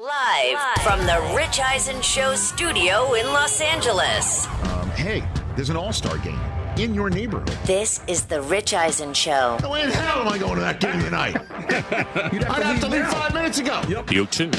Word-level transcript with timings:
Live, 0.00 0.58
from 0.82 1.00
the 1.00 1.34
Rich 1.36 1.60
Eisen 1.60 2.00
Show 2.00 2.34
studio 2.34 3.12
in 3.12 3.26
Los 3.26 3.60
Angeles. 3.60 4.46
Um, 4.46 4.88
hey, 4.92 5.22
there's 5.56 5.68
an 5.68 5.76
all 5.76 5.92
star 5.92 6.16
game 6.16 6.40
in 6.78 6.94
your 6.94 7.10
neighborhood. 7.10 7.54
This 7.66 8.00
is 8.06 8.24
the 8.24 8.40
Rich 8.40 8.72
Eisen 8.72 9.12
Show. 9.12 9.58
No 9.60 9.68
way 9.68 9.82
in 9.82 9.90
hell 9.90 10.20
am 10.20 10.28
I 10.28 10.38
going 10.38 10.54
to 10.54 10.60
that 10.62 10.80
game 10.80 11.02
tonight? 11.02 11.36
I'd 11.60 12.62
have 12.62 12.80
to 12.80 12.88
leave 12.88 13.06
five 13.08 13.34
minutes 13.34 13.58
ago. 13.58 13.82
You 14.10 14.24
two. 14.24 14.50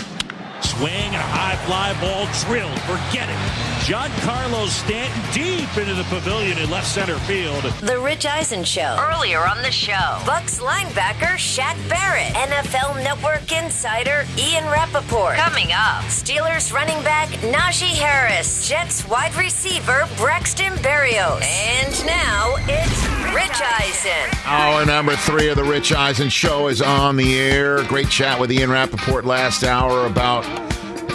Swing, 0.61 1.09
a 1.15 1.17
high 1.17 1.55
fly 1.65 1.99
ball 1.99 2.27
drilled. 2.45 2.79
Forget 2.81 3.27
it. 3.27 3.70
Giancarlo 3.81 4.67
Stanton 4.67 5.21
deep 5.33 5.75
into 5.75 5.95
the 5.95 6.03
pavilion 6.03 6.55
in 6.59 6.69
left 6.69 6.85
center 6.85 7.17
field. 7.21 7.63
The 7.81 7.99
Rich 7.99 8.27
Eisen 8.27 8.63
Show. 8.63 8.95
Earlier 8.99 9.39
on 9.39 9.57
the 9.63 9.71
show, 9.71 10.19
Bucks 10.23 10.59
linebacker 10.59 11.33
Shaq 11.35 11.75
Barrett, 11.89 12.31
NFL 12.35 13.03
Network 13.03 13.51
insider 13.51 14.23
Ian 14.37 14.65
Rapoport. 14.65 15.35
Coming 15.35 15.71
up, 15.71 16.03
Steelers 16.03 16.71
running 16.71 17.03
back 17.03 17.29
Najee 17.39 17.97
Harris, 17.97 18.69
Jets 18.69 19.07
wide 19.07 19.33
receiver 19.35 20.07
Braxton 20.15 20.73
Berrios. 20.73 21.41
And 21.41 22.05
now 22.05 22.53
it's 22.67 23.07
Rich 23.33 23.61
Eisen. 23.79 24.39
Hour 24.45 24.85
number 24.85 25.15
three 25.15 25.49
of 25.49 25.55
the 25.55 25.63
Rich 25.63 25.91
Eisen 25.91 26.29
Show 26.29 26.67
is 26.67 26.83
on 26.83 27.17
the 27.17 27.39
air. 27.39 27.83
Great 27.85 28.09
chat 28.09 28.39
with 28.39 28.51
Ian 28.51 28.69
Rapoport 28.69 29.25
last 29.25 29.63
hour 29.63 30.05
about 30.05 30.45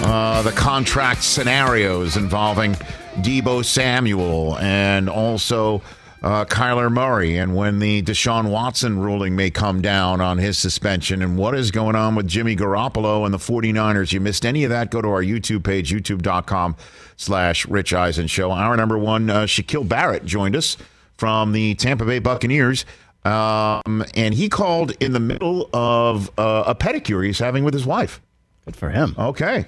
uh, 0.02 0.42
the 0.42 0.52
contract 0.52 1.22
scenarios 1.22 2.16
involving 2.16 2.72
Deebo 3.16 3.64
Samuel 3.64 4.58
and 4.58 5.08
also 5.08 5.82
uh, 6.22 6.44
Kyler 6.44 6.90
Murray 6.90 7.36
and 7.38 7.54
when 7.54 7.78
the 7.78 8.02
Deshaun 8.02 8.50
Watson 8.50 8.98
ruling 8.98 9.36
may 9.36 9.50
come 9.50 9.80
down 9.80 10.20
on 10.20 10.38
his 10.38 10.58
suspension 10.58 11.22
and 11.22 11.38
what 11.38 11.54
is 11.54 11.70
going 11.70 11.96
on 11.96 12.14
with 12.14 12.26
Jimmy 12.26 12.56
Garoppolo 12.56 13.24
and 13.24 13.32
the 13.32 13.38
49ers. 13.38 14.12
You 14.12 14.20
missed 14.20 14.44
any 14.44 14.64
of 14.64 14.70
that, 14.70 14.90
go 14.90 15.00
to 15.00 15.08
our 15.08 15.22
YouTube 15.22 15.64
page, 15.64 15.92
youtube.com 15.92 16.76
slash 17.16 17.66
Rich 17.66 17.94
Eisen 17.94 18.26
Show. 18.26 18.50
Our 18.50 18.76
number 18.76 18.98
one, 18.98 19.30
uh, 19.30 19.44
Shaquille 19.44 19.88
Barrett 19.88 20.24
joined 20.24 20.56
us 20.56 20.76
from 21.16 21.52
the 21.52 21.74
Tampa 21.74 22.04
Bay 22.04 22.18
Buccaneers. 22.18 22.84
Um, 23.24 24.04
and 24.14 24.34
he 24.34 24.48
called 24.48 24.92
in 25.00 25.12
the 25.12 25.20
middle 25.20 25.68
of 25.72 26.30
uh, 26.38 26.64
a 26.66 26.74
pedicure 26.74 27.24
he's 27.24 27.38
having 27.40 27.64
with 27.64 27.74
his 27.74 27.84
wife. 27.84 28.20
Good 28.64 28.76
for 28.76 28.90
him. 28.90 29.14
Okay. 29.18 29.66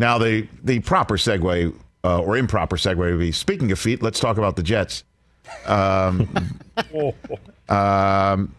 Now 0.00 0.16
the 0.16 0.48
the 0.64 0.80
proper 0.80 1.18
segue 1.18 1.74
uh, 2.04 2.22
or 2.22 2.38
improper 2.38 2.76
segue 2.76 2.96
would 2.96 3.18
be 3.18 3.32
speaking 3.32 3.70
of 3.70 3.78
feet. 3.78 4.02
Let's 4.02 4.18
talk 4.18 4.38
about 4.38 4.56
the 4.56 4.62
Jets. 4.62 5.04
Um, 5.66 6.26
um, 7.68 8.54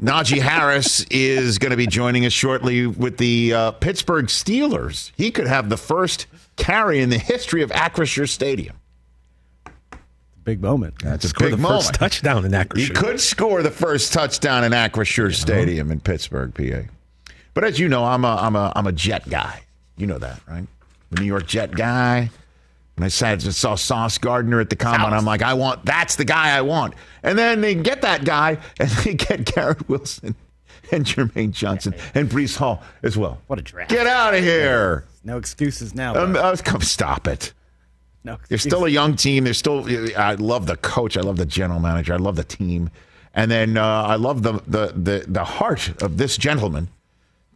Najee 0.00 0.40
Harris 0.40 1.04
is 1.10 1.58
going 1.58 1.72
to 1.72 1.76
be 1.76 1.88
joining 1.88 2.24
us 2.24 2.32
shortly 2.32 2.86
with 2.86 3.16
the 3.16 3.52
uh, 3.52 3.70
Pittsburgh 3.72 4.26
Steelers. 4.26 5.10
He 5.16 5.32
could 5.32 5.48
have 5.48 5.68
the 5.68 5.76
first 5.76 6.26
carry 6.54 7.00
in 7.00 7.10
the 7.10 7.18
history 7.18 7.62
of 7.62 7.70
Acrisure 7.70 8.28
Stadium. 8.28 8.76
Big 10.44 10.62
moment. 10.62 10.94
That's 11.02 11.28
a 11.28 11.34
big 11.36 11.50
the 11.50 11.56
moment. 11.56 11.82
first 11.82 11.94
touchdown 11.94 12.44
in 12.44 12.52
Acrisure. 12.52 12.78
He 12.78 12.90
could 12.90 13.20
score 13.20 13.64
the 13.64 13.72
first 13.72 14.12
touchdown 14.12 14.62
in 14.62 14.70
Acrisure 14.70 15.34
Stadium 15.34 15.90
in 15.90 15.98
Pittsburgh, 15.98 16.54
PA. 16.54 16.88
But 17.54 17.64
as 17.64 17.80
you 17.80 17.88
know, 17.88 18.04
I'm 18.04 18.24
a 18.24 18.36
I'm 18.36 18.54
a 18.54 18.72
I'm 18.76 18.86
a 18.86 18.92
Jet 18.92 19.28
guy. 19.28 19.62
You 19.96 20.06
know 20.06 20.18
that, 20.18 20.40
right? 20.48 20.66
The 21.10 21.20
New 21.20 21.26
York 21.26 21.46
Jet 21.46 21.72
guy. 21.72 22.30
When 22.96 23.04
I 23.04 23.08
said 23.08 23.44
I 23.44 23.50
saw 23.50 23.74
Sauce 23.74 24.18
Gardner 24.18 24.60
at 24.60 24.70
the 24.70 24.76
combine, 24.76 25.12
I'm 25.12 25.24
like, 25.24 25.42
I 25.42 25.54
want 25.54 25.84
that's 25.84 26.14
the 26.14 26.24
guy 26.24 26.56
I 26.56 26.60
want. 26.60 26.94
And 27.24 27.36
then 27.36 27.60
they 27.60 27.74
get 27.74 28.02
that 28.02 28.24
guy, 28.24 28.58
and 28.78 28.88
they 29.04 29.14
get 29.14 29.44
Garrett 29.44 29.88
Wilson 29.88 30.36
and 30.92 31.04
Jermaine 31.04 31.50
Johnson 31.50 31.94
and 32.14 32.28
Breece 32.28 32.56
Hall 32.56 32.82
as 33.02 33.16
well. 33.16 33.40
What 33.48 33.58
a 33.58 33.62
draft. 33.62 33.90
Get 33.90 34.06
out 34.06 34.34
of 34.34 34.44
here! 34.44 35.04
No 35.24 35.38
excuses 35.38 35.94
now. 35.94 36.14
Um, 36.14 36.36
uh, 36.36 36.56
come 36.62 36.82
stop 36.82 37.26
it. 37.26 37.52
no 38.22 38.38
They're 38.48 38.58
still 38.58 38.84
a 38.84 38.90
young 38.90 39.16
team. 39.16 39.44
They're 39.44 39.54
still. 39.54 39.86
I 40.16 40.34
love 40.34 40.66
the 40.66 40.76
coach. 40.76 41.16
I 41.16 41.20
love 41.20 41.36
the 41.36 41.46
general 41.46 41.80
manager. 41.80 42.14
I 42.14 42.18
love 42.18 42.36
the 42.36 42.44
team, 42.44 42.90
and 43.34 43.50
then 43.50 43.76
uh, 43.76 43.84
I 43.84 44.16
love 44.16 44.42
the, 44.42 44.52
the 44.66 44.92
the 44.94 45.24
the 45.26 45.44
heart 45.44 46.00
of 46.02 46.16
this 46.16 46.36
gentleman. 46.36 46.88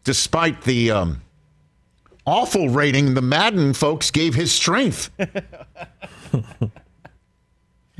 Despite 0.03 0.63
the 0.63 0.91
um, 0.91 1.21
awful 2.29 2.69
rating, 2.69 3.15
the 3.15 3.21
Madden 3.21 3.73
folks 3.73 4.11
gave 4.11 4.35
his 4.35 4.51
strength. 4.51 5.09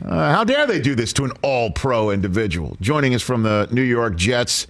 Uh, 0.06 0.32
how 0.34 0.46
dare 0.46 0.66
they 0.66 0.80
do 0.80 0.96
this 0.96 1.12
to 1.12 1.26
an 1.26 1.32
all-pro 1.42 2.10
individual? 2.10 2.78
Joining 2.80 3.14
us 3.14 3.22
from 3.22 3.44
the 3.44 3.68
New 3.70 3.82
York 3.82 4.16
Jets. 4.16 4.66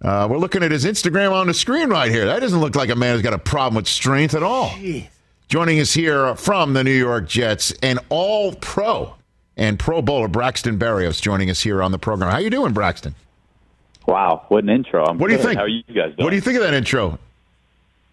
Uh, 0.00 0.28
we're 0.30 0.38
looking 0.38 0.62
at 0.62 0.70
his 0.70 0.84
Instagram 0.84 1.32
on 1.32 1.48
the 1.48 1.54
screen 1.54 1.88
right 1.90 2.12
here. 2.12 2.26
That 2.26 2.38
doesn't 2.38 2.60
look 2.60 2.76
like 2.76 2.88
a 2.88 2.94
man 2.94 3.14
who's 3.14 3.22
got 3.22 3.32
a 3.34 3.38
problem 3.40 3.74
with 3.74 3.88
strength 3.88 4.34
at 4.34 4.44
all. 4.44 4.70
Joining 5.48 5.80
us 5.80 5.92
here 5.92 6.36
from 6.36 6.74
the 6.74 6.84
New 6.84 6.92
York 6.92 7.26
Jets, 7.26 7.72
an 7.82 7.98
all 8.08 8.54
pro 8.54 9.14
and 9.56 9.80
Pro 9.80 10.00
Bowler, 10.00 10.28
Braxton 10.28 10.78
Berrios, 10.78 11.20
joining 11.20 11.50
us 11.50 11.60
here 11.60 11.82
on 11.82 11.90
the 11.90 11.98
program. 11.98 12.30
How 12.30 12.38
you 12.38 12.48
doing, 12.50 12.72
Braxton? 12.72 13.16
Wow, 14.06 14.44
what 14.46 14.62
an 14.62 14.70
intro! 14.70 15.04
I'm 15.04 15.18
What 15.18 15.26
do 15.26 15.32
you 15.32 15.38
good. 15.38 15.46
think? 15.46 15.58
How 15.58 15.64
are 15.64 15.68
you 15.68 15.82
guys 15.82 16.14
doing? 16.14 16.14
What 16.18 16.30
do 16.30 16.36
you 16.36 16.40
think 16.42 16.56
of 16.56 16.62
that 16.62 16.74
intro? 16.74 17.18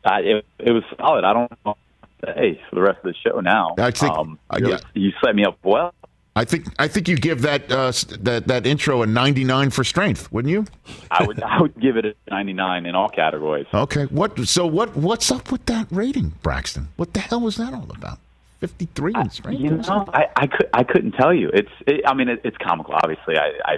Uh, 0.05 0.19
it, 0.21 0.45
it 0.59 0.71
was 0.71 0.83
solid. 0.97 1.23
I 1.25 1.33
don't 1.33 1.51
know 1.65 1.75
say 2.23 2.61
for 2.69 2.75
the 2.75 2.81
rest 2.81 2.99
of 3.03 3.13
the 3.13 3.15
show 3.15 3.39
now. 3.39 3.75
I 3.77 3.91
think- 3.91 4.11
um, 4.17 4.39
you, 4.57 4.69
yeah. 4.69 4.79
you 4.93 5.11
set 5.23 5.35
me 5.35 5.43
up 5.45 5.57
well. 5.63 5.93
I 6.37 6.43
think 6.43 6.67
I 6.77 6.89
think 6.89 7.07
you 7.07 7.15
give 7.15 7.43
that 7.43 7.71
uh, 7.71 7.93
that 8.19 8.47
that 8.47 8.67
intro 8.67 9.01
a 9.03 9.05
99 9.07 9.69
for 9.69 9.85
strength, 9.85 10.29
wouldn't 10.33 10.51
you? 10.51 10.65
I 11.09 11.23
would 11.23 11.41
I 11.41 11.61
would 11.61 11.79
give 11.79 11.95
it 11.95 12.05
a 12.05 12.13
99 12.29 12.85
in 12.85 12.93
all 12.93 13.07
categories. 13.07 13.67
Okay. 13.73 14.03
What? 14.07 14.37
So 14.45 14.67
what? 14.67 14.97
What's 14.97 15.31
up 15.31 15.49
with 15.49 15.65
that 15.67 15.87
rating, 15.91 16.33
Braxton? 16.43 16.89
What 16.97 17.13
the 17.13 17.21
hell 17.21 17.39
was 17.39 17.55
that 17.55 17.73
all 17.73 17.87
about? 17.89 18.19
53 18.59 19.13
in 19.15 19.29
strength. 19.29 19.61
You 19.61 19.71
know, 19.77 20.05
I, 20.13 20.25
I 20.35 20.47
could 20.47 20.69
I 20.73 20.83
couldn't 20.83 21.13
tell 21.13 21.33
you. 21.33 21.51
It's 21.53 21.71
it, 21.87 22.01
I 22.05 22.13
mean 22.13 22.27
it, 22.27 22.41
it's 22.43 22.57
comical. 22.57 22.95
Obviously, 22.95 23.37
I, 23.37 23.53
I 23.63 23.77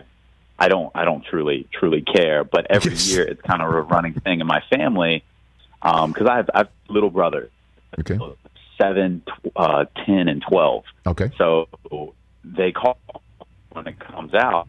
I 0.58 0.68
don't 0.68 0.92
I 0.96 1.06
don't 1.06 1.24
truly 1.26 1.68
truly 1.72 2.02
care. 2.02 2.44
But 2.44 2.66
every 2.72 2.94
Yes. 2.94 3.08
year 3.12 3.22
it's 3.24 3.42
kind 3.44 3.62
of 3.62 3.72
a 3.72 3.82
running 3.82 4.14
thing 4.14 4.40
in 4.40 4.48
my 4.48 4.64
family 4.72 5.24
because 5.82 6.28
I 6.30 6.38
have 6.38 6.50
I 6.54 6.58
have 6.60 6.70
little 6.90 7.10
brothers, 7.10 7.52
Okay. 8.00 8.18
seven, 8.78 9.22
tw- 9.26 9.52
uh, 9.56 9.86
ten, 10.06 10.28
and 10.28 10.44
twelve. 10.48 10.84
Okay. 11.06 11.32
So 11.38 11.68
they 12.44 12.72
call 12.72 12.98
when 13.72 13.88
it 13.88 14.00
comes 14.00 14.34
out, 14.34 14.68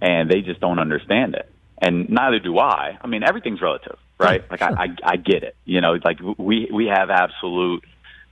and 0.00 0.30
they 0.30 0.40
just 0.42 0.60
don't 0.60 0.78
understand 0.78 1.34
it, 1.34 1.50
and 1.78 2.08
neither 2.10 2.38
do 2.38 2.58
I. 2.58 2.98
I 3.00 3.06
mean, 3.06 3.22
everything's 3.22 3.60
relative, 3.62 3.96
right? 4.18 4.48
Like 4.50 4.62
I, 4.62 4.70
I, 4.84 4.86
I 5.04 5.16
get 5.16 5.42
it. 5.42 5.56
You 5.64 5.80
know, 5.80 5.98
like 6.04 6.18
we 6.38 6.68
we 6.72 6.86
have 6.86 7.10
absolute, 7.10 7.84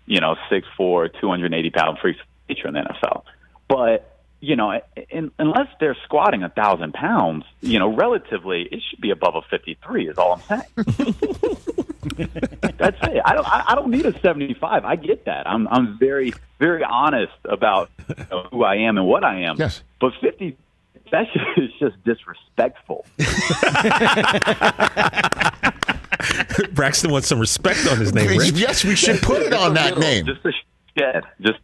you 0.07 0.21
know, 0.21 0.37
six 0.51 0.67
four, 0.77 1.09
two 1.09 1.29
hundred 1.29 1.55
eighty 1.55 1.71
pound 1.71 1.99
freaks 2.01 2.21
of 2.21 2.27
nature 2.49 2.69
in 2.69 2.75
the 2.75 2.81
NFL, 2.81 3.23
but 3.69 4.07
you 4.43 4.57
know, 4.57 4.81
in, 5.11 5.31
unless 5.39 5.69
they're 5.81 5.97
squatting 6.05 6.43
a 6.43 6.49
thousand 6.49 6.95
pounds, 6.95 7.45
you 7.61 7.79
know, 7.79 7.95
relatively, 7.95 8.63
it 8.73 8.81
should 8.89 8.99
be 9.01 9.11
above 9.11 9.35
a 9.37 9.43
fifty-three. 9.43 10.09
Is 10.09 10.17
all 10.17 10.41
I'm 10.49 10.63
saying. 10.63 11.15
That's 12.79 12.97
it. 13.03 13.23
I 13.25 13.35
don't. 13.35 13.47
I, 13.47 13.65
I 13.69 13.75
don't 13.75 13.91
need 13.91 14.07
a 14.07 14.19
seventy-five. 14.21 14.85
I 14.85 14.97
get 14.97 15.27
that. 15.27 15.47
I'm. 15.47 15.69
I'm 15.69 15.99
very, 15.99 16.33
very 16.59 16.83
honest 16.83 17.33
about 17.45 17.91
you 18.09 18.15
know, 18.31 18.49
who 18.51 18.65
I 18.65 18.77
am 18.77 18.97
and 18.97 19.07
what 19.07 19.25
I 19.25 19.43
am. 19.43 19.57
Yes. 19.59 19.83
But 20.01 20.13
fifty. 20.21 20.57
That 21.13 21.27
is 21.57 21.71
just 21.81 21.97
disrespectful. 22.05 23.05
Braxton 26.73 27.11
wants 27.11 27.27
some 27.27 27.41
respect 27.41 27.85
on 27.91 27.99
his 27.99 28.15
name, 28.15 28.39
Rich. 28.39 28.53
Yes, 28.53 28.85
we 28.85 28.95
should 28.95 29.21
put 29.21 29.43
it 29.43 29.53
on 29.53 29.75
that 29.75 29.97
Little, 29.97 30.03
name. 30.03 30.27
Just 30.27 30.45
a 30.45 30.53
shed. 30.97 31.25
Just 31.41 31.59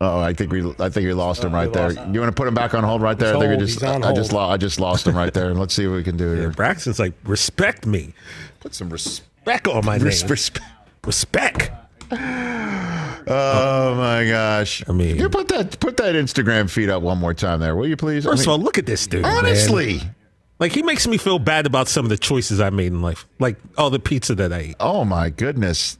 Oh, 0.00 0.20
I 0.20 0.32
think 0.32 0.52
we, 0.52 0.60
I 0.78 0.88
think 0.90 1.06
we 1.06 1.12
lost 1.12 1.42
him 1.42 1.52
uh, 1.52 1.56
right 1.56 1.72
there. 1.72 1.90
You 1.90 2.20
want 2.20 2.30
to 2.30 2.32
put 2.32 2.46
him 2.46 2.54
back 2.54 2.72
on 2.72 2.84
hold 2.84 3.02
right 3.02 3.18
there? 3.18 3.36
I 3.36 3.40
think 3.40 3.50
we 3.60 3.66
just, 3.66 3.82
I 3.82 4.12
just, 4.14 4.32
lo- 4.32 4.48
I 4.48 4.56
just 4.56 4.78
lost 4.78 5.06
him 5.06 5.16
right 5.16 5.34
there. 5.34 5.50
And 5.50 5.58
Let's 5.58 5.74
see 5.74 5.86
what 5.88 5.96
we 5.96 6.04
can 6.04 6.16
do 6.16 6.32
here. 6.36 6.50
Braxton's 6.50 7.00
like, 7.00 7.14
respect 7.24 7.84
me. 7.84 8.14
Put 8.60 8.74
some 8.74 8.90
respect. 8.90 9.66
On 9.66 9.84
my 9.84 9.96
name. 9.96 10.06
respect. 10.06 10.60
Respect. 11.04 11.70
Oh 13.30 13.94
my 13.94 14.26
gosh! 14.26 14.82
I 14.88 14.92
mean- 14.92 15.16
you 15.16 15.28
put 15.28 15.48
that 15.48 15.78
put 15.80 15.98
that 15.98 16.14
Instagram 16.14 16.70
feed 16.70 16.88
up 16.88 17.02
one 17.02 17.18
more 17.18 17.34
time 17.34 17.60
there, 17.60 17.76
will 17.76 17.86
you 17.86 17.96
please? 17.96 18.26
I 18.26 18.30
First 18.30 18.46
mean, 18.46 18.54
of 18.54 18.60
all, 18.60 18.64
look 18.64 18.78
at 18.78 18.86
this 18.86 19.06
dude. 19.06 19.20
man. 19.22 19.36
honestly, 19.44 20.00
Like 20.58 20.72
he 20.72 20.82
makes 20.82 21.06
me 21.06 21.18
feel 21.18 21.38
bad 21.38 21.66
about 21.66 21.88
some 21.88 22.06
of 22.06 22.08
the 22.08 22.16
choices 22.16 22.58
I 22.58 22.70
made 22.70 22.86
in 22.86 23.02
life, 23.02 23.26
like 23.38 23.56
all 23.76 23.90
the 23.90 23.98
pizza 23.98 24.34
that 24.36 24.50
I 24.52 24.58
ate. 24.58 24.76
Oh 24.80 25.04
my 25.04 25.28
goodness. 25.28 25.98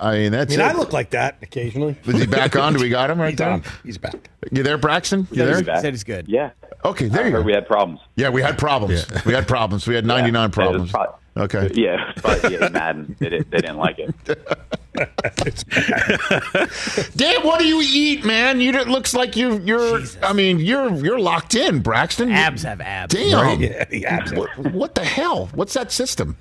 I 0.00 0.12
mean, 0.18 0.34
I 0.34 0.38
that's 0.38 0.50
mean, 0.50 0.60
it. 0.60 0.62
I 0.62 0.72
look 0.74 0.92
like 0.92 1.10
that 1.10 1.38
occasionally. 1.42 1.96
Is 2.04 2.20
he 2.20 2.26
back 2.26 2.54
on? 2.56 2.72
Do 2.74 2.80
we 2.80 2.88
got 2.88 3.10
him 3.10 3.20
right 3.20 3.30
He's 3.30 3.38
there? 3.38 3.50
on. 3.50 3.62
He's 3.84 3.98
back. 3.98 4.30
You 4.52 4.62
there, 4.62 4.78
Braxton? 4.78 5.26
You 5.30 5.44
He's 5.44 5.56
there? 5.56 5.64
back. 5.64 5.80
Said 5.82 5.92
he's 5.92 6.04
good. 6.04 6.28
Yeah. 6.28 6.50
Okay, 6.84 7.08
there 7.08 7.22
I 7.22 7.26
you 7.26 7.32
heard 7.32 7.40
go. 7.40 7.46
we 7.46 7.52
had 7.52 7.66
problems. 7.66 8.00
Yeah, 8.16 8.30
we 8.30 8.40
had 8.42 8.56
problems. 8.58 9.04
We 9.26 9.32
had 9.34 9.48
problems. 9.48 9.86
We 9.88 9.94
had 9.96 10.06
99 10.06 10.42
Yeah, 10.42 10.48
problems. 10.54 10.90
probably- 10.92 11.14
Okay. 11.36 11.70
Yeah, 11.74 12.10
it's 12.10 12.20
probably 12.20 12.54
yeah, 12.58 12.68
Madden. 12.68 13.14
They, 13.20 13.28
did, 13.28 13.48
they 13.52 13.58
didn't 13.58 13.76
like 13.76 14.00
it. 14.00 14.12
Dan, 17.16 17.46
what 17.46 17.60
do 17.60 17.66
you 17.66 17.80
eat, 17.80 18.24
man? 18.24 18.60
You 18.60 18.72
it 18.72 18.88
looks 18.88 19.14
like 19.14 19.36
you 19.36 19.58
you're 19.60 20.00
Jesus. 20.00 20.18
I 20.20 20.32
mean, 20.32 20.58
you're 20.58 20.92
you're 20.96 21.20
locked 21.20 21.54
in, 21.54 21.78
Braxton. 21.80 22.32
Abs 22.32 22.64
have 22.64 22.80
abs. 22.80 23.14
Damn. 23.14 23.60
Yeah, 23.60 23.84
the 23.84 24.04
abs. 24.06 24.32
What, 24.32 24.56
what 24.72 24.94
the 24.96 25.04
hell? 25.04 25.48
What's 25.54 25.74
that 25.74 25.92
system? 25.92 26.36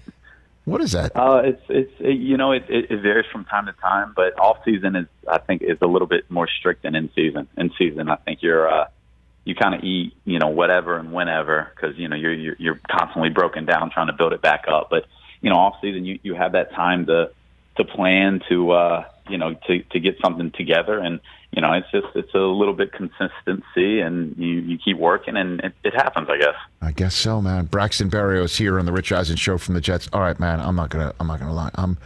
What 0.67 0.81
is 0.81 0.91
that? 0.91 1.15
Uh, 1.15 1.43
it's 1.45 1.61
it's 1.69 1.93
it, 1.99 2.17
you 2.17 2.35
know 2.35 2.51
it, 2.51 2.65
it, 2.67 2.91
it 2.91 3.01
varies 3.01 3.25
from 3.31 3.45
time 3.45 3.67
to 3.67 3.71
time, 3.71 4.11
but 4.13 4.37
off 4.37 4.57
season 4.65 4.97
is 4.97 5.07
I 5.25 5.37
think 5.37 5.61
is 5.61 5.77
a 5.81 5.87
little 5.87 6.09
bit 6.09 6.29
more 6.29 6.45
strict 6.45 6.83
than 6.83 6.93
in 6.93 7.09
season. 7.15 7.47
In 7.55 7.71
season, 7.77 8.09
I 8.09 8.17
think 8.17 8.43
you're 8.43 8.69
uh, 8.69 8.89
you 9.45 9.55
kind 9.55 9.75
of 9.75 9.85
eat 9.85 10.13
you 10.25 10.39
know 10.39 10.49
whatever 10.49 10.97
and 10.97 11.13
whenever 11.13 11.71
because 11.73 11.97
you 11.97 12.09
know 12.09 12.17
you're, 12.17 12.33
you're 12.33 12.55
you're 12.59 12.79
constantly 12.91 13.29
broken 13.29 13.63
down 13.63 13.91
trying 13.91 14.07
to 14.07 14.13
build 14.13 14.33
it 14.33 14.41
back 14.41 14.65
up. 14.67 14.89
But 14.89 15.05
you 15.39 15.49
know 15.49 15.55
off 15.55 15.75
season 15.79 16.03
you 16.03 16.19
you 16.21 16.33
have 16.33 16.51
that 16.51 16.73
time 16.73 17.05
to 17.05 17.31
to 17.77 17.85
plan 17.85 18.41
to 18.49 18.71
uh, 18.71 19.05
you 19.29 19.37
know 19.37 19.55
to 19.67 19.83
to 19.83 19.99
get 19.99 20.17
something 20.23 20.51
together 20.51 20.99
and 20.99 21.19
you 21.51 21.61
know 21.61 21.73
it's 21.73 21.89
just 21.91 22.07
it's 22.15 22.33
a 22.33 22.39
little 22.39 22.73
bit 22.73 22.91
consistency 22.91 23.99
and 23.99 24.35
you 24.37 24.59
you 24.59 24.77
keep 24.77 24.97
working 24.97 25.37
and 25.37 25.59
it, 25.61 25.73
it 25.83 25.93
happens 25.93 26.27
I 26.29 26.37
guess. 26.37 26.55
I 26.81 26.91
guess 26.91 27.15
so, 27.15 27.41
man. 27.41 27.65
Braxton 27.65 28.09
Berrios 28.09 28.57
here 28.57 28.79
on 28.79 28.85
the 28.85 28.91
Rich 28.91 29.11
Eisen 29.11 29.35
show 29.35 29.57
from 29.57 29.75
the 29.75 29.81
Jets. 29.81 30.09
All 30.13 30.21
right, 30.21 30.39
man. 30.39 30.59
I'm 30.59 30.75
not 30.75 30.89
gonna. 30.89 31.13
I'm 31.19 31.27
not 31.27 31.39
gonna 31.39 31.53
lie. 31.53 31.71
I'm. 31.75 31.97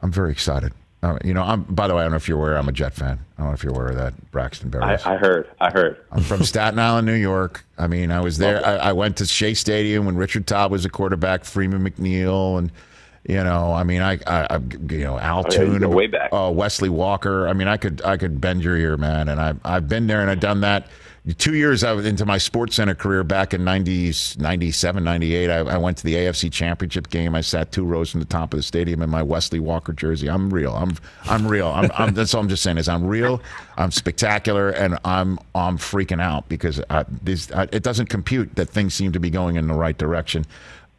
I'm 0.00 0.12
very 0.12 0.30
excited. 0.30 0.72
Right, 1.02 1.24
you 1.24 1.32
know, 1.32 1.42
I'm. 1.42 1.62
By 1.62 1.86
the 1.86 1.94
way, 1.94 2.00
I 2.00 2.04
don't 2.04 2.12
know 2.12 2.16
if 2.16 2.28
you're 2.28 2.38
aware. 2.38 2.56
I'm 2.56 2.68
a 2.68 2.72
Jet 2.72 2.92
fan. 2.92 3.20
I 3.36 3.42
don't 3.42 3.50
know 3.50 3.54
if 3.54 3.62
you're 3.62 3.72
aware 3.72 3.88
of 3.88 3.96
that, 3.96 4.30
Braxton 4.32 4.74
I, 4.74 4.96
Berrios. 4.96 5.06
I 5.06 5.16
heard 5.16 5.50
I 5.60 5.70
heard. 5.70 5.96
I'm 6.10 6.22
from 6.22 6.42
Staten 6.44 6.78
Island, 6.78 7.06
New 7.06 7.14
York. 7.14 7.64
I 7.78 7.86
mean, 7.86 8.10
I 8.10 8.20
was 8.20 8.38
there. 8.38 8.64
I, 8.66 8.76
I 8.76 8.92
went 8.92 9.16
to 9.18 9.26
Shea 9.26 9.54
Stadium 9.54 10.06
when 10.06 10.16
Richard 10.16 10.46
Todd 10.46 10.70
was 10.70 10.84
a 10.84 10.88
quarterback, 10.88 11.44
Freeman 11.44 11.88
McNeil, 11.88 12.58
and 12.58 12.72
you 13.28 13.44
know, 13.44 13.72
I 13.74 13.84
mean, 13.84 14.00
I, 14.02 14.14
I, 14.26 14.46
I 14.50 14.58
you 14.90 15.04
know, 15.04 15.18
Al 15.18 15.44
Oh, 15.46 15.62
yeah, 15.78 15.86
way 15.86 16.06
back. 16.08 16.30
uh, 16.32 16.50
Wesley 16.52 16.88
Walker. 16.88 17.46
I 17.46 17.52
mean, 17.52 17.68
I 17.68 17.76
could, 17.76 18.02
I 18.02 18.16
could 18.16 18.40
bend 18.40 18.64
your 18.64 18.76
ear, 18.76 18.96
man. 18.96 19.28
And 19.28 19.38
I, 19.40 19.54
I've 19.64 19.86
been 19.86 20.06
there 20.06 20.22
and 20.22 20.30
I've 20.30 20.40
done 20.40 20.62
that. 20.62 20.88
Two 21.36 21.54
years 21.54 21.84
I 21.84 21.92
was 21.92 22.06
into 22.06 22.24
my 22.24 22.38
Sports 22.38 22.76
Center 22.76 22.94
career 22.94 23.22
back 23.22 23.52
in 23.52 23.60
90s, 23.60 24.38
97, 24.38 25.04
98. 25.04 25.50
I, 25.50 25.56
I 25.58 25.76
went 25.76 25.98
to 25.98 26.04
the 26.04 26.14
AFC 26.14 26.50
Championship 26.50 27.10
game. 27.10 27.34
I 27.34 27.42
sat 27.42 27.70
two 27.70 27.84
rows 27.84 28.10
from 28.10 28.20
the 28.20 28.26
top 28.26 28.54
of 28.54 28.58
the 28.58 28.62
stadium 28.62 29.02
in 29.02 29.10
my 29.10 29.22
Wesley 29.22 29.60
Walker 29.60 29.92
jersey. 29.92 30.30
I'm 30.30 30.48
real. 30.48 30.74
I'm, 30.74 30.96
I'm 31.24 31.46
real. 31.46 31.68
I'm, 31.68 31.90
I'm, 31.98 32.14
that's 32.14 32.32
all 32.32 32.40
I'm 32.40 32.48
just 32.48 32.62
saying 32.62 32.78
is 32.78 32.88
I'm 32.88 33.06
real. 33.06 33.42
I'm 33.76 33.90
spectacular, 33.90 34.70
and 34.70 34.96
I'm, 35.04 35.38
I'm 35.54 35.76
freaking 35.76 36.22
out 36.22 36.48
because 36.48 36.80
I, 36.88 37.04
this, 37.22 37.52
I, 37.52 37.64
it 37.72 37.82
doesn't 37.82 38.06
compute 38.06 38.54
that 38.56 38.70
things 38.70 38.94
seem 38.94 39.12
to 39.12 39.20
be 39.20 39.28
going 39.28 39.56
in 39.56 39.66
the 39.68 39.74
right 39.74 39.98
direction. 39.98 40.46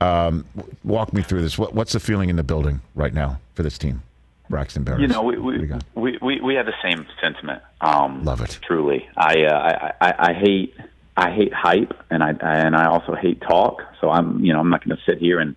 Um, 0.02 0.46
walk 0.84 1.14
me 1.14 1.22
through 1.22 1.42
this. 1.42 1.58
What, 1.58 1.74
what's 1.74 1.94
the 1.94 2.00
feeling 2.00 2.30
in 2.30 2.36
the 2.36 2.44
building 2.44 2.82
right 2.96 3.14
now 3.14 3.40
for 3.54 3.64
this 3.64 3.78
team, 3.78 4.02
Braxton 4.50 4.86
Berrios? 4.86 5.02
You 5.02 5.08
know, 5.08 5.24
we 5.24 5.36
do 5.36 5.66
you 5.66 5.80
we, 5.96 6.12
we, 6.12 6.18
we, 6.22 6.42
we 6.42 6.56
have 6.56 6.66
the 6.66 6.74
same 6.82 7.06
sentiment. 7.22 7.62
Um, 7.82 8.24
Love 8.24 8.42
it. 8.42 8.60
Truly, 8.62 9.10
I, 9.18 9.44
uh, 9.44 9.92
I, 10.00 10.08
I 10.08 10.30
I 10.30 10.34
hate 10.34 10.76
I 11.18 11.32
hate 11.32 11.54
hype, 11.54 11.94
and 12.10 12.24
I 12.24 12.32
and 12.42 12.76
I 12.76 12.86
also 12.86 13.14
hate 13.14 13.42
talk. 13.42 13.84
So 14.00 14.10
I'm 14.10 14.44
you 14.44 14.54
know 14.54 14.60
I'm 14.60 14.70
not 14.70 14.86
going 14.86 14.96
to 14.96 15.04
sit 15.04 15.18
here 15.20 15.40
and 15.40 15.56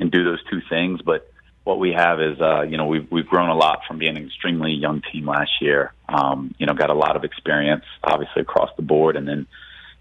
and 0.00 0.10
do 0.10 0.24
those 0.24 0.42
two 0.50 0.60
things. 0.68 1.02
But 1.02 1.30
what 1.62 1.78
we 1.78 1.92
have 1.92 2.20
is 2.20 2.40
uh, 2.40 2.62
you 2.62 2.76
know 2.76 2.86
we've 2.86 3.08
we've 3.12 3.26
grown 3.26 3.48
a 3.48 3.54
lot 3.54 3.82
from 3.86 3.98
being 3.98 4.16
an 4.16 4.26
extremely 4.26 4.72
young 4.72 5.02
team 5.12 5.26
last 5.26 5.52
year. 5.60 5.92
Um, 6.08 6.52
you 6.58 6.66
know, 6.66 6.74
got 6.74 6.90
a 6.90 6.94
lot 6.94 7.14
of 7.14 7.22
experience, 7.22 7.84
obviously 8.02 8.42
across 8.42 8.70
the 8.76 8.82
board, 8.82 9.14
and 9.14 9.28
then 9.28 9.46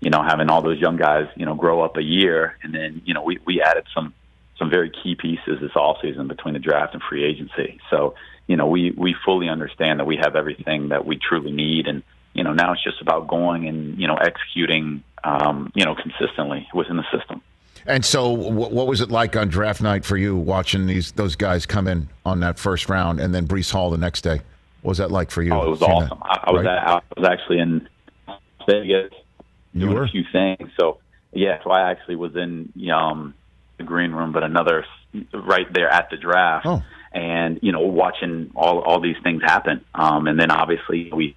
you 0.04 0.10
know 0.10 0.24
having 0.24 0.50
all 0.50 0.62
those 0.62 0.80
young 0.80 0.98
guys 0.98 1.28
you 1.36 1.46
know 1.46 1.56
grow 1.56 1.82
up 1.82 1.98
a 1.98 2.04
year, 2.04 2.58
and 2.64 2.74
then 2.74 3.02
you 3.06 3.14
know 3.14 3.24
we 3.24 3.40
we 3.46 3.62
added 3.62 3.86
some 3.94 4.14
some 4.58 4.70
very 4.70 4.90
key 4.90 5.16
pieces 5.16 5.60
this 5.62 5.72
offseason 5.72 6.28
between 6.28 6.54
the 6.54 6.60
draft 6.60 6.94
and 6.94 7.02
free 7.10 7.24
agency. 7.24 7.80
So, 7.90 8.16
you 8.48 8.56
know, 8.56 8.68
we, 8.68 8.92
we 8.92 9.16
fully 9.26 9.50
understand 9.50 10.00
that 10.00 10.06
we 10.06 10.18
have 10.18 10.36
everything 10.36 10.90
that 10.90 11.06
we 11.06 11.18
truly 11.18 11.52
need. 11.52 11.88
And, 11.88 12.04
you 12.34 12.44
know, 12.44 12.54
now 12.54 12.74
it's 12.74 12.84
just 12.84 13.02
about 13.02 13.28
going 13.28 13.68
and, 13.68 14.00
you 14.00 14.08
know, 14.08 14.16
executing, 14.16 15.04
um, 15.24 15.72
you 15.76 15.86
know, 15.86 15.96
consistently 15.96 16.68
within 16.74 16.98
the 16.98 17.06
system. 17.12 17.42
And 17.86 18.06
so, 18.06 18.30
what, 18.30 18.72
what 18.72 18.88
was 18.88 19.02
it 19.02 19.12
like 19.12 19.36
on 19.36 19.50
draft 19.50 19.82
night 19.82 20.06
for 20.06 20.16
you 20.16 20.38
watching 20.38 20.86
these 20.86 21.12
those 21.12 21.36
guys 21.36 21.66
come 21.66 21.86
in 21.90 22.08
on 22.26 22.40
that 22.40 22.58
first 22.58 22.88
round, 22.88 23.20
and 23.20 23.36
then 23.36 23.46
Breece 23.46 23.72
Hall 23.74 23.90
the 23.90 23.98
next 23.98 24.22
day? 24.22 24.40
What 24.84 24.92
was 24.92 25.00
that 25.00 25.12
like 25.12 25.32
for 25.32 25.42
you? 25.44 25.52
Oh, 25.52 25.64
it 25.66 25.70
was 25.72 25.80
seeing 25.80 25.92
awesome. 25.92 26.20
that? 26.20 26.44
I, 26.46 26.50
I 26.50 26.52
was 26.52 26.66
Right? 26.66 26.78
at, 26.78 26.88
I 26.88 27.02
was 27.18 27.28
actually 27.28 27.60
in 27.60 27.90
Vegas 28.70 29.12
doing 29.80 29.94
were? 29.94 30.04
a 30.04 30.10
few 30.10 30.24
things. 30.32 30.70
So 30.80 31.00
yeah, 31.32 31.64
so 31.64 31.72
I 31.72 31.90
actually 31.92 32.16
was 32.16 32.36
in 32.36 32.72
um, 32.92 33.34
the 33.78 33.84
green 33.84 34.12
room, 34.12 34.32
but 34.32 34.44
another 34.44 34.86
right 35.34 35.72
there 35.74 35.90
at 35.90 36.10
the 36.10 36.18
draft, 36.18 36.66
Oh. 36.66 36.84
and 37.12 37.60
you 37.62 37.72
know 37.72 37.82
watching 37.82 38.52
all 38.56 38.80
all 38.80 39.00
these 39.02 39.18
things 39.24 39.42
happen. 39.44 39.84
Um, 39.96 40.28
and 40.28 40.40
then 40.40 40.52
obviously 40.52 41.12
we, 41.14 41.36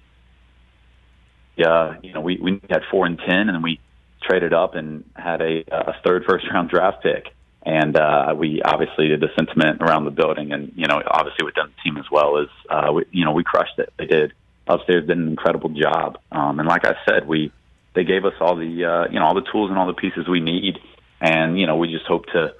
yeah, 1.55 1.95
you 2.03 2.13
know 2.13 2.21
we 2.21 2.37
we 2.41 2.61
had 2.69 2.83
four 2.91 3.05
and 3.05 3.17
ten, 3.19 3.49
and 3.49 3.49
then 3.49 3.61
we 3.61 3.79
traded 4.21 4.53
up 4.53 4.75
and 4.75 5.03
had 5.15 5.41
a, 5.41 5.63
a 5.71 5.95
third 6.05 6.25
first 6.27 6.45
round 6.51 6.69
draft 6.69 7.03
pick. 7.03 7.27
And 7.63 7.97
uh, 7.97 8.33
we 8.37 8.61
obviously 8.61 9.09
did 9.09 9.19
the 9.19 9.27
sentiment 9.35 9.81
around 9.81 10.05
the 10.05 10.11
building, 10.11 10.53
and 10.53 10.71
you 10.75 10.87
know, 10.87 11.01
obviously 11.05 11.43
within 11.43 11.65
the 11.65 11.81
team 11.83 11.97
as 11.97 12.05
well 12.09 12.37
as 12.37 12.47
uh, 12.69 12.93
we, 12.93 13.03
you 13.11 13.25
know, 13.25 13.31
we 13.33 13.43
crushed 13.43 13.77
it. 13.77 13.91
They 13.97 14.05
did 14.05 14.33
upstairs 14.67 15.07
did 15.07 15.17
an 15.17 15.27
incredible 15.27 15.69
job, 15.69 16.17
um, 16.31 16.59
and 16.59 16.67
like 16.67 16.85
I 16.85 16.95
said, 17.09 17.27
we 17.27 17.51
they 17.97 18.03
gave 18.03 18.25
us 18.25 18.33
all 18.39 18.55
the 18.55 18.85
uh, 18.85 19.11
you 19.11 19.19
know 19.19 19.25
all 19.25 19.33
the 19.33 19.45
tools 19.51 19.71
and 19.71 19.79
all 19.79 19.87
the 19.87 19.93
pieces 19.93 20.27
we 20.27 20.39
need, 20.39 20.77
and 21.19 21.59
you 21.59 21.65
know, 21.65 21.77
we 21.77 21.91
just 21.91 22.05
hope 22.05 22.27
to 22.27 22.53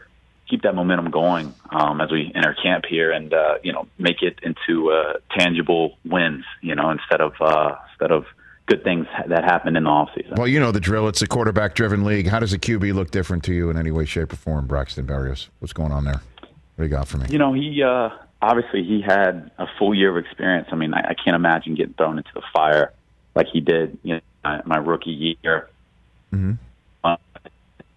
keep 0.50 0.64
that 0.64 0.74
momentum 0.74 1.12
going 1.12 1.54
um, 1.70 2.02
as 2.02 2.12
we 2.12 2.32
enter 2.34 2.56
camp 2.56 2.86
here, 2.90 3.12
and 3.12 3.32
uh, 3.36 3.60
you 3.64 3.72
know, 3.72 3.88
make 4.00 4.24
it 4.24 4.40
into 4.42 4.90
uh, 4.92 5.14
tangible 5.38 5.96
wins, 6.04 6.44
you 6.62 6.74
know, 6.74 6.90
instead 6.90 7.22
of 7.22 7.34
uh, 7.40 7.76
instead 7.92 8.12
of 8.12 8.26
good 8.66 8.84
things 8.84 9.06
that 9.28 9.44
happen 9.44 9.76
in 9.76 9.84
the 9.84 9.90
off 9.90 10.10
season. 10.16 10.34
Well, 10.36 10.48
you 10.48 10.60
know 10.60 10.72
the 10.72 10.80
drill. 10.80 11.08
It's 11.08 11.22
a 11.22 11.28
quarterback-driven 11.28 12.04
league. 12.04 12.28
How 12.28 12.40
does 12.40 12.52
a 12.52 12.60
QB 12.60 12.96
look 12.96 13.12
different 13.12 13.44
to 13.44 13.54
you 13.54 13.70
in 13.70 13.78
any 13.78 13.92
way, 13.92 14.06
shape, 14.06 14.34
or 14.34 14.38
form, 14.38 14.66
Braxton 14.66 15.06
Berrios? 15.06 15.50
What's 15.60 15.72
going 15.72 15.92
on 15.92 16.04
there? 16.04 16.22
What 16.42 16.50
do 16.80 16.84
you 16.84 16.90
got 16.90 17.08
for 17.08 17.18
me? 17.18 17.28
You 17.30 17.38
know, 17.38 17.54
he 17.54 17.84
uh, 17.84 18.10
obviously 18.42 18.84
he 18.84 19.04
had 19.06 19.52
a 19.60 19.68
full 19.78 19.94
year 19.94 20.18
of 20.18 20.26
experience. 20.26 20.70
I 20.72 20.76
mean, 20.76 20.96
I, 20.96 21.10
I 21.10 21.14
can't 21.14 21.36
imagine 21.36 21.76
getting 21.76 21.94
thrown 21.94 22.18
into 22.18 22.32
the 22.34 22.42
fire 22.52 22.92
like 23.36 23.46
he 23.54 23.62
did. 23.62 24.00
You 24.02 24.16
know, 24.16 24.22
my, 24.48 24.62
my 24.66 24.78
rookie 24.78 25.38
year. 25.44 25.70
Mm-hmm. 26.34 26.54
Uh, 27.04 27.18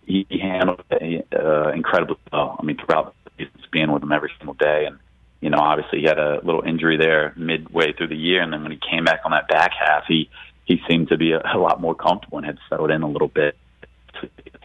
he, 0.07 0.27
he 0.29 0.39
handled 0.39 0.83
it 0.91 1.27
uh, 1.33 1.71
incredibly 1.71 2.17
well. 2.33 2.57
I 2.59 2.63
mean, 2.63 2.77
throughout 2.77 3.15
the 3.25 3.31
season, 3.39 3.61
being 3.71 3.93
with 3.93 4.03
him 4.03 4.13
every 4.13 4.33
single 4.39 4.55
day, 4.55 4.85
and 4.87 4.99
you 5.41 5.51
know, 5.51 5.59
obviously 5.59 6.01
he 6.01 6.07
had 6.07 6.19
a 6.19 6.41
little 6.45 6.63
injury 6.63 6.97
there 6.97 7.33
midway 7.37 7.93
through 7.93 8.09
the 8.09 8.17
year, 8.17 8.43
and 8.43 8.53
then 8.53 8.63
when 8.63 8.73
he 8.73 8.79
came 8.91 9.05
back 9.05 9.21
on 9.25 9.31
that 9.31 9.49
back 9.49 9.73
half, 9.79 10.05
he 10.07 10.29
he 10.65 10.81
seemed 10.89 11.09
to 11.09 11.17
be 11.17 11.33
a, 11.33 11.41
a 11.55 11.59
lot 11.59 11.81
more 11.81 11.95
comfortable 11.95 12.39
and 12.39 12.47
had 12.47 12.59
settled 12.69 12.91
in 12.91 13.03
a 13.03 13.09
little 13.09 13.29
bit 13.29 13.57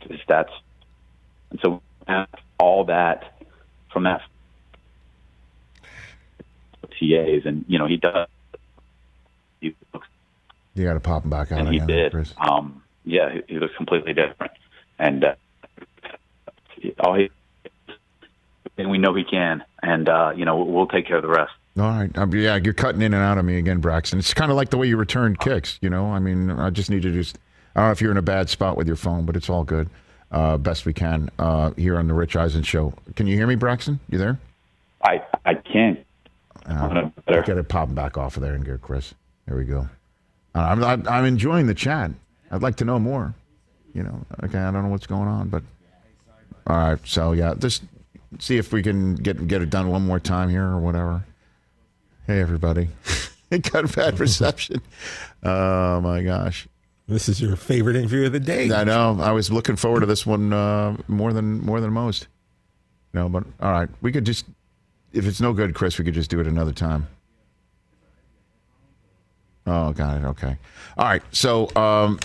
his 0.09 0.19
stats. 0.27 0.49
And 1.49 1.59
so 1.63 1.81
all 2.59 2.85
that 2.85 3.39
from 3.91 4.03
that 4.03 4.21
TAs, 6.99 7.45
and 7.45 7.65
you 7.67 7.79
know 7.79 7.87
he 7.87 7.97
does. 7.97 8.27
He 9.61 9.75
looks, 9.93 10.07
You 10.75 10.83
got 10.83 10.93
to 10.93 10.99
pop 10.99 11.23
him 11.23 11.29
back 11.29 11.51
out 11.51 11.59
and 11.59 11.69
he 11.69 11.77
again, 11.77 11.87
did. 11.87 12.11
Chris. 12.11 12.33
Um, 12.37 12.83
yeah, 13.05 13.31
he, 13.31 13.53
he 13.53 13.59
looks 13.59 13.75
completely 13.75 14.13
different, 14.13 14.51
and 14.99 15.23
uh, 15.23 15.35
all 16.99 17.15
he 17.15 17.29
and 18.77 18.89
we 18.89 18.97
know 18.97 19.13
he 19.13 19.23
can, 19.23 19.63
and 19.81 20.07
uh, 20.09 20.33
you 20.35 20.45
know 20.45 20.63
we'll 20.63 20.87
take 20.87 21.07
care 21.07 21.17
of 21.17 21.21
the 21.21 21.29
rest. 21.29 21.53
All 21.77 21.89
right. 21.89 22.15
Um, 22.17 22.33
yeah, 22.33 22.55
you're 22.55 22.73
cutting 22.73 23.01
in 23.01 23.13
and 23.13 23.21
out 23.23 23.37
of 23.37 23.45
me 23.45 23.57
again, 23.57 23.79
Braxton. 23.79 24.19
It's 24.19 24.33
kind 24.33 24.49
of 24.49 24.57
like 24.57 24.69
the 24.69 24.77
way 24.77 24.87
you 24.87 24.97
return 24.97 25.35
kicks. 25.35 25.77
You 25.81 25.89
know, 25.89 26.11
I 26.11 26.19
mean, 26.19 26.51
I 26.51 26.69
just 26.69 26.89
need 26.89 27.01
to 27.03 27.11
just. 27.11 27.37
I 27.75 27.81
don't 27.81 27.87
know 27.89 27.91
if 27.91 28.01
you're 28.01 28.11
in 28.11 28.17
a 28.17 28.21
bad 28.21 28.49
spot 28.49 28.77
with 28.77 28.87
your 28.87 28.95
phone, 28.95 29.25
but 29.25 29.35
it's 29.35 29.49
all 29.49 29.63
good. 29.65 29.89
Uh, 30.31 30.57
best 30.57 30.85
we 30.85 30.93
can 30.93 31.29
uh, 31.37 31.71
here 31.71 31.97
on 31.97 32.07
the 32.07 32.13
Rich 32.13 32.35
Eisen 32.35 32.63
show. 32.63 32.93
Can 33.15 33.27
you 33.27 33.35
hear 33.35 33.47
me, 33.47 33.55
Braxton? 33.55 33.99
You 34.09 34.17
there? 34.17 34.39
I 35.03 35.21
I 35.45 35.55
can't. 35.55 35.99
Uh, 36.65 37.09
Get 37.27 37.49
it 37.49 37.67
popping 37.69 37.93
back 37.93 38.17
off 38.17 38.37
of 38.37 38.41
there 38.43 38.53
and 38.53 38.65
get 38.65 38.81
Chris. 38.81 39.13
There 39.45 39.55
we 39.55 39.65
go. 39.65 39.87
Uh, 40.55 40.59
I'm, 40.59 40.83
I'm 40.83 41.07
I'm 41.07 41.25
enjoying 41.25 41.67
the 41.67 41.73
chat. 41.73 42.11
I'd 42.49 42.61
like 42.61 42.77
to 42.77 42.85
know 42.85 42.97
more. 42.97 43.35
You 43.93 44.03
know, 44.03 44.25
okay, 44.43 44.59
I 44.59 44.71
don't 44.71 44.83
know 44.83 44.89
what's 44.89 45.07
going 45.07 45.27
on, 45.27 45.49
but 45.49 45.63
all 46.67 46.77
right. 46.77 46.99
So 47.05 47.33
yeah, 47.33 47.53
just 47.57 47.83
see 48.39 48.57
if 48.57 48.71
we 48.71 48.81
can 48.81 49.15
get 49.15 49.47
get 49.47 49.61
it 49.61 49.69
done 49.69 49.89
one 49.89 50.05
more 50.05 50.19
time 50.19 50.49
here 50.49 50.65
or 50.65 50.79
whatever. 50.79 51.25
Hey 52.25 52.39
everybody, 52.39 52.87
it 53.51 53.69
got 53.71 53.93
bad 53.95 54.19
reception. 54.19 54.81
Oh 55.47 56.01
my 56.01 56.23
gosh. 56.23 56.67
This 57.07 57.29
is 57.29 57.39
your 57.39 57.55
favorite 57.55 57.95
interview 57.95 58.25
of 58.25 58.31
the 58.31 58.39
day. 58.39 58.71
I 58.71 58.83
know. 58.83 59.15
I 59.21 59.31
was 59.31 59.51
looking 59.51 59.75
forward 59.75 59.99
to 59.99 60.07
this 60.07 60.25
one 60.25 60.51
uh, 60.51 60.97
more 61.07 61.33
than 61.33 61.63
more 61.63 61.79
than 61.79 61.93
most. 61.93 62.27
No, 63.13 63.29
but 63.29 63.43
all 63.59 63.71
right, 63.71 63.89
we 64.01 64.11
could 64.11 64.25
just 64.25 64.47
if 65.13 65.27
it's 65.27 65.39
no 65.39 65.53
good, 65.53 65.75
Chris, 65.75 65.99
we 65.99 66.05
could 66.05 66.15
just 66.15 66.31
do 66.31 66.39
it 66.39 66.47
another 66.47 66.71
time. 66.71 67.07
Oh, 69.67 69.91
got 69.93 70.17
it. 70.17 70.25
Okay. 70.25 70.57
All 70.97 71.05
right. 71.05 71.23
So, 71.31 71.75
um, 71.75 72.19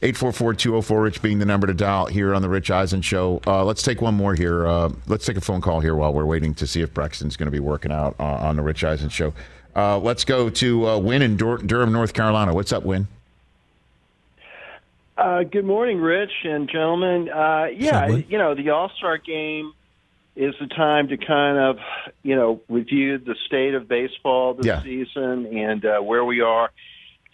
844 0.00 1.02
Rich 1.02 1.22
being 1.22 1.38
the 1.40 1.44
number 1.44 1.66
to 1.66 1.74
dial 1.74 2.06
here 2.06 2.32
on 2.34 2.40
the 2.40 2.48
Rich 2.48 2.70
Eisen 2.70 3.02
Show. 3.02 3.40
Uh, 3.46 3.64
let's 3.64 3.82
take 3.82 4.00
one 4.00 4.14
more 4.14 4.34
here. 4.34 4.66
Uh, 4.66 4.90
let's 5.08 5.26
take 5.26 5.36
a 5.36 5.40
phone 5.40 5.60
call 5.60 5.80
here 5.80 5.96
while 5.96 6.12
we're 6.12 6.24
waiting 6.24 6.54
to 6.54 6.66
see 6.66 6.80
if 6.82 6.94
Braxton's 6.94 7.36
going 7.36 7.48
to 7.48 7.50
be 7.50 7.58
working 7.58 7.90
out 7.90 8.14
uh, 8.20 8.22
on 8.22 8.56
the 8.56 8.62
Rich 8.62 8.84
Eisen 8.84 9.08
Show. 9.08 9.34
Uh, 9.74 9.98
let's 9.98 10.24
go 10.24 10.48
to 10.50 10.88
uh, 10.88 10.98
Win 10.98 11.20
in 11.22 11.36
Dur- 11.36 11.58
Durham, 11.58 11.92
North 11.92 12.14
Carolina. 12.14 12.54
What's 12.54 12.72
up, 12.72 12.84
Win? 12.84 13.08
Uh, 15.16 15.42
good 15.42 15.64
morning, 15.64 16.00
Rich 16.00 16.30
and 16.44 16.68
gentlemen. 16.70 17.28
Uh, 17.28 17.66
yeah, 17.74 18.06
you 18.06 18.38
know, 18.38 18.54
the 18.54 18.70
All 18.70 18.90
Star 18.96 19.18
game 19.18 19.72
is 20.38 20.54
the 20.60 20.68
time 20.68 21.08
to 21.08 21.16
kind 21.16 21.58
of, 21.58 21.78
you 22.22 22.36
know, 22.36 22.60
review 22.68 23.18
the 23.18 23.34
state 23.46 23.74
of 23.74 23.88
baseball 23.88 24.54
this 24.54 24.66
Yeah. 24.66 24.82
season 24.84 25.46
and 25.46 25.84
uh, 25.84 25.98
where 25.98 26.24
we 26.24 26.40
are. 26.40 26.70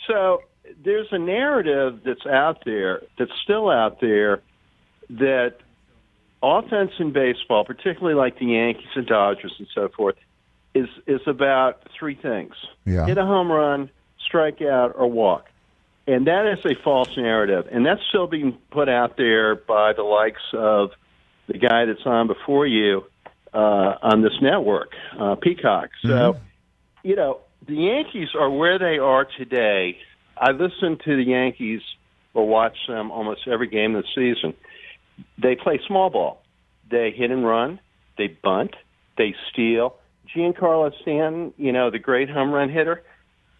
So 0.09 0.41
there's 0.83 1.09
a 1.13 1.19
narrative 1.19 2.01
that's 2.03 2.25
out 2.25 2.65
there, 2.65 3.03
that's 3.19 3.31
still 3.43 3.69
out 3.69 4.01
there, 4.01 4.41
that 5.11 5.57
offense 6.43 6.93
in 6.99 7.13
baseball, 7.13 7.67
particularly 7.67 8.15
like 8.15 8.39
the 8.39 8.47
Yankees 8.47 8.89
and 8.95 9.07
Dodgers 9.07 9.55
and 9.59 9.69
so 9.75 9.91
forth, 9.95 10.17
is 10.75 10.89
is 11.07 11.21
about 11.27 11.83
three 11.99 12.15
things: 12.17 12.55
Yeah. 12.87 13.07
hit 13.07 13.19
a 13.19 13.27
home 13.27 13.53
run, 13.53 13.91
strike 14.27 14.63
out, 14.63 14.95
or 14.97 15.07
walk. 15.11 15.51
And 16.07 16.27
that 16.27 16.47
is 16.47 16.65
a 16.65 16.75
false 16.83 17.15
narrative, 17.19 17.67
and 17.71 17.85
that's 17.85 18.03
still 18.09 18.27
being 18.27 18.57
put 18.71 18.89
out 18.89 19.17
there 19.19 19.55
by 19.55 19.93
the 19.93 20.03
likes 20.03 20.43
of 20.55 20.91
the 21.47 21.59
guy 21.59 21.85
that's 21.85 22.05
on 22.07 22.27
before 22.27 22.67
you 22.67 23.05
uh, 23.53 23.97
on 24.03 24.23
this 24.23 24.33
network, 24.41 24.93
uh, 25.19 25.37
Peacock. 25.37 25.91
So, 26.03 26.37
you 27.03 27.17
know, 27.17 27.41
the 27.67 27.75
Yankees 27.75 28.29
are 28.35 28.51
where 28.51 28.79
they 28.79 28.99
are 28.99 29.25
today. 29.25 29.99
I 30.37 30.51
listen 30.51 30.99
to 31.05 31.17
the 31.17 31.23
Yankees 31.23 31.81
or 32.33 32.47
watch 32.47 32.77
them 32.89 33.11
almost 33.11 33.47
every 33.47 33.69
game 33.69 33.95
of 33.95 34.05
the 34.05 34.09
season. 34.15 34.55
They 35.39 35.55
play 35.55 35.81
small 35.87 36.11
ball. 36.11 36.43
They 36.91 37.13
hit 37.13 37.31
and 37.31 37.47
run. 37.47 37.79
They 38.19 38.27
bunt. 38.29 38.75
They 39.17 39.35
steal. 39.51 39.97
Giancarlo 40.35 40.93
Stanton, 41.03 41.55
you 41.57 41.73
know, 41.73 41.91
the 41.91 41.99
great 41.99 42.29
home 42.29 42.51
run 42.51 42.69
hitter, 42.69 43.03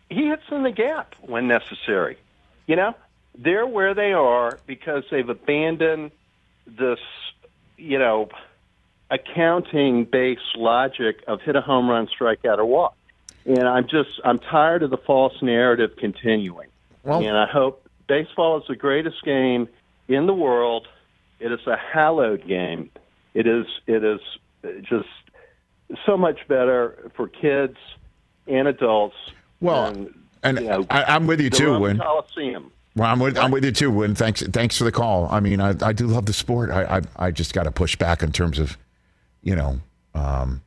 he 0.09 0.29
hits 0.29 0.43
in 0.51 0.63
the 0.63 0.73
gap 0.73 1.15
when 1.21 1.47
necessary. 1.47 2.19
You 2.67 2.77
know, 2.77 2.95
they're 3.37 3.67
where 3.67 3.95
they 3.95 4.13
are 4.13 4.59
because 4.67 5.05
they've 5.11 5.29
abandoned 5.29 6.11
this, 6.67 6.99
you 7.77 7.99
know, 7.99 8.29
accounting 9.11 10.05
based 10.05 10.57
logic 10.57 11.23
of 11.27 11.41
hit 11.41 11.57
a 11.57 11.61
home 11.61 11.89
run, 11.89 12.09
strike 12.09 12.45
out, 12.45 12.59
or 12.59 12.65
walk. 12.65 12.97
And 13.47 13.69
I'm 13.69 13.87
just, 13.87 14.21
I'm 14.25 14.39
tired 14.39 14.83
of 14.83 14.91
the 14.91 14.97
false 14.97 15.35
narrative 15.43 15.97
continuing. 15.97 16.69
Well- 17.03 17.23
and 17.23 17.37
I 17.37 17.47
hope 17.47 17.87
baseball 18.09 18.59
is 18.59 18.65
the 18.69 18.77
greatest 18.77 19.23
game 19.25 19.69
in 20.09 20.27
the 20.27 20.35
world. 20.35 20.89
It 21.41 21.53
is 21.53 21.67
a 21.67 21.77
hallowed 21.77 22.47
game. 22.47 22.91
It 23.35 23.47
is, 23.47 23.67
it 23.87 24.05
is 24.05 24.21
just 24.83 25.09
so 26.07 26.17
much 26.17 26.47
better 26.49 27.11
for 27.15 27.29
kids 27.29 27.77
and 28.47 28.69
adults. 28.69 29.17
Well, 29.61 29.93
than, 29.93 30.15
and 30.43 30.61
you 30.61 30.67
know, 30.67 30.87
I, 30.91 31.05
I'm 31.05 31.27
with 31.27 31.41
you 31.41 31.51
too, 31.51 31.79
Win. 31.79 31.99
Coliseum. 31.99 32.71
Well, 32.97 33.11
I'm 33.11 33.19
with, 33.19 33.37
I'm 33.37 33.51
with 33.51 33.65
you 33.65 33.73
too, 33.73 34.03
and 34.03 34.17
Thanks, 34.17 34.43
thanks 34.43 34.79
for 34.79 34.85
the 34.85 34.93
call. 34.93 35.29
I 35.31 35.41
mean, 35.41 35.61
I, 35.61 35.75
I 35.83 35.93
do 35.93 36.07
love 36.07 36.27
the 36.27 36.33
sport. 36.33 36.71
I, 36.71 36.99
I, 36.99 37.27
I 37.27 37.31
just 37.33 37.53
got 37.53 37.65
to 37.65 37.73
push 37.73 37.97
back 37.97 38.23
in 38.23 38.31
terms 38.31 38.59
of, 38.59 38.79
you 39.43 39.57
know, 39.57 39.81
um, 40.15 40.63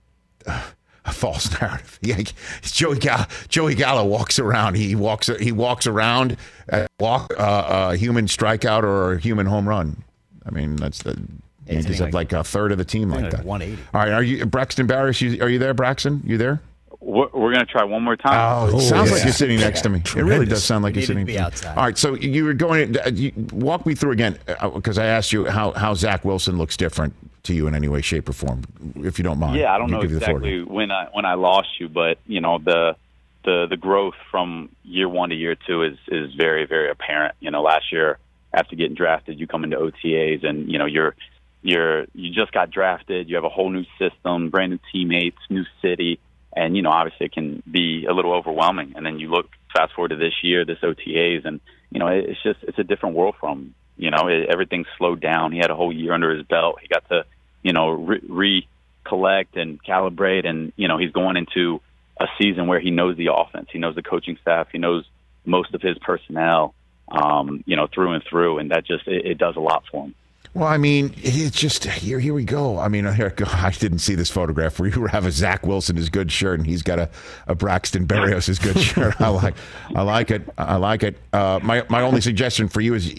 a 0.46 1.12
false 1.12 1.50
narrative. 1.60 1.98
Yeah, 2.02 2.22
Joey 2.62 2.98
Gallo, 2.98 3.26
Joey 3.48 3.74
Gallo 3.74 4.04
walks 4.04 4.38
around. 4.38 4.76
He 4.76 4.94
walks 4.94 5.26
he 5.40 5.50
walks 5.50 5.86
around, 5.86 6.36
uh, 6.70 6.86
walk 7.00 7.32
uh, 7.36 7.90
a 7.92 7.96
human 7.96 8.26
strikeout 8.26 8.84
or 8.84 9.14
a 9.14 9.18
human 9.18 9.46
home 9.46 9.68
run. 9.68 10.04
I 10.44 10.50
mean, 10.50 10.76
that's 10.76 11.02
the 11.02 11.20
Yankees 11.66 11.98
have 11.98 12.14
like, 12.14 12.32
a 12.32 12.44
third 12.44 12.70
of 12.70 12.78
the 12.78 12.84
team 12.84 13.10
like 13.10 13.22
like 13.22 13.32
that. 13.32 13.44
180. 13.44 13.82
All 13.92 14.00
right, 14.00 14.12
are 14.12 14.22
you 14.22 14.46
Braxton 14.46 14.86
Berrios? 14.86 15.20
You, 15.20 15.42
are 15.42 15.48
you 15.48 15.58
there, 15.58 15.74
Braxton? 15.74 16.22
You 16.24 16.38
there? 16.38 16.60
We're, 17.06 17.28
we're 17.32 17.52
going 17.54 17.64
to 17.64 17.70
try 17.70 17.84
one 17.84 18.02
more 18.02 18.16
time. 18.16 18.34
Oh, 18.72 18.76
it 18.76 18.80
sounds 18.82 19.12
like 19.12 19.22
you're 19.22 19.32
sitting 19.32 19.60
next 19.60 19.82
to 19.82 19.88
me. 19.88 20.00
It 20.00 20.14
really 20.16 20.44
does 20.44 20.64
sound 20.64 20.82
like 20.82 20.96
We 20.96 21.02
you're 21.02 21.14
needed 21.14 21.26
sitting. 21.26 21.26
to 21.26 21.32
be 21.32 21.38
outside. 21.38 21.76
All 21.78 21.84
right, 21.84 21.96
so 21.96 22.14
you 22.14 22.44
were 22.44 22.52
going. 22.52 22.98
uh, 22.98 23.10
You, 23.14 23.32
walk 23.52 23.86
me 23.86 23.94
through 23.94 24.10
again 24.10 24.38
because 24.74 24.98
I 24.98 25.06
asked 25.06 25.32
you 25.32 25.44
how 25.46 25.70
how 25.72 25.94
Zach 25.94 26.24
Wilson 26.24 26.58
looks 26.58 26.76
different 26.76 27.14
to 27.44 27.54
you 27.54 27.68
in 27.68 27.76
any 27.76 27.86
way, 27.86 28.00
shape, 28.00 28.28
or 28.28 28.32
form, 28.32 28.62
if 28.96 29.18
you 29.18 29.22
don't 29.22 29.38
mind. 29.38 29.56
Yeah, 29.56 29.72
I 29.72 29.78
don't 29.78 29.88
know 29.92 30.02
give 30.02 30.10
you 30.10 30.18
the 30.18 30.24
floor. 30.24 30.38
exactly 30.38 30.62
when 30.64 30.90
I 30.90 31.06
when 31.12 31.24
I 31.24 31.34
lost 31.34 31.78
you, 31.78 31.88
but 31.88 32.18
you 32.26 32.40
know 32.40 32.58
the 32.58 32.96
the 33.44 33.66
the 33.70 33.76
growth 33.76 34.16
from 34.32 34.70
year 34.82 35.08
one 35.08 35.30
to 35.30 35.36
year 35.36 35.54
two 35.54 35.84
is 35.84 35.96
is 36.08 36.34
very 36.34 36.66
very 36.66 36.90
apparent. 36.90 37.36
You 37.38 37.52
know, 37.52 37.62
last 37.62 37.92
year 37.92 38.18
after 38.52 38.74
getting 38.74 38.96
drafted, 38.96 39.38
you 39.38 39.46
come 39.46 39.62
into 39.62 39.76
OTAs 39.76 40.44
and 40.44 40.68
you 40.72 40.80
know 40.80 40.86
you're 40.86 41.14
you're 41.62 42.06
you 42.14 42.32
just 42.34 42.50
got 42.50 42.72
drafted. 42.72 43.28
You 43.28 43.36
have 43.36 43.44
a 43.44 43.48
whole 43.48 43.70
new 43.70 43.84
system, 43.96 44.50
brand 44.50 44.72
new 44.72 44.80
teammates, 44.90 45.38
new 45.48 45.64
city, 45.82 46.18
and 46.56 46.76
you 46.76 46.82
know 46.82 46.90
obviously 46.90 47.26
it 47.26 47.32
can 47.32 47.62
be 47.70 48.06
a 48.08 48.12
little 48.12 48.32
overwhelming. 48.32 48.94
And 48.96 49.04
then 49.04 49.20
you 49.20 49.30
look 49.30 49.46
fast 49.72 49.92
forward 49.94 50.08
to 50.08 50.16
this 50.16 50.32
year, 50.42 50.64
this 50.64 50.78
OTAs, 50.82 51.44
and 51.44 51.60
you 51.90 52.00
know 52.00 52.08
it's 52.08 52.42
just 52.42 52.60
it's 52.62 52.78
a 52.78 52.84
different 52.84 53.14
world 53.14 53.36
from 53.38 53.74
you 53.96 54.10
know 54.10 54.26
it, 54.28 54.48
everything's 54.50 54.86
slowed 54.98 55.20
down. 55.20 55.52
He 55.52 55.58
had 55.58 55.70
a 55.70 55.76
whole 55.76 55.92
year 55.92 56.12
under 56.12 56.34
his 56.34 56.46
belt. 56.46 56.78
He 56.80 56.88
got 56.88 57.08
to 57.10 57.24
you 57.62 57.72
know 57.72 57.90
re-collect 57.90 59.56
and 59.56 59.82
calibrate, 59.82 60.46
and 60.46 60.72
you 60.76 60.88
know 60.88 60.98
he's 60.98 61.12
going 61.12 61.36
into 61.36 61.80
a 62.18 62.26
season 62.40 62.66
where 62.66 62.80
he 62.80 62.90
knows 62.90 63.16
the 63.18 63.28
offense, 63.32 63.68
he 63.70 63.78
knows 63.78 63.94
the 63.94 64.02
coaching 64.02 64.38
staff, 64.40 64.68
he 64.72 64.78
knows 64.78 65.04
most 65.44 65.74
of 65.74 65.82
his 65.82 65.98
personnel, 65.98 66.74
um, 67.08 67.62
you 67.66 67.76
know 67.76 67.86
through 67.86 68.12
and 68.12 68.24
through, 68.24 68.58
and 68.58 68.70
that 68.70 68.86
just 68.86 69.06
it, 69.06 69.26
it 69.26 69.38
does 69.38 69.56
a 69.56 69.60
lot 69.60 69.84
for 69.90 70.06
him. 70.06 70.14
Well, 70.56 70.66
I 70.68 70.78
mean, 70.78 71.12
it's 71.18 71.54
just 71.54 71.84
here. 71.84 72.18
Here 72.18 72.32
we 72.32 72.42
go. 72.42 72.78
I 72.78 72.88
mean, 72.88 73.04
here, 73.12 73.34
I 73.46 73.70
didn't 73.72 73.98
see 73.98 74.14
this 74.14 74.30
photograph 74.30 74.80
where 74.80 74.88
you 74.88 75.04
have 75.04 75.26
a 75.26 75.30
Zach 75.30 75.66
Wilson 75.66 75.98
is 75.98 76.08
good 76.08 76.32
shirt, 76.32 76.58
and 76.58 76.66
he's 76.66 76.80
got 76.82 76.98
a, 76.98 77.10
a 77.46 77.54
Braxton 77.54 78.06
Berrios 78.06 78.48
is 78.48 78.58
good 78.58 78.78
shirt. 78.80 79.20
I 79.20 79.28
like, 79.28 79.54
I 79.94 80.00
like 80.00 80.30
it. 80.30 80.48
I 80.56 80.76
like 80.76 81.02
it. 81.02 81.18
Uh, 81.34 81.60
my 81.62 81.84
my 81.90 82.00
only 82.00 82.22
suggestion 82.22 82.68
for 82.68 82.80
you 82.80 82.94
is, 82.94 83.14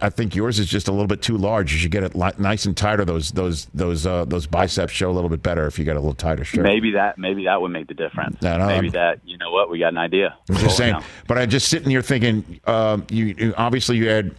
I 0.00 0.10
think 0.10 0.34
yours 0.34 0.58
is 0.58 0.66
just 0.66 0.88
a 0.88 0.90
little 0.90 1.06
bit 1.06 1.22
too 1.22 1.36
large. 1.36 1.72
You 1.72 1.78
should 1.78 1.92
get 1.92 2.02
it 2.02 2.16
li- 2.16 2.32
nice 2.38 2.66
and 2.66 2.76
tighter. 2.76 3.04
Those 3.04 3.30
those 3.30 3.66
those 3.66 4.04
uh, 4.04 4.24
those 4.24 4.48
biceps 4.48 4.92
show 4.92 5.12
a 5.12 5.14
little 5.14 5.30
bit 5.30 5.44
better 5.44 5.68
if 5.68 5.78
you 5.78 5.84
got 5.84 5.94
a 5.94 6.00
little 6.00 6.12
tighter 6.12 6.44
shirt. 6.44 6.64
Maybe 6.64 6.90
that 6.90 7.18
maybe 7.18 7.44
that 7.44 7.62
would 7.62 7.70
make 7.70 7.86
the 7.86 7.94
difference. 7.94 8.42
No, 8.42 8.58
no, 8.58 8.66
maybe 8.66 8.88
I'm- 8.88 8.92
that 8.94 9.20
you 9.24 9.38
know 9.38 9.52
what 9.52 9.70
we 9.70 9.78
got 9.78 9.92
an 9.92 9.98
idea. 9.98 10.36
I'm 10.48 10.56
just 10.56 10.76
saying. 10.76 10.94
now. 10.94 11.04
But 11.28 11.38
I'm 11.38 11.50
just 11.50 11.68
sitting 11.68 11.88
here 11.88 12.02
thinking, 12.02 12.60
um, 12.64 13.06
you, 13.10 13.26
you 13.26 13.54
obviously 13.56 13.96
you 13.96 14.08
had 14.08 14.34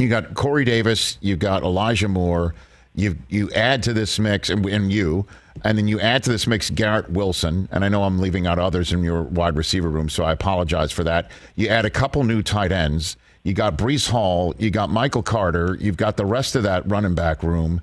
you 0.00 0.08
got 0.08 0.34
Corey 0.34 0.64
Davis, 0.64 1.18
you've 1.20 1.38
got 1.38 1.62
Elijah 1.62 2.08
Moore, 2.08 2.54
you 2.94 3.16
you 3.28 3.50
add 3.52 3.82
to 3.84 3.92
this 3.92 4.18
mix 4.18 4.50
and, 4.50 4.64
and 4.66 4.92
you, 4.92 5.26
and 5.64 5.76
then 5.78 5.88
you 5.88 6.00
add 6.00 6.22
to 6.24 6.30
this 6.30 6.46
mix 6.46 6.70
Garrett 6.70 7.10
Wilson, 7.10 7.68
and 7.72 7.84
I 7.84 7.88
know 7.88 8.04
I'm 8.04 8.18
leaving 8.18 8.46
out 8.46 8.58
others 8.58 8.92
in 8.92 9.02
your 9.02 9.22
wide 9.22 9.56
receiver 9.56 9.88
room, 9.88 10.08
so 10.08 10.24
I 10.24 10.32
apologize 10.32 10.92
for 10.92 11.04
that. 11.04 11.30
You 11.56 11.68
add 11.68 11.84
a 11.84 11.90
couple 11.90 12.24
new 12.24 12.42
tight 12.42 12.72
ends. 12.72 13.16
You 13.42 13.54
got 13.54 13.78
Breece 13.78 14.08
Hall, 14.08 14.54
you 14.58 14.70
got 14.70 14.90
Michael 14.90 15.22
Carter, 15.22 15.76
you've 15.80 15.96
got 15.96 16.16
the 16.16 16.26
rest 16.26 16.56
of 16.56 16.62
that 16.64 16.88
running 16.90 17.14
back 17.14 17.42
room. 17.42 17.80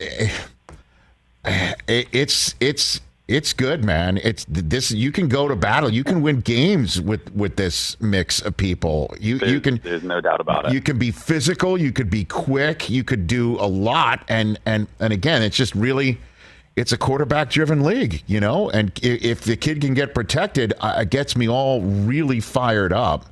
Eh, 0.00 0.30
it, 1.44 2.08
it's 2.12 2.54
it's 2.60 3.00
it's 3.32 3.54
good, 3.54 3.82
man. 3.82 4.18
It's 4.22 4.44
this. 4.46 4.90
You 4.90 5.10
can 5.10 5.28
go 5.28 5.48
to 5.48 5.56
battle. 5.56 5.90
You 5.90 6.04
can 6.04 6.20
win 6.20 6.40
games 6.40 7.00
with 7.00 7.32
with 7.34 7.56
this 7.56 7.98
mix 8.00 8.42
of 8.42 8.56
people. 8.56 9.14
You 9.18 9.38
There's, 9.38 9.52
you 9.52 9.60
can 9.60 9.80
there's 9.82 10.02
no 10.02 10.20
doubt 10.20 10.40
about 10.40 10.66
it. 10.66 10.72
you 10.74 10.82
can 10.82 10.98
be 10.98 11.10
physical. 11.10 11.78
You 11.78 11.92
could 11.92 12.10
be 12.10 12.24
quick. 12.26 12.90
You 12.90 13.04
could 13.04 13.26
do 13.26 13.58
a 13.58 13.66
lot. 13.66 14.22
And 14.28 14.60
and 14.66 14.86
and 15.00 15.12
again, 15.12 15.42
it's 15.42 15.56
just 15.56 15.74
really. 15.74 16.20
It's 16.74 16.90
a 16.90 16.96
quarterback 16.96 17.50
driven 17.50 17.82
league, 17.82 18.22
you 18.26 18.40
know, 18.40 18.70
and 18.70 18.98
if 19.02 19.42
the 19.42 19.58
kid 19.58 19.82
can 19.82 19.92
get 19.92 20.14
protected, 20.14 20.72
uh, 20.80 21.00
it 21.00 21.10
gets 21.10 21.36
me 21.36 21.46
all 21.46 21.82
really 21.82 22.40
fired 22.40 22.94
up. 22.94 23.26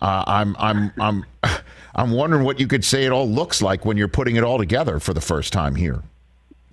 Uh, 0.00 0.24
I'm 0.26 0.56
I'm 0.58 0.92
I'm 0.98 1.26
I'm 1.94 2.10
wondering 2.10 2.44
what 2.44 2.58
you 2.58 2.66
could 2.66 2.86
say 2.86 3.04
it 3.04 3.12
all 3.12 3.28
looks 3.28 3.60
like 3.60 3.84
when 3.84 3.98
you're 3.98 4.08
putting 4.08 4.36
it 4.36 4.44
all 4.44 4.56
together 4.56 4.98
for 4.98 5.12
the 5.12 5.20
first 5.20 5.52
time 5.52 5.74
here 5.74 6.02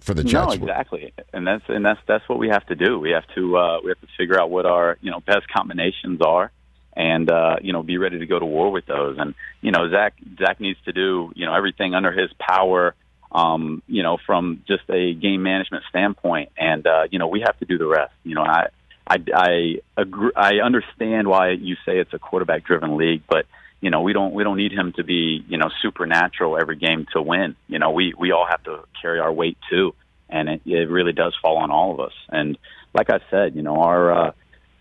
for 0.04 0.14
the 0.14 0.24
No, 0.24 0.52
exactly, 0.52 1.14
and 1.32 1.48
that's 1.48 1.64
and 1.70 1.86
that's 1.86 2.00
that's 2.08 2.28
what 2.28 2.38
we 2.38 2.50
have 2.50 2.66
to 2.68 2.76
do. 2.76 3.00
We 3.00 3.12
have 3.12 3.26
to 3.36 3.58
uh, 3.58 3.80
we 3.84 3.90
have 3.90 4.02
to 4.02 4.08
figure 4.18 4.40
out 4.40 4.50
what 4.50 4.66
our 4.66 4.98
you 5.02 5.12
know 5.12 5.22
best 5.22 5.48
combinations 5.48 6.20
are, 6.22 6.52
and 6.94 7.32
uh, 7.32 7.56
you 7.62 7.72
know 7.72 7.84
be 7.84 7.98
ready 7.98 8.20
to 8.20 8.26
go 8.26 8.38
to 8.38 8.46
war 8.46 8.70
with 8.70 8.86
those. 8.86 9.18
And 9.18 9.34
you 9.62 9.72
know 9.72 9.90
Zach 9.90 10.14
Zach 10.38 10.60
needs 10.60 10.80
to 10.86 10.92
do 10.92 11.32
you 11.36 11.46
know 11.46 11.54
everything 11.54 11.96
under 11.96 12.12
his 12.12 12.32
power. 12.34 12.96
Um, 13.32 13.82
you 13.88 14.04
know, 14.04 14.18
from 14.28 14.62
just 14.68 14.84
a 14.90 15.14
game 15.16 15.42
management 15.42 15.86
standpoint, 15.90 16.52
and 16.56 16.86
uh, 16.86 17.08
you 17.10 17.18
know 17.18 17.28
we 17.28 17.40
have 17.42 17.58
to 17.60 17.66
do 17.66 17.78
the 17.78 17.88
rest. 17.88 18.14
You 18.24 18.36
know, 18.36 18.44
I 18.44 18.68
I 19.08 19.18
I 19.34 19.76
agree, 19.98 20.32
I 20.36 20.56
understand 20.64 21.28
why 21.28 21.52
you 21.52 21.76
say 21.86 21.98
it's 21.98 22.14
a 22.14 22.20
quarterback 22.20 22.64
driven 22.66 22.98
league, 22.98 23.24
but 23.28 23.46
you 23.84 23.90
know, 23.90 24.00
we 24.00 24.14
don't 24.14 24.34
we 24.34 24.46
don't 24.46 24.56
need 24.56 24.72
him 24.72 24.94
to 24.94 25.04
be 25.04 25.44
you 25.50 25.58
know 25.58 25.70
supernatural 25.82 26.58
every 26.58 26.78
game 26.78 27.06
to 27.12 27.22
win. 27.22 27.58
You 27.68 27.80
know, 27.80 27.92
we 27.92 28.14
we 28.18 28.32
all 28.32 28.48
have 28.50 28.64
to 28.64 28.86
carry 29.02 29.20
our 29.20 29.32
weight 29.32 29.58
too, 29.70 29.94
and 30.30 30.48
it, 30.48 30.62
it 30.66 30.90
really 30.90 31.12
does 31.12 31.36
fall 31.42 31.58
on 31.58 31.70
all 31.70 31.92
of 31.92 32.00
us. 32.00 32.14
And 32.30 32.58
like 32.94 33.10
I 33.10 33.20
said, 33.30 33.58
you 33.58 33.62
know, 33.62 33.76
our 33.82 34.28
uh, 34.28 34.32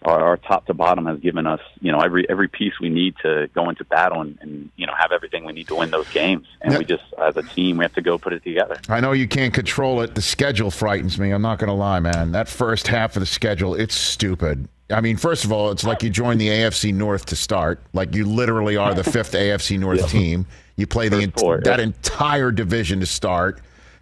our, 0.04 0.20
our 0.22 0.36
top 0.36 0.66
to 0.66 0.74
bottom 0.74 1.06
has 1.06 1.18
given 1.20 1.46
us 1.46 1.60
you 1.80 1.92
know 1.92 2.00
every 2.00 2.28
every 2.28 2.48
piece 2.48 2.74
we 2.80 2.88
need 2.88 3.14
to 3.22 3.48
go 3.54 3.68
into 3.68 3.84
battle 3.84 4.20
and, 4.20 4.38
and 4.40 4.70
you 4.76 4.86
know 4.86 4.94
have 4.94 5.12
everything 5.12 5.44
we 5.44 5.52
need 5.52 5.68
to 5.68 5.74
win 5.74 5.90
those 5.90 6.08
games. 6.10 6.46
And 6.60 6.76
we 6.78 6.84
just 6.84 7.04
as 7.18 7.36
a 7.36 7.42
team 7.42 7.78
we 7.78 7.84
have 7.84 7.94
to 7.94 8.02
go 8.02 8.18
put 8.18 8.32
it 8.32 8.42
together. 8.44 8.76
I 8.88 9.00
know 9.00 9.12
you 9.12 9.28
can't 9.28 9.54
control 9.54 10.00
it. 10.00 10.14
The 10.14 10.22
schedule 10.22 10.70
frightens 10.70 11.18
me. 11.18 11.30
I'm 11.30 11.42
not 11.42 11.58
going 11.58 11.68
to 11.68 11.74
lie, 11.74 12.00
man. 12.00 12.32
That 12.32 12.48
first 12.48 12.88
half 12.88 13.16
of 13.16 13.20
the 13.20 13.26
schedule, 13.26 13.74
it's 13.74 13.94
stupid. 13.94 14.68
I 14.90 15.00
mean, 15.00 15.16
first 15.16 15.44
of 15.44 15.52
all, 15.52 15.70
it's 15.70 15.84
like 15.84 16.02
you 16.02 16.10
join 16.10 16.38
the 16.38 16.48
AFC 16.48 16.92
North 16.92 17.26
to 17.26 17.36
start. 17.36 17.82
Like 17.92 18.14
you 18.14 18.26
literally 18.26 18.76
are 18.76 18.94
the 18.94 19.04
fifth 19.04 19.32
AFC 19.32 19.78
North 19.78 20.08
team. 20.10 20.46
You 20.76 20.86
play 20.86 21.08
the 21.08 21.22
ent- 21.22 21.38
four, 21.38 21.60
that 21.60 21.78
yeah. 21.78 21.84
entire 21.84 22.50
division 22.50 23.00
to 23.00 23.06
start. 23.06 23.60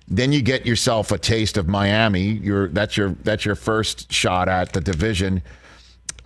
Then 0.08 0.32
you 0.32 0.42
get 0.42 0.66
yourself 0.66 1.12
a 1.12 1.18
taste 1.18 1.56
of 1.56 1.68
Miami. 1.68 2.22
Your 2.22 2.68
that's 2.68 2.96
your 2.96 3.10
that's 3.22 3.44
your 3.44 3.54
first 3.54 4.12
shot 4.12 4.48
at 4.48 4.72
the 4.72 4.80
division. 4.80 5.42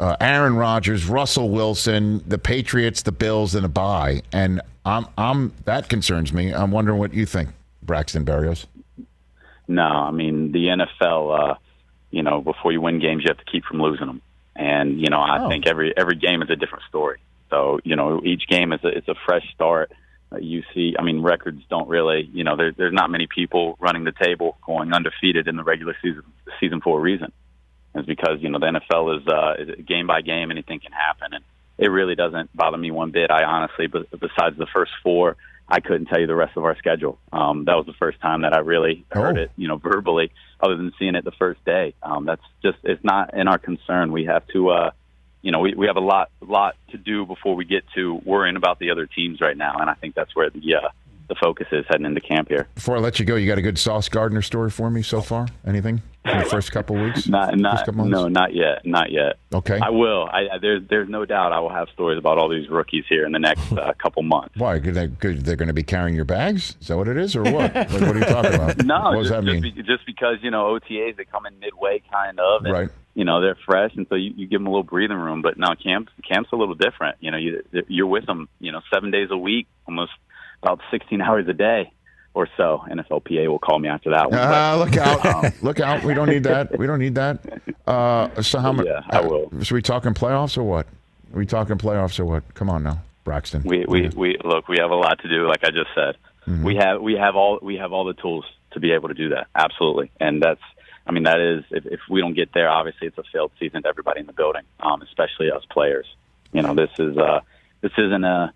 Uh, 0.01 0.17
Aaron 0.21 0.57
Rodgers, 0.57 1.07
Russell 1.07 1.51
Wilson, 1.51 2.23
the 2.27 2.39
Patriots, 2.39 3.03
the 3.03 3.13
Bills, 3.13 3.55
and 3.55 3.65
a 3.65 3.69
bye. 3.69 4.23
And 4.33 4.61
I'm 4.85 5.07
I'm 5.17 5.53
that 5.65 5.89
concerns 5.89 6.33
me. 6.33 6.53
I'm 6.53 6.71
wondering 6.71 6.99
what 6.99 7.15
you 7.15 7.27
think, 7.27 7.51
Braxton 7.83 8.25
Berrios. 8.25 8.67
No, 9.69 9.83
I 9.83 10.11
mean 10.11 10.53
the 10.53 10.67
NFL. 10.67 11.51
Uh, 11.53 11.55
you 12.11 12.23
know, 12.23 12.41
before 12.41 12.71
you 12.73 12.81
win 12.81 13.01
games, 13.01 13.23
you 13.25 13.29
have 13.29 13.39
to 13.39 13.51
keep 13.51 13.65
from 13.65 13.81
losing 13.81 14.07
them. 14.07 14.21
And 14.57 15.01
you 15.01 15.09
know, 15.09 15.19
I 15.21 15.45
Oh. 15.45 15.49
think 15.49 15.67
every 15.67 15.97
every 15.97 16.17
game 16.17 16.43
is 16.43 16.51
a 16.51 16.57
different 16.57 16.85
story. 16.89 17.19
So 17.51 17.79
you 17.85 17.97
know, 17.97 18.21
each 18.25 18.47
game 18.49 18.73
is 18.73 18.81
a, 18.85 18.89
it's 18.89 19.09
a 19.09 19.15
fresh 19.27 19.45
start. 19.55 19.91
Uh, 20.33 20.39
you 20.39 20.63
see, 20.75 20.95
I 20.99 21.03
mean, 21.03 21.23
records 21.23 21.63
don't 21.71 21.89
really. 21.89 22.29
You 22.33 22.45
know, 22.45 22.57
there, 22.57 22.73
there's 22.73 22.93
not 22.93 23.11
many 23.11 23.27
people 23.27 23.77
running 23.81 24.05
the 24.05 24.13
table 24.13 24.57
going 24.67 24.93
undefeated 24.93 25.49
in 25.49 25.57
the 25.57 25.65
regular 25.65 25.97
season 26.03 26.23
season 26.61 26.81
for 26.81 26.99
a 26.99 27.01
reason. 27.01 27.33
It's 27.95 28.07
because 28.07 28.39
you 28.41 28.49
know 28.51 28.59
the 28.59 28.67
NFL 28.67 29.21
is, 29.21 29.27
uh, 29.29 29.55
is 29.59 29.85
game 29.87 30.07
by 30.07 30.21
game, 30.21 30.51
anything 30.51 30.81
can 30.81 30.93
happen, 30.93 31.33
and 31.33 31.45
it 31.79 31.89
really 31.89 32.15
doesn't 32.15 32.55
bother 32.57 32.77
me 32.77 32.91
one 32.91 33.11
bit. 33.11 33.31
I 33.31 33.45
honestly, 33.45 33.87
but 33.87 34.11
besides 34.11 34.57
the 34.57 34.67
first 34.73 34.93
four, 35.03 35.37
I 35.69 35.81
couldn't 35.81 36.07
tell 36.07 36.21
you 36.21 36.27
the 36.27 36.35
rest 36.35 36.57
of 36.57 36.65
our 36.65 36.77
schedule. 36.77 37.19
Um, 37.33 37.65
that 37.67 37.75
was 37.75 37.87
the 37.87 37.93
first 37.95 38.21
time 38.21 38.43
that 38.43 38.53
I 38.53 38.59
really 38.61 39.05
heard 39.11 39.39
Oh. 39.39 39.43
it, 39.43 39.51
you 39.57 39.69
know, 39.69 39.77
verbally, 39.77 40.31
other 40.61 40.77
than 40.77 40.93
seeing 40.99 41.15
it 41.15 41.25
the 41.25 41.33
first 41.33 41.65
day. 41.65 41.95
Um, 42.03 42.25
that's 42.27 42.43
just 42.63 42.79
it's 42.85 43.03
not 43.05 43.35
in 43.35 43.49
our 43.49 43.59
concern. 43.59 44.13
We 44.13 44.25
have 44.27 44.47
to, 44.49 44.71
uh, 44.71 44.91
you 45.43 45.53
know, 45.53 45.61
we, 45.61 45.75
we 45.75 45.87
have 45.87 45.97
a 45.97 46.01
lot 46.01 46.31
lot 46.41 46.77
to 46.91 46.99
do 46.99 47.25
before 47.27 47.55
we 47.55 47.65
get 47.65 47.85
to 47.95 48.15
worrying 48.25 48.57
about 48.57 48.79
the 48.79 48.91
other 48.91 49.07
teams 49.07 49.41
right 49.41 49.57
now, 49.57 49.77
and 49.79 49.89
I 49.89 49.95
think 49.95 50.15
that's 50.15 50.35
where 50.35 50.51
the 50.51 50.75
uh, 50.75 50.89
the 51.29 51.35
focus 51.37 51.69
is 51.73 51.87
heading 51.89 52.07
into 52.07 52.21
camp 52.21 52.49
here. 52.49 52.69
Before 52.75 52.97
I 52.97 53.01
let 53.01 53.19
you 53.19 53.25
go, 53.25 53.37
you 53.37 53.47
got 53.47 53.57
a 53.59 53.63
good 53.63 53.79
Sauce 53.79 54.09
Gardner 54.09 54.43
story 54.43 54.71
for 54.71 54.91
me 54.91 55.01
so 55.03 55.23
far? 55.23 55.49
Anything 55.67 56.03
in 56.33 56.38
the 56.38 56.45
first 56.47 56.73
couple 56.73 56.97
weeks? 56.97 57.28
Not, 57.28 57.57
not, 57.59 57.95
no, 57.95 58.28
not 58.28 58.54
yet, 58.54 58.87
not 58.87 59.11
yet. 59.12 59.37
Okay. 59.52 59.78
I 59.78 59.90
will. 59.90 60.26
I, 60.33 60.59
there's 60.59 60.83
there's 60.88 61.09
no 61.09 61.26
doubt 61.26 61.52
I 61.52 61.61
will 61.61 61.73
have 61.73 61.88
stories 61.93 62.16
about 62.16 62.38
all 62.38 62.49
these 62.49 62.69
rookies 62.71 63.04
here 63.09 63.26
in 63.26 63.33
the 63.33 63.38
next 63.38 63.71
uh, 63.78 63.93
couple 63.99 64.23
months. 64.23 64.57
Why? 64.57 64.78
Good, 64.78 64.95
they, 64.95 65.09
good, 65.09 65.45
they're 65.45 65.57
going 65.57 65.69
to 65.69 65.75
be 65.75 65.83
carrying 65.83 66.14
your 66.14 66.25
bags? 66.25 66.76
Is 66.81 66.88
that 66.88 66.97
what 66.97 67.09
it 67.09 67.19
is, 67.19 67.37
or 67.37 67.43
what? 67.43 67.75
like, 67.75 67.90
what 67.90 68.02
are 68.02 68.19
you 68.19 68.25
talking 68.25 68.54
about? 68.54 68.85
No, 68.85 69.02
what 69.02 69.14
does 69.16 69.28
just, 69.28 69.45
that 69.45 69.52
just, 69.52 69.62
be, 69.62 69.83
just 69.83 70.07
because 70.07 70.37
you 70.40 70.50
know 70.50 70.78
OTAs 70.78 71.16
they 71.16 71.25
come 71.25 71.45
in 71.45 71.59
midway, 71.59 72.02
kind 72.11 72.40
of, 72.40 72.64
and, 72.64 72.73
Right. 72.73 72.88
You 73.14 73.25
know 73.25 73.40
they're 73.40 73.59
fresh, 73.64 73.93
and 73.95 74.07
so 74.09 74.16
you, 74.16 74.33
you 74.35 74.49
give 74.49 74.61
them 74.61 74.66
a 74.66 74.71
little 74.71 74.83
breathing 74.83 75.19
room. 75.19 75.40
But 75.40 75.57
now 75.57 75.75
camp 75.75 76.09
camp's 76.28 76.50
a 76.52 76.57
little 76.57 76.75
different. 76.75 77.19
You 77.21 77.31
know, 77.31 77.37
you 77.37 77.62
you're 77.87 78.09
with 78.09 78.26
them, 78.26 78.49
you 78.59 78.73
know, 78.73 78.81
seven 78.93 79.12
days 79.12 79.28
a 79.31 79.37
week, 79.37 79.69
almost 79.87 80.11
about 80.62 80.81
16 80.90 81.21
hours 81.21 81.47
a 81.47 81.52
day 81.52 81.93
or 82.35 82.49
so. 82.57 82.85
NFLPA 82.91 83.49
will 83.49 83.59
call 83.59 83.79
me 83.79 83.88
after 83.88 84.11
that 84.11 84.31
one. 84.31 84.38
Ah, 84.41 84.76
but, 84.76 84.85
look 84.91 84.97
out! 84.99 85.26
um, 85.45 85.53
look 85.62 85.81
out! 85.81 86.05
We 86.05 86.14
don't 86.14 86.29
need 86.29 86.45
that. 86.45 86.76
We 86.79 86.87
don't 86.87 86.99
need 86.99 87.14
that. 87.14 87.38
Uh, 87.87 88.43
so 88.43 88.59
how 88.59 88.73
much? 88.73 88.87
Yeah, 88.87 89.00
I 89.11 89.21
will. 89.21 89.50
so 89.62 89.75
we 89.75 89.82
talking 89.82 90.15
playoffs 90.15 90.56
or 90.58 90.63
what? 90.65 90.87
Are 91.32 91.39
we 91.39 91.47
talking 91.47 91.78
playoffs 91.78 92.19
or 92.21 92.25
what? 92.25 92.43
Come 92.54 92.69
on 92.71 92.82
now, 92.82 93.00
Braxton. 93.25 93.63
we 93.65 93.85
we 93.87 94.08
we 94.08 94.37
look. 94.45 94.69
We 94.69 94.78
have 94.78 94.91
a 94.91 94.97
lot 94.97 95.21
to 95.21 95.28
do. 95.28 95.49
Like 95.49 95.65
I 95.65 95.71
just 95.71 95.91
said, 95.95 96.17
Mm-hmm. 96.47 96.63
we 96.63 96.76
have 96.76 97.00
we 97.00 97.15
have 97.15 97.37
all 97.37 97.58
we 97.63 97.76
have 97.76 97.93
all 97.95 98.04
the 98.04 98.13
tools 98.13 98.45
to 98.73 98.80
be 98.80 98.93
able 98.93 99.08
to 99.08 99.15
do 99.15 99.30
that. 99.30 99.47
Absolutely, 99.54 100.11
and 100.21 100.43
that's. 100.43 100.61
I 101.06 101.13
mean, 101.13 101.25
that 101.25 101.39
is 101.41 101.65
if, 101.71 101.85
if 101.87 102.00
we 102.08 102.21
don't 102.21 102.32
get 102.35 102.52
there, 102.54 102.69
obviously 102.71 103.06
it's 103.08 103.17
a 103.19 103.23
failed 103.32 103.50
season 103.61 103.82
to 103.82 103.89
everybody 103.89 104.21
in 104.21 104.26
the 104.26 104.32
building, 104.32 104.63
um, 104.80 105.00
especially 105.02 105.50
us 105.50 105.63
players. 105.71 106.06
You 106.52 106.63
know, 106.63 106.75
this 106.75 106.91
is 106.99 107.17
uh, 107.17 107.41
this 107.82 107.93
isn't 107.99 108.25
a 108.25 108.52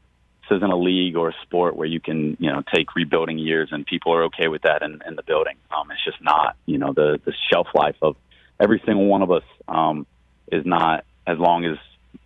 this 0.48 0.56
isn't 0.56 0.70
a 0.70 0.76
league 0.76 1.16
or 1.16 1.30
a 1.30 1.34
sport 1.42 1.76
where 1.76 1.87
you 1.87 2.00
can 2.00 2.37
you 2.40 2.50
know 2.50 2.62
take 2.74 2.94
rebuilding 2.94 3.38
years 3.38 3.68
and 3.72 3.84
people 3.87 4.12
are 4.12 4.24
okay 4.24 4.48
with 4.48 4.62
that 4.62 4.82
in, 4.82 5.00
in 5.06 5.16
the 5.16 5.22
building. 5.22 5.56
Um, 5.76 5.90
it's 5.90 6.04
just 6.04 6.22
not. 6.22 6.56
You 6.66 6.78
know, 6.78 6.92
the 6.92 7.20
the 7.24 7.32
shelf 7.50 7.68
life 7.74 7.96
of 8.02 8.16
every 8.61 8.82
single 8.84 9.06
one 9.06 9.22
of 9.22 9.30
us 9.30 9.44
um, 9.68 10.06
is 10.50 10.64
not 10.64 11.04
as 11.26 11.38
long 11.38 11.64
as 11.64 11.76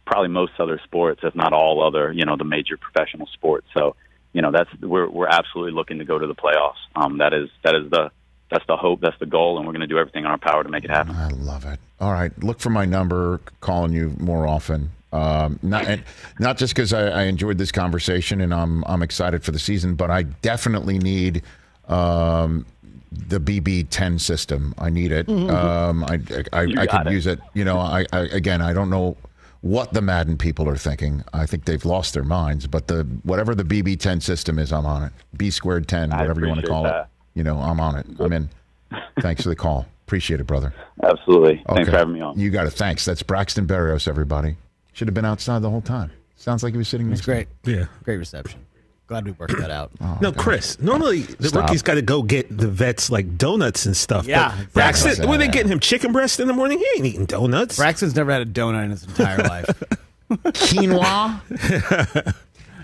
probably 0.07 0.29
most 0.29 0.53
other 0.59 0.81
sports, 0.85 1.21
if 1.23 1.35
not 1.35 1.53
all 1.53 1.87
other, 1.87 2.13
you 2.13 2.25
know, 2.25 2.37
the 2.37 2.45
major 2.45 2.77
professional 2.77 3.27
sports. 3.33 3.67
So, 3.75 3.97
you 4.33 4.43
know, 4.43 4.51
that's 4.53 4.71
we're 4.81 5.09
we're 5.09 5.29
absolutely 5.29 5.73
looking 5.73 5.99
to 5.99 6.05
go 6.05 6.19
to 6.19 6.27
the 6.27 6.35
playoffs. 6.35 6.81
Um, 6.95 7.19
that 7.19 7.33
is 7.33 7.49
that 7.65 7.75
is 7.75 7.91
the 7.91 8.11
that's 8.51 8.65
the 8.67 8.77
hope, 8.77 9.01
that's 9.01 9.19
the 9.19 9.27
goal, 9.27 9.57
and 9.57 9.67
we're 9.67 9.73
going 9.73 9.81
to 9.81 9.87
do 9.87 9.99
everything 9.99 10.25
in 10.25 10.31
our 10.31 10.39
power 10.39 10.63
to 10.63 10.69
make 10.69 10.85
it 10.85 10.91
happen. 10.91 11.17
I 11.17 11.29
love 11.29 11.65
it. 11.65 11.81
All 12.01 12.13
right, 12.13 12.37
look 12.43 12.61
for 12.61 12.71
my 12.71 12.85
number, 12.85 13.41
calling 13.61 13.93
you 13.93 14.15
more 14.19 14.47
often. 14.47 14.91
Um, 15.13 15.59
not 15.63 15.87
and 15.87 16.03
not 16.39 16.57
just 16.57 16.75
because 16.75 16.93
I, 16.93 17.09
I 17.09 17.23
enjoyed 17.25 17.59
this 17.59 17.71
conversation 17.73 18.41
and 18.41 18.53
I'm 18.55 18.83
I'm 18.87 19.03
excited 19.03 19.45
for 19.45 19.51
the 19.51 19.59
season, 19.59 19.95
but 19.95 20.11
I 20.11 20.23
definitely 20.23 20.99
need 20.99 21.43
um, 21.89 22.65
the 23.11 23.39
BB10 23.39 24.21
system. 24.21 24.75
I 24.79 24.89
need 24.89 25.13
it. 25.13 25.29
Um, 25.29 26.05
I 26.05 26.19
I, 26.53 26.63
You 26.63 26.81
I 26.81 26.87
could 26.87 27.07
it. 27.09 27.13
use 27.13 27.27
it. 27.27 27.41
You 27.55 27.65
know, 27.65 27.79
I, 27.79 28.07
I 28.13 28.21
again 28.21 28.63
I 28.63 28.73
don't 28.73 28.89
know 28.89 29.17
what 29.61 29.93
the 29.93 30.01
Madden 30.03 30.37
people 30.39 30.69
are 30.69 30.77
thinking. 30.77 31.23
I 31.33 31.47
think 31.47 31.67
they've 31.67 31.85
lost 31.85 32.15
their 32.15 32.25
minds. 32.25 32.67
But 32.67 32.89
the 32.89 33.05
whatever 33.23 33.55
the 33.55 33.65
BB10 33.65 34.23
system 34.23 34.59
is, 34.59 34.73
I'm 34.73 34.87
on 34.87 35.05
it. 35.05 35.13
B 35.37 35.51
squared 35.51 35.87
10, 35.89 36.11
whatever 36.11 36.41
you 36.41 36.49
want 36.49 36.61
to 36.61 36.67
call 36.67 36.87
it. 36.87 37.07
You 37.35 37.43
know, 37.45 37.59
I'm 37.59 37.81
on 37.81 37.97
it. 37.97 38.07
I'm 38.19 38.33
in. 38.33 38.51
Thanks 39.21 39.43
for 39.43 39.49
the 39.51 39.57
call. 39.57 39.87
Appreciate 40.07 40.41
it, 40.41 40.47
brother. 40.47 40.75
Absolutely. 41.03 41.63
Thanks 41.69 41.89
for 41.89 41.97
having 41.97 42.13
me 42.15 42.21
on. 42.21 42.39
You 42.39 42.51
got 42.51 42.67
it. 42.67 42.71
Thanks. 42.73 43.05
That's 43.05 43.23
Braxton 43.23 43.67
Berrios, 43.67 44.09
everybody. 44.09 44.57
Should 44.93 45.09
have 45.09 45.15
been 45.15 45.25
outside 45.25 45.61
the 45.63 45.71
whole 45.71 45.81
time. 45.81 46.11
Sounds 46.37 46.63
like 46.63 46.75
he 46.75 46.79
was 46.79 46.89
sitting 46.89 47.09
next 47.09 47.21
It's 47.21 47.27
great. 47.27 47.49
Yeah. 47.65 47.87
Great 48.05 48.19
reception. 48.19 48.61
Glad 49.07 49.25
we 49.27 49.33
worked 49.33 49.59
that 49.59 49.71
out. 49.71 49.91
Oh, 50.01 50.19
no, 50.23 50.33
Chris. 50.33 50.81
Normally 50.81 51.23
the 51.23 51.49
Stop. 51.49 51.65
rookies 51.65 51.83
got 51.83 51.95
to 51.95 52.03
go 52.03 52.23
get 52.23 52.57
the 52.57 52.69
vets 52.69 53.11
like 53.11 53.37
donuts 53.37 53.85
and 53.87 53.97
stuff. 53.97 54.27
Yeah, 54.27 54.49
But 54.49 54.55
exactly. 54.55 54.73
Braxton, 54.75 55.29
were 55.29 55.37
they 55.39 55.45
Yeah. 55.47 55.51
getting 55.51 55.73
him 55.73 55.81
chicken 55.81 56.13
breast 56.13 56.41
in 56.41 56.47
the 56.47 56.55
morning? 56.55 56.79
He 56.79 56.87
ain't 56.97 57.07
eating 57.07 57.27
donuts. 57.27 57.77
Braxton's 57.77 58.15
never 58.17 58.31
had 58.33 58.43
a 58.43 58.47
donut 58.47 58.85
in 58.85 58.91
his 58.91 59.05
entire 59.05 59.39
life. 59.39 59.67
Quinoa. 60.31 61.41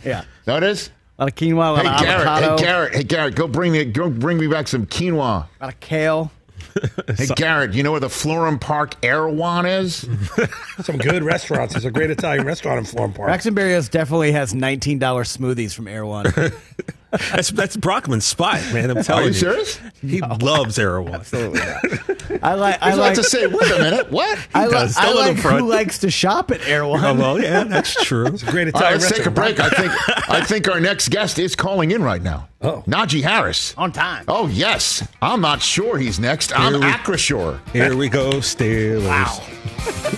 Yeah. 0.05 0.23
that 0.45 0.63
it 0.63 0.69
is? 0.69 0.91
A 1.19 1.23
lot 1.25 1.29
of 1.31 1.35
quinoa, 1.35 1.55
a 1.55 1.73
lot 1.73 1.85
Hey 1.85 1.93
of 1.93 2.01
Garrett. 2.01 2.27
avocado, 2.29 2.57
Hey 2.57 2.63
Garrett. 2.65 2.95
Hey 2.95 3.03
Garrett. 3.03 3.35
Go 3.35 3.49
bring 3.49 3.73
me. 3.73 3.85
Go 3.85 4.09
bring 4.09 4.39
me 4.39 4.47
back 4.47 4.69
some 4.69 4.87
quinoa. 4.87 5.47
a 5.61 5.65
lot 5.65 5.75
of 5.75 5.81
kale. 5.81 6.31
Hey 7.17 7.27
Garrett. 7.37 7.75
You 7.75 7.83
know 7.83 7.91
where 7.93 8.01
the 8.01 8.09
Florham 8.09 8.61
Park 8.61 8.95
Erewhon 9.03 9.67
is? 9.67 10.09
Some 10.83 10.99
good 10.99 11.23
restaurants. 11.23 11.75
There's 11.75 11.85
a 11.85 11.91
great 11.91 12.11
Italian 12.11 12.47
restaurant 12.47 12.79
in 12.79 12.85
Florham 12.85 13.15
Park. 13.15 13.29
Braxton 13.29 13.55
Berrios 13.55 13.91
definitely 13.91 14.33
has 14.33 14.53
$19 14.53 14.99
smoothies 14.99 15.75
from 15.75 15.89
Erewhon. 15.89 16.27
That's 17.11 17.51
that's 17.51 17.77
Brockman's 17.77 18.25
spot, 18.27 18.61
man. 18.73 18.91
I'm 18.91 18.99
Are 18.99 19.03
telling 19.03 19.25
you 19.25 19.31
you. 19.31 19.35
serious? 19.35 19.81
He 20.03 20.21
loves 20.21 20.79
Erewhon. 20.79 21.23
I 22.43 22.55
like. 22.55 22.83
I 22.83 22.89
I 22.89 22.89
was 22.91 22.97
about 22.97 22.99
like. 22.99 23.15
to 23.15 23.23
say. 23.25 23.47
Wait 23.47 23.71
a 23.71 23.79
minute. 23.79 24.11
What? 24.13 24.39
I, 24.55 24.67
li- 24.67 24.73
does. 24.73 24.97
I 24.99 25.07
Don't 25.07 25.17
let 25.17 25.29
him 25.31 25.35
like 25.37 25.43
front. 25.43 25.61
who 25.61 25.69
likes 25.71 25.99
to 26.01 26.11
shop 26.11 26.51
at 26.51 26.61
Erewhon. 26.69 27.03
Oh, 27.05 27.15
well, 27.19 27.41
yeah, 27.43 27.65
that's 27.65 27.95
true. 28.05 28.25
Great 28.31 28.75
All 28.75 28.81
right, 28.83 28.95
Italian 28.97 29.01
let's 29.01 29.11
take 29.17 29.27
a 29.27 29.31
break. 29.31 29.59
I 29.59 29.71
think 29.71 29.93
I 30.31 30.45
think 30.45 30.69
our 30.69 30.81
next 30.81 31.09
guest 31.09 31.39
is 31.39 31.57
calling 31.57 31.93
in 31.93 32.03
right 32.03 32.21
now. 32.23 32.49
Oh. 32.61 32.83
Najee 32.87 33.23
Harris. 33.23 33.73
On 33.79 33.91
time. 33.93 34.25
Oh 34.29 34.47
yes. 34.49 35.07
I'm 35.23 35.41
not 35.41 35.63
sure 35.63 35.97
he's 35.97 36.19
next. 36.21 36.53
I'm 36.55 36.73
Here 36.73 36.81
we- 36.83 36.87
Acra 36.89 37.17
sure. 37.17 37.61
Here 37.73 37.97
we 37.97 38.09
go, 38.09 38.33
Steelers. 38.33 39.41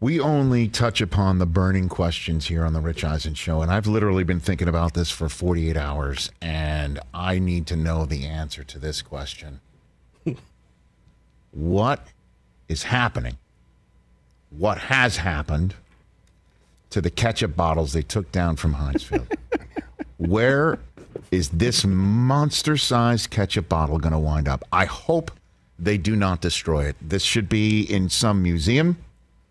We 0.00 0.20
only 0.20 0.68
touch 0.68 1.00
upon 1.00 1.38
the 1.38 1.46
burning 1.46 1.88
questions 1.88 2.46
here 2.46 2.64
on 2.64 2.72
the 2.72 2.80
Rich 2.80 3.02
Eisen 3.04 3.34
show 3.34 3.62
and 3.62 3.70
I've 3.70 3.86
literally 3.86 4.24
been 4.24 4.40
thinking 4.40 4.68
about 4.68 4.94
this 4.94 5.10
for 5.10 5.28
48 5.28 5.76
hours 5.76 6.30
and 6.40 7.00
I 7.12 7.38
need 7.38 7.66
to 7.68 7.76
know 7.76 8.04
the 8.04 8.24
answer 8.24 8.62
to 8.62 8.78
this 8.78 9.02
question. 9.02 9.60
what 11.50 12.06
is 12.68 12.84
happening? 12.84 13.38
What 14.50 14.78
has 14.78 15.16
happened? 15.16 15.74
to 16.90 17.00
the 17.00 17.10
ketchup 17.10 17.56
bottles 17.56 17.92
they 17.92 18.02
took 18.02 18.30
down 18.32 18.56
from 18.56 18.74
Heinz 18.74 19.02
Field. 19.02 19.28
Where 20.16 20.78
is 21.30 21.50
this 21.50 21.84
monster 21.84 22.76
sized 22.76 23.30
ketchup 23.30 23.68
bottle 23.68 23.98
going 23.98 24.12
to 24.12 24.18
wind 24.18 24.48
up? 24.48 24.64
I 24.72 24.86
hope 24.86 25.30
they 25.78 25.98
do 25.98 26.16
not 26.16 26.40
destroy 26.40 26.86
it. 26.86 26.96
This 27.00 27.22
should 27.22 27.48
be 27.48 27.82
in 27.82 28.08
some 28.08 28.42
museum. 28.42 28.96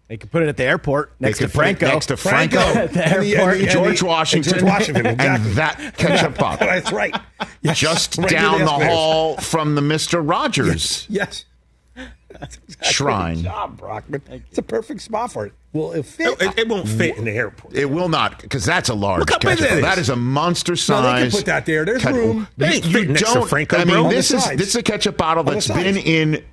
They 0.07 0.15
could 0.17 0.31
put 0.31 0.41
it 0.43 0.47
at 0.47 0.55
the 0.55 0.63
airport 0.63 1.11
next 1.19 1.37
to 1.39 1.43
could 1.45 1.53
put 1.53 1.59
it 1.59 1.79
Franco. 1.79 1.87
Next 1.87 2.05
to 2.05 2.17
Franco. 2.17 2.59
at 2.59 2.93
the 2.93 3.05
And 3.05 3.23
the- 3.23 3.35
airport. 3.35 3.57
and 3.57 3.67
the- 3.67 3.71
George 3.71 3.99
and 3.99 4.07
Washington. 4.07 4.53
George 4.53 4.63
Washington, 4.63 5.05
exactly. 5.05 5.27
And 5.49 5.57
that 5.57 5.97
ketchup 5.97 6.37
bottle. 6.39 6.65
That's 6.67 6.91
right. 6.93 7.15
Yes. 7.61 7.77
Just 7.79 8.17
Right 8.17 8.31
near 8.31 8.39
down 8.39 8.59
the 8.59 8.63
escalators. 8.65 8.87
hall 8.93 9.37
from 9.37 9.75
the 9.75 9.81
Mr. 9.81 10.27
Rogers 10.27 11.05
Yes. 11.09 11.43
That's 12.29 12.57
exactly 12.67 12.91
Shrine. 12.93 13.35
Good 13.35 13.43
job, 13.45 13.77
Brockman. 13.77 14.21
It's 14.29 14.57
a 14.57 14.61
perfect 14.61 15.01
spot 15.01 15.31
for 15.31 15.47
it. 15.47 15.53
Well, 15.73 15.91
it 15.93 16.05
fit. 16.05 16.39
It, 16.41 16.59
it 16.59 16.67
won't 16.67 16.87
fit 16.87 17.17
in 17.17 17.25
the 17.25 17.31
airport. 17.31 17.73
It 17.75 17.85
will 17.89 18.09
not, 18.09 18.41
because 18.41 18.63
that's 18.63 18.89
a 18.89 18.93
large 18.93 19.21
Look 19.21 19.31
how 19.31 19.37
big 19.39 19.57
ketchup. 19.57 19.69
that 19.69 19.75
is. 19.77 19.81
That 19.81 19.97
is 19.97 20.09
a 20.09 20.15
monster 20.15 20.73
No, 20.73 20.75
size. 20.75 21.21
they 21.23 21.29
can 21.29 21.37
put 21.39 21.45
that 21.47 21.65
there. 21.65 21.85
There's 21.85 22.05
room. 22.05 22.47
They 22.57 22.67
ain't 22.75 22.85
fitting 22.85 23.13
next 23.13 23.33
to 23.33 23.45
Franco, 23.45 23.77
I 23.77 23.85
mean, 23.85 23.93
bro. 23.95 24.03
On 24.03 24.09
the 24.09 24.15
this 24.15 24.31
is 24.31 24.43
sides. 24.43 24.57
this 24.59 24.67
is 24.69 24.75
a 24.75 24.83
ketchup 24.83 25.17
bottle 25.17 25.43
the 25.43 25.53
that's 25.53 25.67
been 25.67 25.95
sides. 25.95 26.05
in, 26.07 26.43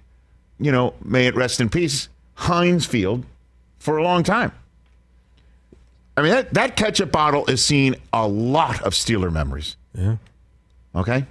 you 0.59 0.73
know, 0.73 0.95
may 1.05 1.27
it 1.27 1.35
rest 1.35 1.61
in 1.61 1.69
peace, 1.69 2.09
Heinz 2.35 2.87
Field 2.87 3.27
for 3.85 3.99
a 3.99 4.03
long 4.03 4.23
time. 4.23 4.51
I 6.17 6.23
mean, 6.23 6.31
that, 6.31 6.55
that 6.55 6.77
ketchup 6.77 7.13
bottle 7.13 7.45
is 7.47 7.63
seen 7.63 7.97
a 8.13 8.27
lot 8.27 8.81
of 8.83 8.95
Steeler 8.95 9.31
memories. 9.31 9.77
Yeah. 9.95 10.17
Okay, 10.97 11.27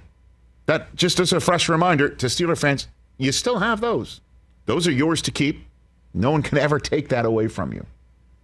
that 0.66 0.94
just 0.94 1.18
as 1.20 1.32
a 1.32 1.40
fresh 1.40 1.68
reminder 1.68 2.08
to 2.10 2.26
Steeler 2.26 2.58
fans, 2.58 2.86
you 3.18 3.32
still 3.32 3.58
have 3.58 3.80
those. 3.80 4.20
Those 4.66 4.86
are 4.86 4.92
yours 4.92 5.22
to 5.22 5.30
keep. 5.30 5.64
No 6.12 6.30
one 6.30 6.42
can 6.42 6.58
ever 6.66 6.78
take 6.78 7.08
that 7.08 7.24
away 7.24 7.48
from 7.48 7.72
you. 7.72 7.84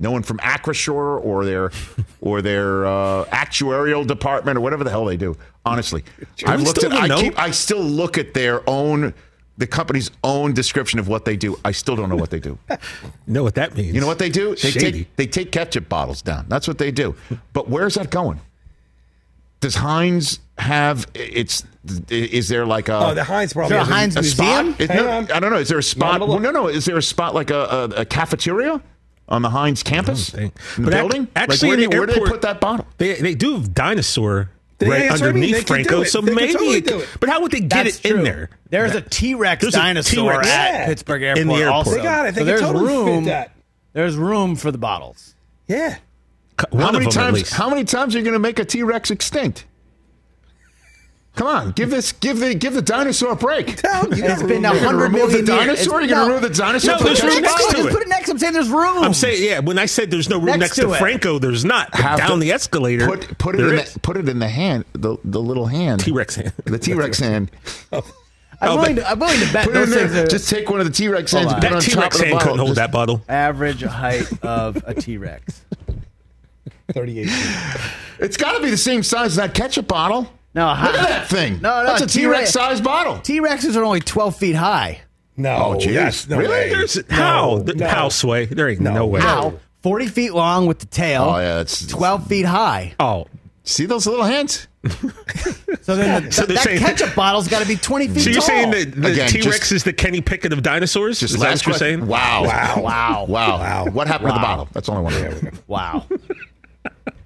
No 0.00 0.10
one 0.10 0.22
from 0.22 0.38
Acrisure 0.38 1.22
or 1.22 1.44
their 1.44 1.70
or 2.20 2.42
their 2.42 2.86
uh, 2.86 3.26
actuarial 3.26 4.06
department 4.06 4.56
or 4.56 4.62
whatever 4.62 4.82
the 4.82 4.90
hell 4.90 5.04
they 5.04 5.18
do. 5.18 5.36
Honestly, 5.64 6.02
I've 6.46 6.62
looked 6.62 6.82
at. 6.82 6.92
I 6.92 7.20
keep. 7.20 7.38
I 7.38 7.50
still 7.50 7.82
look 7.82 8.16
at 8.16 8.32
their 8.34 8.68
own, 8.68 9.12
the 9.60 9.66
company's 9.68 10.10
own 10.24 10.52
description 10.54 10.98
of 10.98 11.06
what 11.06 11.24
they 11.24 11.36
do. 11.36 11.56
I 11.64 11.70
still 11.72 11.94
don't 11.94 12.08
know 12.08 12.16
what 12.16 12.30
they 12.30 12.40
do. 12.40 12.58
Know 13.26 13.44
what 13.44 13.54
that 13.54 13.76
means? 13.76 13.94
You 13.94 14.00
know 14.00 14.08
what 14.08 14.18
they 14.18 14.28
do? 14.30 14.56
They 14.56 14.70
Shady. 14.70 14.92
take 15.04 15.16
they 15.16 15.26
take 15.28 15.52
ketchup 15.52 15.88
bottles 15.88 16.20
down. 16.22 16.46
That's 16.48 16.66
what 16.66 16.78
they 16.78 16.90
do. 16.90 17.14
But 17.52 17.68
where's 17.68 17.94
that 17.94 18.10
going? 18.10 18.40
Does 19.60 19.74
Heinz 19.76 20.40
have 20.58 21.06
its? 21.14 21.64
Is 22.08 22.48
there 22.48 22.64
like 22.66 22.88
a? 22.88 22.94
Oh, 23.10 23.14
the 23.14 23.22
Heinz 23.24 23.52
probably 23.52 23.76
Is 23.76 23.86
there 23.86 23.92
a 23.94 23.96
Heinz 23.96 24.16
a 24.16 24.22
spot? 24.24 24.64
museum? 24.64 24.76
Is 24.80 24.88
Hang 24.90 25.06
on. 25.06 25.30
I 25.30 25.38
don't 25.40 25.50
know. 25.52 25.58
Is 25.58 25.68
there 25.68 25.78
a 25.78 25.82
spot? 25.82 26.20
Well, 26.20 26.38
no, 26.40 26.50
no. 26.50 26.66
Is 26.68 26.86
there 26.86 26.96
a 26.96 27.02
spot 27.02 27.34
like 27.34 27.50
a, 27.50 27.64
a, 27.64 27.84
a 28.00 28.04
cafeteria 28.06 28.80
on 29.28 29.42
the 29.42 29.50
Heinz 29.50 29.82
campus? 29.82 30.32
In 30.34 30.50
the 30.76 30.82
But 30.82 30.90
building? 30.92 31.28
actually, 31.36 31.56
like 31.56 31.60
where, 31.70 31.74
in 31.74 31.80
do- 31.80 31.88
the 31.90 31.98
where 31.98 32.06
do 32.06 32.12
they 32.24 32.30
put 32.30 32.42
that 32.42 32.60
bottle? 32.60 32.86
They 32.98 33.14
they 33.20 33.34
do 33.34 33.62
dinosaur 33.62 34.44
They- 34.44 34.50
right 34.88 35.08
that's 35.08 35.20
what 35.20 35.30
I 35.30 35.32
mean. 35.32 35.42
underneath 35.44 35.54
They 35.56 35.62
Franco, 35.62 36.04
so 36.04 36.20
They 36.20 36.34
maybe. 36.34 36.52
totally 36.52 36.80
could- 36.82 37.06
But 37.20 37.28
how 37.28 37.40
would 37.42 37.50
they 37.52 37.60
get 37.60 37.84
That's 37.84 38.00
it 38.00 38.12
in 38.16 38.22
there? 38.24 38.50
There's 38.70 38.94
a 38.94 39.00
T-Rex 39.00 39.70
dinosaur 39.72 40.32
T-Rex. 40.32 40.48
at 40.48 40.72
Yeah. 40.72 40.86
Pittsburgh 40.86 41.22
In 41.22 41.28
Airport. 41.28 41.46
the 41.46 41.54
airport. 41.62 41.72
Also. 41.86 41.90
They 41.96 42.02
got 42.02 42.26
it. 42.26 42.34
They 42.34 42.40
so 42.40 42.44
there's 42.44 42.60
totally 42.60 42.86
room. 42.86 43.24
that. 43.24 43.50
There's 43.92 44.16
room 44.16 44.56
for 44.56 44.70
the 44.70 44.78
bottles. 44.78 45.34
Yeah. 45.66 45.96
One 46.70 46.82
how 46.82 46.88
of 46.88 46.92
many 46.94 47.04
them 47.06 47.08
at 47.08 47.24
times? 47.24 47.34
least. 47.34 47.52
How 47.54 47.68
many 47.70 47.84
times 47.84 48.14
are 48.14 48.18
you 48.18 48.24
going 48.24 48.34
to 48.34 48.38
make 48.38 48.58
a 48.58 48.64
T 48.64 48.82
Rex 48.82 49.10
extinct? 49.10 49.64
Come 51.40 51.46
on, 51.48 51.70
give 51.72 51.88
this, 51.88 52.12
give 52.12 52.38
the, 52.38 52.54
give 52.54 52.74
the 52.74 52.82
dinosaur 52.82 53.32
a 53.32 53.36
break. 53.36 53.80
Down. 53.82 54.14
You 54.14 54.24
It's 54.24 54.42
got 54.42 54.48
been 54.48 54.62
room 54.62 54.64
a 54.66 54.72
there. 54.72 54.74
You're 54.74 54.82
gonna 54.92 54.98
remove 54.98 55.32
the 55.32 55.42
dinosaur? 55.42 56.00
You're 56.02 56.10
gonna 56.10 56.26
remove 56.34 56.42
the 56.42 56.50
dinosaur? 56.50 56.90
No, 56.92 56.98
for 56.98 57.04
there's 57.04 57.20
the 57.22 57.26
room 57.28 57.40
next 57.40 57.52
bottle? 57.54 57.68
to 57.70 57.76
Just 57.76 57.88
it. 57.88 57.92
put 57.92 58.02
it 58.02 58.08
next. 58.08 58.28
I'm 58.28 58.38
saying 58.38 58.52
there's 58.52 58.68
room. 58.68 58.98
I'm 58.98 59.14
saying, 59.14 59.42
yeah. 59.42 59.60
When 59.60 59.78
I 59.78 59.86
said 59.86 60.10
there's 60.10 60.28
no 60.28 60.36
room 60.36 60.46
Next 60.58 60.60
next, 60.60 60.74
to 60.76 60.82
to. 60.82 60.94
Franco, 60.96 61.38
there's 61.38 61.64
not. 61.64 61.90
But 61.92 62.18
down 62.18 62.40
the 62.40 62.52
escalator, 62.52 63.06
Put 63.06 63.38
put 63.38 63.54
it 63.54 63.60
in 63.62 63.76
the, 63.76 63.98
put 64.02 64.18
it 64.18 64.28
in 64.28 64.38
the 64.38 64.48
hand, 64.50 64.84
the 64.92 65.16
the 65.24 65.40
little 65.40 65.64
hand, 65.64 66.00
T 66.00 66.10
Rex 66.10 66.34
hand. 66.34 66.52
the 66.66 66.78
T 66.78 66.92
Rex 66.92 67.18
hand. 67.18 67.50
Oh. 67.92 68.02
I'm, 68.62 68.68
Oh, 68.72 68.76
willing 68.76 68.96
to, 68.96 69.10
I'm 69.10 69.18
willing 69.18 69.40
to 69.40 69.50
bet 69.54 69.64
Put 69.64 69.70
it 69.70 69.74
those 69.78 69.92
in 69.92 69.98
things 69.98 70.12
there. 70.12 70.24
are 70.24 70.28
Just 70.28 70.50
take 70.50 70.68
one 70.68 70.80
of 70.80 70.86
the 70.86 70.92
T 70.92 71.08
Rex 71.08 71.32
hands 71.32 71.50
Hold 71.50 71.64
and 71.64 71.64
on. 71.64 71.70
put 71.70 71.70
it 71.70 71.70
That 71.70 71.76
on 71.76 71.82
T 71.82 71.92
top 71.92 72.02
Rex 72.02 72.16
of 72.16 72.20
the 72.20 72.26
hand 72.26 72.34
bottle. 72.38 72.52
couldn't 72.52 72.66
hold 72.66 72.76
that 72.76 72.92
bottle. 72.92 73.22
average 73.26 73.82
height 73.82 74.42
of 74.44 74.82
a 74.86 74.92
T-Rex. 74.92 75.62
38. 76.92 77.28
It's 78.18 78.36
got 78.36 78.52
to 78.58 78.62
be 78.62 78.68
the 78.68 78.76
same 78.76 79.02
size 79.02 79.28
as 79.28 79.36
that 79.36 79.54
ketchup 79.54 79.88
bottle. 79.88 80.30
No, 80.54 80.66
Look 80.68 80.76
hi- 80.78 80.88
at 80.88 81.08
that 81.08 81.28
thing. 81.28 81.60
No, 81.60 81.82
no, 81.82 81.86
that's 81.86 82.02
a 82.02 82.06
T 82.06 82.26
Rex 82.26 82.52
T-Rex 82.52 82.52
size 82.52 82.80
bottle. 82.80 83.18
T-Rexes 83.18 83.76
are 83.76 83.84
only 83.84 84.00
12 84.00 84.36
feet 84.36 84.56
high. 84.56 85.00
No. 85.36 85.56
Oh, 85.56 85.78
geez. 85.78 85.92
yes, 85.92 86.28
no 86.28 86.36
Really? 86.38 86.50
way. 86.50 86.68
There's 86.70 86.96
No, 86.96 87.16
how 87.16 87.64
no. 87.74 87.86
how 87.88 88.08
sway? 88.08 88.46
There 88.46 88.68
ain't 88.68 88.80
no, 88.80 88.92
No. 88.92 89.06
way. 89.06 89.20
How? 89.20 89.54
40 89.82 90.08
feet 90.08 90.34
long 90.34 90.66
with 90.66 90.80
the 90.80 90.86
tail. 90.86 91.22
Oh 91.22 91.38
yeah, 91.38 91.54
that's 91.54 91.86
12 91.86 92.26
feet 92.26 92.44
high. 92.46 92.94
Oh, 93.00 93.26
See 93.62 93.86
those 93.86 94.06
little 94.06 94.24
hands? 94.24 94.66
So 95.82 95.96
then 95.96 96.26
the, 96.26 96.32
So 96.32 96.44
they're 96.46 96.56
that 96.56 96.64
saying- 96.64 96.80
ketchup 96.80 97.14
bottle's 97.14 97.48
got 97.48 97.62
to 97.62 97.68
be 97.68 97.76
20 97.76 98.08
feet 98.08 98.22
so 98.22 98.30
you're 98.30 98.40
tall. 98.40 98.46
saying 98.48 98.70
that 98.72 98.94
the 99.00 99.12
Again, 99.12 99.28
T 99.28 99.38
Rex 99.42 99.58
just- 99.60 99.72
is 99.72 99.84
the 99.84 99.92
Kenny 99.92 100.20
Pickett 100.20 100.52
of 100.52 100.62
dinosaurs? 100.62 101.20
Just 101.20 101.34
is 101.34 101.40
that 101.40 101.46
last 101.50 101.66
what 101.66 101.66
you're 101.66 101.78
question. 101.78 102.00
saying? 102.00 102.06
Wow. 102.08 102.44
Wow. 102.44 102.82
Wow. 102.82 103.24
Wow. 103.28 103.58
Wow. 103.58 103.84
What 103.92 104.06
happened 104.08 104.30
to 104.30 104.34
the 104.34 104.40
bottle? 104.40 104.68
That's 104.72 104.86
the 104.86 104.92
only 104.92 105.04
one. 105.04 105.12
to 105.14 105.44
know. 105.44 105.50
Wow. 105.68 106.06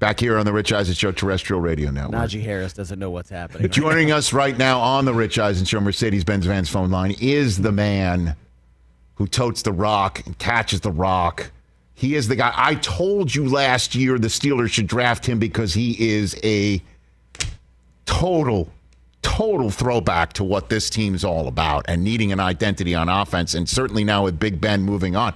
Back 0.04 0.20
here 0.20 0.36
on 0.36 0.44
the 0.44 0.52
Rich 0.52 0.70
Eisen 0.70 0.94
Show 0.94 1.12
terrestrial 1.12 1.62
radio 1.62 1.90
network. 1.90 2.20
Najee 2.20 2.42
Harris 2.42 2.74
doesn't 2.74 2.98
know 2.98 3.08
what's 3.08 3.30
happening. 3.30 3.70
Joining 3.70 4.12
us 4.12 4.34
right 4.34 4.58
now 4.58 4.78
on 4.78 5.06
the 5.06 5.14
Rich 5.14 5.38
Eisen 5.38 5.64
Show 5.64 5.80
Mercedes 5.80 6.24
Benz 6.24 6.44
Vans 6.44 6.68
phone 6.68 6.90
line 6.90 7.14
is 7.22 7.62
the 7.62 7.72
man 7.72 8.36
who 9.14 9.26
totes 9.26 9.62
the 9.62 9.72
rock 9.72 10.20
and 10.26 10.38
catches 10.38 10.82
the 10.82 10.90
rock. 10.92 11.50
He 11.94 12.16
is 12.16 12.28
the 12.28 12.36
guy. 12.36 12.52
I 12.54 12.74
told 12.74 13.34
you 13.34 13.48
last 13.48 13.94
year 13.94 14.18
the 14.18 14.28
Steelers 14.28 14.72
should 14.72 14.88
draft 14.88 15.24
him 15.24 15.38
because 15.38 15.72
he 15.72 16.10
is 16.10 16.38
a 16.44 16.82
total, 18.04 18.70
total 19.22 19.70
throwback 19.70 20.34
to 20.34 20.44
what 20.44 20.68
this 20.68 20.90
team's 20.90 21.24
all 21.24 21.48
about 21.48 21.86
and 21.88 22.04
needing 22.04 22.30
an 22.30 22.40
identity 22.40 22.94
on 22.94 23.08
offense. 23.08 23.54
And 23.54 23.66
certainly 23.66 24.04
now 24.04 24.24
with 24.24 24.38
Big 24.38 24.60
Ben 24.60 24.82
moving 24.82 25.16
on, 25.16 25.32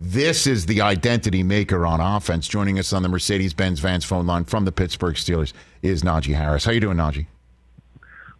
this 0.00 0.46
is 0.46 0.66
the 0.66 0.80
identity 0.80 1.42
maker 1.42 1.86
on 1.86 2.00
offense. 2.00 2.46
Joining 2.46 2.78
us 2.78 2.92
on 2.92 3.02
the 3.02 3.08
Mercedes 3.08 3.54
Benz 3.54 3.80
Vans 3.80 4.04
phone 4.04 4.26
line 4.26 4.44
from 4.44 4.64
the 4.64 4.72
Pittsburgh 4.72 5.14
Steelers 5.14 5.52
is 5.82 6.02
Najee 6.02 6.34
Harris. 6.34 6.64
How 6.64 6.72
you 6.72 6.80
doing, 6.80 6.96
Najee? 6.96 7.26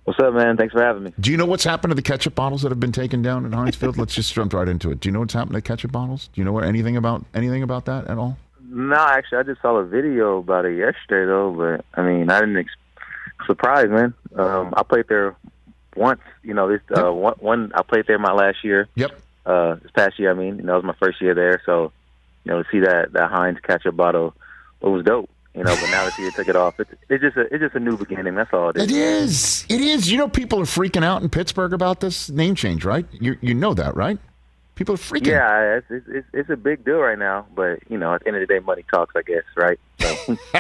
What's 0.05 0.21
up, 0.21 0.33
man? 0.33 0.57
Thanks 0.57 0.73
for 0.73 0.83
having 0.83 1.03
me. 1.03 1.13
Do 1.21 1.31
you 1.31 1.37
know 1.37 1.45
what's 1.45 1.65
happened 1.65 1.91
to 1.91 1.95
the 1.95 2.01
ketchup 2.01 2.35
bottles 2.35 2.63
that 2.63 2.71
have 2.71 2.81
been 2.81 2.93
taken 2.93 3.21
down 3.21 3.45
at 3.45 3.53
Heinz 3.53 3.77
Field? 3.77 3.99
Let's 3.99 4.15
just 4.15 4.33
jump 4.33 4.55
right 4.55 4.67
into 4.67 4.91
it. 4.91 5.01
Do 5.01 5.09
you 5.09 5.13
know 5.13 5.21
what's 5.21 5.35
happened 5.35 5.53
to 5.53 5.59
the 5.59 5.63
ketchup 5.63 5.93
bottles? 5.93 6.31
Do 6.33 6.41
you 6.41 6.47
know 6.47 6.53
what, 6.53 6.65
anything 6.65 6.97
about 6.97 7.27
anything 7.35 7.63
about 7.63 7.85
that 7.87 8.07
at 8.09 8.17
all? 8.17 8.39
No, 8.71 8.97
actually, 8.97 9.39
I 9.39 9.43
just 9.43 9.61
saw 9.61 9.77
a 9.77 9.85
video 9.85 10.39
about 10.39 10.65
it 10.65 10.79
yesterday, 10.79 11.27
though. 11.27 11.53
But 11.53 11.85
I 11.93 12.03
mean, 12.07 12.31
I 12.31 12.41
didn't 12.41 12.57
ex- 12.57 12.73
surprise, 13.47 13.89
man. 13.91 14.15
Um, 14.35 14.73
I 14.77 14.83
played 14.83 15.09
there 15.09 15.37
once. 15.95 16.21
You 16.43 16.55
know, 16.55 16.69
this 16.71 16.81
uh, 16.97 17.13
one, 17.13 17.35
one 17.41 17.73
I 17.75 17.83
played 17.83 18.07
there 18.07 18.19
my 18.19 18.33
last 18.33 18.65
year. 18.65 18.89
Yep. 18.95 19.13
Uh, 19.49 19.77
this 19.77 19.91
past 19.93 20.19
year, 20.19 20.31
I 20.31 20.35
mean, 20.35 20.59
you 20.59 20.63
know, 20.63 20.75
it 20.75 20.85
was 20.85 20.85
my 20.85 20.95
first 21.01 21.23
year 21.23 21.35
there, 21.35 21.63
so 21.65 21.91
you 22.45 22.53
know, 22.53 22.63
to 22.63 22.69
see 22.71 22.81
that 22.81 23.13
that 23.15 23.31
Heinz 23.31 23.59
ketchup 23.61 23.97
bottle, 23.97 24.35
it 24.83 24.89
was 24.89 25.05
dope. 25.05 25.31
You 25.55 25.65
know, 25.65 25.75
but 25.75 25.91
now 25.91 26.05
that 26.05 26.17
you 26.19 26.31
took 26.31 26.47
it 26.49 26.55
off, 26.55 26.79
it's, 26.79 26.91
it's 27.09 27.23
just 27.23 27.37
a 27.37 27.53
it's 27.53 27.63
just 27.63 27.75
a 27.75 27.81
new 27.81 27.97
beginning. 27.97 28.35
That's 28.35 28.53
all 28.53 28.69
it 28.69 28.77
is. 28.77 28.83
It 28.85 28.91
is. 28.91 29.67
It 29.71 29.81
is. 29.81 30.13
You 30.13 30.19
know, 30.19 30.29
people 30.29 30.61
are 30.61 30.65
freaking 30.65 31.03
out 31.03 31.23
in 31.23 31.31
Pittsburgh 31.31 31.73
about 31.73 32.01
this 32.01 32.29
name 32.29 32.55
change, 32.55 32.85
right? 32.85 33.07
You 33.11 33.37
you 33.41 33.55
know 33.55 33.73
that, 33.75 33.97
right? 33.97 34.19
People 34.79 34.95
are 34.95 34.99
freaking. 34.99 35.27
Yeah, 35.27 35.81
it's, 35.91 36.07
it's 36.07 36.29
it's 36.33 36.51
a 36.51 36.57
big 36.57 36.85
deal 36.85 36.99
right 36.99 37.19
now. 37.19 37.47
But 37.57 37.81
you 37.91 37.99
know, 37.99 38.15
at 38.15 38.21
the 38.21 38.29
end 38.29 38.37
of 38.37 38.47
the 38.47 38.47
day, 38.47 38.61
money 38.61 38.85
talks. 38.95 39.13
I 39.17 39.23
guess, 39.23 39.43
right? 39.57 39.77
So. 39.99 40.37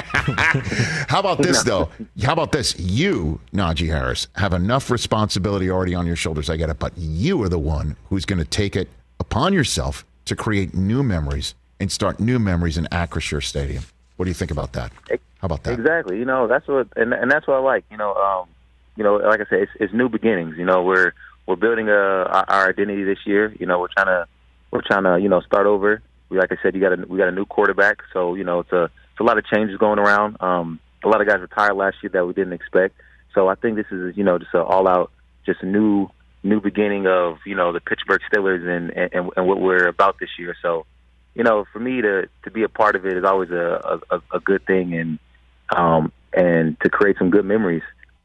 How 1.09 1.21
about 1.21 1.39
this 1.39 1.63
though? 1.63 1.89
How 2.25 2.33
about 2.33 2.51
this? 2.51 2.77
You, 2.81 3.39
Najee 3.55 3.87
Harris, 3.87 4.27
have 4.35 4.53
enough 4.53 4.91
responsibility 4.91 5.71
already 5.71 5.95
on 5.95 6.05
your 6.05 6.17
shoulders. 6.17 6.51
I 6.51 6.57
get 6.57 6.69
it, 6.69 6.81
but 6.81 6.93
you 6.99 7.41
are 7.45 7.49
the 7.49 7.61
one 7.61 7.97
who's 8.09 8.25
going 8.25 8.41
to 8.41 8.45
take 8.45 8.75
it 8.75 8.89
upon 9.21 9.53
yourself 9.53 10.05
to 10.25 10.35
create 10.35 10.75
new 10.75 11.05
memories 11.05 11.55
and 11.79 11.93
start 11.93 12.19
new 12.19 12.41
memories 12.41 12.77
in 12.77 12.87
Acrisure 12.87 13.41
Stadium. 13.41 13.85
What 14.17 14.25
do 14.25 14.33
you 14.33 14.35
think 14.35 14.51
about 14.51 14.73
that? 14.73 14.91
How 15.09 15.47
about 15.47 15.63
that? 15.63 15.79
Exactly. 15.79 16.19
You 16.19 16.25
know, 16.25 16.49
that's 16.49 16.67
what, 16.67 16.89
and 16.97 17.13
and 17.13 17.31
that's 17.31 17.47
what 17.47 17.55
I 17.55 17.61
like. 17.61 17.85
You 17.89 17.99
know, 17.99 18.15
um, 18.15 18.49
you 18.97 19.05
know, 19.05 19.15
like 19.15 19.41
I 19.41 19.45
said, 19.49 19.61
it's, 19.61 19.73
it's 19.79 19.93
new 19.93 20.09
beginnings. 20.09 20.57
You 20.59 20.65
know, 20.65 20.83
we're 20.83 21.13
we're 21.49 21.57
building 21.57 21.89
a, 21.89 21.93
our, 21.93 22.45
our 22.47 22.69
identity 22.69 23.05
this 23.05 23.21
year. 23.25 23.55
You 23.59 23.67
know, 23.67 23.81
we're 23.81 23.89
trying 23.89 24.07
to 24.07 24.27
we're 24.71 24.83
trying 24.83 25.05
to 25.05 25.19
you 25.19 25.31
know 25.31 25.41
start 25.41 25.67
over. 25.67 26.03
We, 26.29 26.37
like 26.37 26.53
I 26.53 26.57
said, 26.63 26.75
you 26.75 26.81
got 26.81 26.93
a 26.93 27.07
we 27.09 27.17
got 27.17 27.29
a 27.29 27.33
new 27.33 27.47
quarterback, 27.47 28.03
so 28.13 28.35
you 28.35 28.45
know 28.45 28.61
it's 28.61 28.73
a 28.73 28.85
it's 28.85 29.21
a 29.21 29.23
lot 29.23 29.39
of 29.39 29.47
changes 29.47 29.79
going 29.79 29.99
around. 29.99 30.37
Um, 30.41 30.79
a 31.03 31.09
lot 31.09 31.23
of 31.23 31.27
guys 31.27 31.41
retired 31.41 31.75
last 31.75 31.97
year 32.03 32.11
that 32.13 32.27
we 32.27 32.35
didn't 32.35 32.53
expect. 32.53 32.97
So 33.35 33.49
I 33.49 33.55
think 33.55 33.77
this 33.77 33.87
is 33.91 34.15
you 34.15 34.25
know 34.25 34.39
just 34.39 34.53
an 34.53 34.61
all 34.61 34.87
out, 34.87 35.11
just 35.47 35.63
a 35.63 35.67
new 35.67 36.09
new 36.43 36.61
beginning 36.61 37.07
of 37.07 37.39
you 37.47 37.55
know 37.55 37.73
the 37.73 37.81
Pittsburgh 37.81 38.21
Steelers 38.31 38.69
and 38.69 38.91
and, 38.91 39.31
and 39.35 39.47
what 39.47 39.59
we're 39.59 39.89
about 39.89 40.19
this 40.21 40.31
year. 40.39 40.55
So 40.61 40.85
you 41.35 41.45
know, 41.45 41.65
for 41.73 41.79
me 41.79 42.03
to 42.03 42.29
to 42.45 42.51
be 42.51 42.63
a 42.63 42.69
part 42.69 42.95
of 42.95 43.07
it 43.07 43.17
is 43.17 43.25
always 43.25 43.51
a 43.51 44.01
a, 44.11 44.21
a 44.37 44.41
good 44.41 44.67
thing, 44.67 44.93
and 44.93 45.19
um 45.75 46.13
and 46.35 46.79
to 46.81 46.91
create 46.91 47.17
some 47.17 47.31
good 47.31 47.47
memories. 47.47 47.83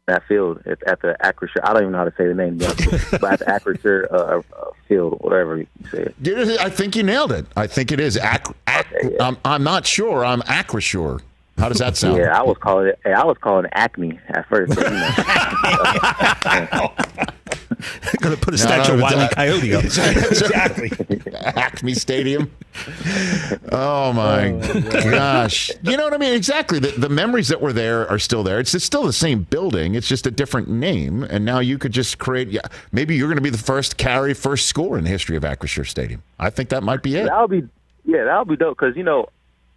That 0.07 0.23
field 0.27 0.61
at, 0.65 0.83
at 0.83 1.01
the 1.01 1.15
Acrisure, 1.23 1.61
I 1.63 1.71
don't 1.71 1.83
even 1.83 1.93
know 1.93 1.99
how 1.99 2.03
to 2.03 2.13
say 2.17 2.27
the 2.27 2.33
name, 2.33 2.57
but 2.57 2.71
at 3.23 3.39
the 3.39 3.45
Acrisure 3.45 4.11
uh, 4.11 4.41
uh, 4.53 4.71
field, 4.85 5.19
whatever 5.21 5.59
you 5.59 5.67
say. 5.89 6.11
it. 6.25 6.59
I 6.59 6.69
think 6.69 6.97
you 6.97 7.03
nailed 7.03 7.31
it. 7.31 7.45
I 7.55 7.67
think 7.67 7.89
it 7.93 8.01
is. 8.01 8.17
Ac- 8.17 8.53
ac- 8.67 9.15
I'm, 9.21 9.37
I'm 9.45 9.63
not 9.63 9.87
sure. 9.87 10.25
I'm 10.25 10.41
Acrisure. 10.41 11.21
How 11.57 11.69
does 11.69 11.77
that 11.77 11.95
sound? 11.95 12.17
Yeah, 12.17 12.37
I 12.37 12.43
was 12.43 12.57
calling 12.57 12.87
it. 12.87 12.99
I 13.05 13.23
was 13.23 13.37
calling 13.39 13.63
it 13.63 13.71
Acme 13.75 14.19
at 14.27 14.45
first. 14.49 14.75
But, 14.75 14.91
you 14.91 14.97
know. 16.67 16.93
Gonna 18.21 18.37
put 18.37 18.53
a 18.53 18.57
No, 18.57 18.63
statue 18.63 18.93
of 18.93 19.01
Wile 19.01 19.23
E. 19.23 19.27
Coyote 19.33 19.73
up. 19.75 19.83
exactly. 19.85 20.91
Acme 21.35 21.93
Stadium. 21.93 22.51
Oh 23.71 24.13
my 24.13 24.51
gosh! 25.11 25.71
You 25.83 25.97
know 25.97 26.03
what 26.03 26.13
I 26.13 26.17
mean? 26.17 26.33
Exactly. 26.33 26.79
The, 26.79 26.91
the 26.91 27.09
memories 27.09 27.47
that 27.49 27.61
were 27.61 27.73
there 27.73 28.09
are 28.09 28.19
still 28.19 28.43
there. 28.43 28.59
It's, 28.59 28.73
it's 28.73 28.85
still 28.85 29.03
the 29.03 29.13
same 29.13 29.43
building. 29.43 29.95
It's 29.95 30.07
just 30.07 30.25
a 30.27 30.31
different 30.31 30.69
name. 30.69 31.23
And 31.23 31.45
now 31.45 31.59
you 31.59 31.77
could 31.77 31.91
just 31.91 32.17
create. 32.17 32.49
Yeah, 32.49 32.61
maybe 32.91 33.15
you're 33.15 33.27
going 33.27 33.37
to 33.37 33.41
be 33.43 33.49
the 33.49 33.57
first 33.57 33.97
carry, 33.97 34.33
first 34.33 34.65
score 34.67 34.97
in 34.97 35.03
the 35.03 35.09
history 35.09 35.35
of 35.37 35.43
Acrisure 35.43 35.85
Stadium. 35.87 36.23
I 36.39 36.49
think 36.49 36.69
that 36.69 36.83
might 36.83 37.03
be 37.03 37.15
it. 37.17 37.25
That 37.25 37.41
would 37.41 37.51
be 37.51 37.67
yeah, 38.05 38.25
that 38.25 38.39
would 38.39 38.47
be 38.49 38.55
dope 38.57 38.77
because 38.77 38.95
you 38.97 39.03
know, 39.03 39.27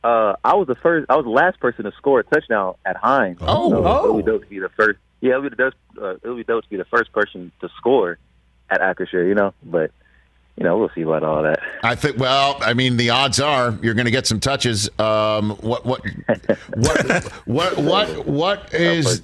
uh, 0.05 0.35
I 0.45 0.55
was 0.55 0.67
the 0.67 0.75
first, 0.77 1.07
I 1.11 1.17
was 1.17 1.25
the 1.25 1.31
last 1.31 1.61
person 1.61 1.85
to 1.85 1.93
score 1.93 2.21
a 2.21 2.25
touchdown 2.25 2.75
at 2.85 2.97
Heinz. 2.97 3.39
Oh. 3.41 3.71
so 3.71 3.85
Oh. 3.87 4.09
it 4.09 4.15
would 4.15 4.25
be 4.25 4.31
dope 4.33 4.43
to 4.43 4.49
be 4.49 4.59
the 4.59 4.69
first. 4.71 4.99
Yeah, 5.27 5.41
be 5.41 5.51
dope. 5.51 5.75
Uh, 6.01 6.15
it 6.23 6.25
would 6.25 6.37
be 6.37 6.45
dope 6.45 6.63
to 6.63 6.71
be 6.71 6.77
the 6.77 6.85
first 6.85 7.13
person 7.13 7.51
to 7.61 7.69
score 7.77 8.19
at 8.71 8.81
Acrisure. 8.81 9.27
You 9.27 9.35
know, 9.35 9.55
but 9.65 9.91
you 10.57 10.63
know, 10.63 10.79
we'll 10.79 10.91
see 10.95 11.03
about 11.03 11.25
all 11.25 11.43
that. 11.43 11.59
I 11.83 11.97
think. 11.97 12.19
Well, 12.19 12.57
I 12.61 12.75
mean, 12.75 12.97
the 12.97 13.11
odds 13.11 13.41
are 13.41 13.77
you're 13.83 13.95
going 13.95 14.07
to 14.07 14.13
get 14.13 14.29
some 14.29 14.39
touches. 14.39 14.89
Um, 15.01 15.51
what? 15.61 15.85
What? 15.85 16.01
What? 16.77 17.27
What? 17.45 17.77
What? 17.79 18.27
What 18.27 18.75
is? 18.75 19.21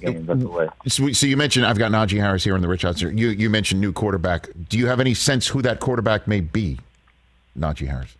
So, 0.87 1.11
so 1.13 1.25
you 1.25 1.37
mentioned 1.37 1.65
I've 1.65 1.79
got 1.79 1.91
Najee 1.91 2.19
Harris 2.19 2.43
here 2.43 2.53
on 2.53 2.61
the 2.61 2.67
Rich 2.67 2.83
Odds. 2.83 3.01
You 3.01 3.29
you 3.29 3.49
mentioned 3.49 3.79
new 3.79 3.93
quarterback. 3.93 4.49
Do 4.67 4.77
you 4.77 4.87
have 4.87 4.99
any 4.99 5.13
sense 5.13 5.47
who 5.47 5.61
that 5.61 5.79
quarterback 5.79 6.27
may 6.27 6.41
be? 6.41 6.79
Najee 7.57 7.87
Harris. 7.87 8.15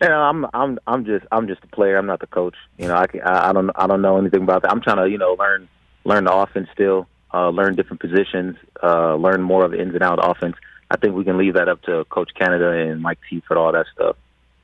You 0.00 0.08
know, 0.08 0.22
I'm 0.22 0.46
I'm 0.54 0.78
I'm 0.86 1.04
just 1.04 1.26
I'm 1.30 1.46
just 1.48 1.62
a 1.62 1.68
player. 1.68 1.98
I'm 1.98 2.06
not 2.06 2.20
the 2.20 2.26
coach. 2.26 2.56
You 2.78 2.88
know, 2.88 2.96
I 2.96 3.06
can, 3.06 3.20
I, 3.20 3.50
I 3.50 3.52
don't 3.52 3.70
I 3.74 3.86
don't 3.86 4.00
know 4.00 4.16
anything 4.16 4.42
about 4.42 4.62
that. 4.62 4.70
I'm 4.70 4.80
trying 4.80 4.96
to 4.96 5.10
you 5.10 5.18
know 5.18 5.36
learn 5.38 5.68
learn 6.04 6.24
the 6.24 6.32
offense 6.32 6.68
still, 6.72 7.06
uh, 7.32 7.48
learn 7.50 7.74
different 7.74 8.00
positions, 8.00 8.56
uh, 8.82 9.14
learn 9.14 9.42
more 9.42 9.64
of 9.64 9.70
the 9.70 9.80
ins 9.80 9.94
and 9.94 10.02
outs 10.02 10.22
of 10.22 10.30
offense. 10.30 10.56
I 10.90 10.96
think 10.96 11.14
we 11.14 11.24
can 11.24 11.38
leave 11.38 11.54
that 11.54 11.68
up 11.68 11.82
to 11.82 12.04
Coach 12.04 12.30
Canada 12.34 12.70
and 12.70 13.00
Mike 13.00 13.18
T 13.28 13.42
for 13.46 13.56
all 13.56 13.72
that 13.72 13.86
stuff. 13.94 14.16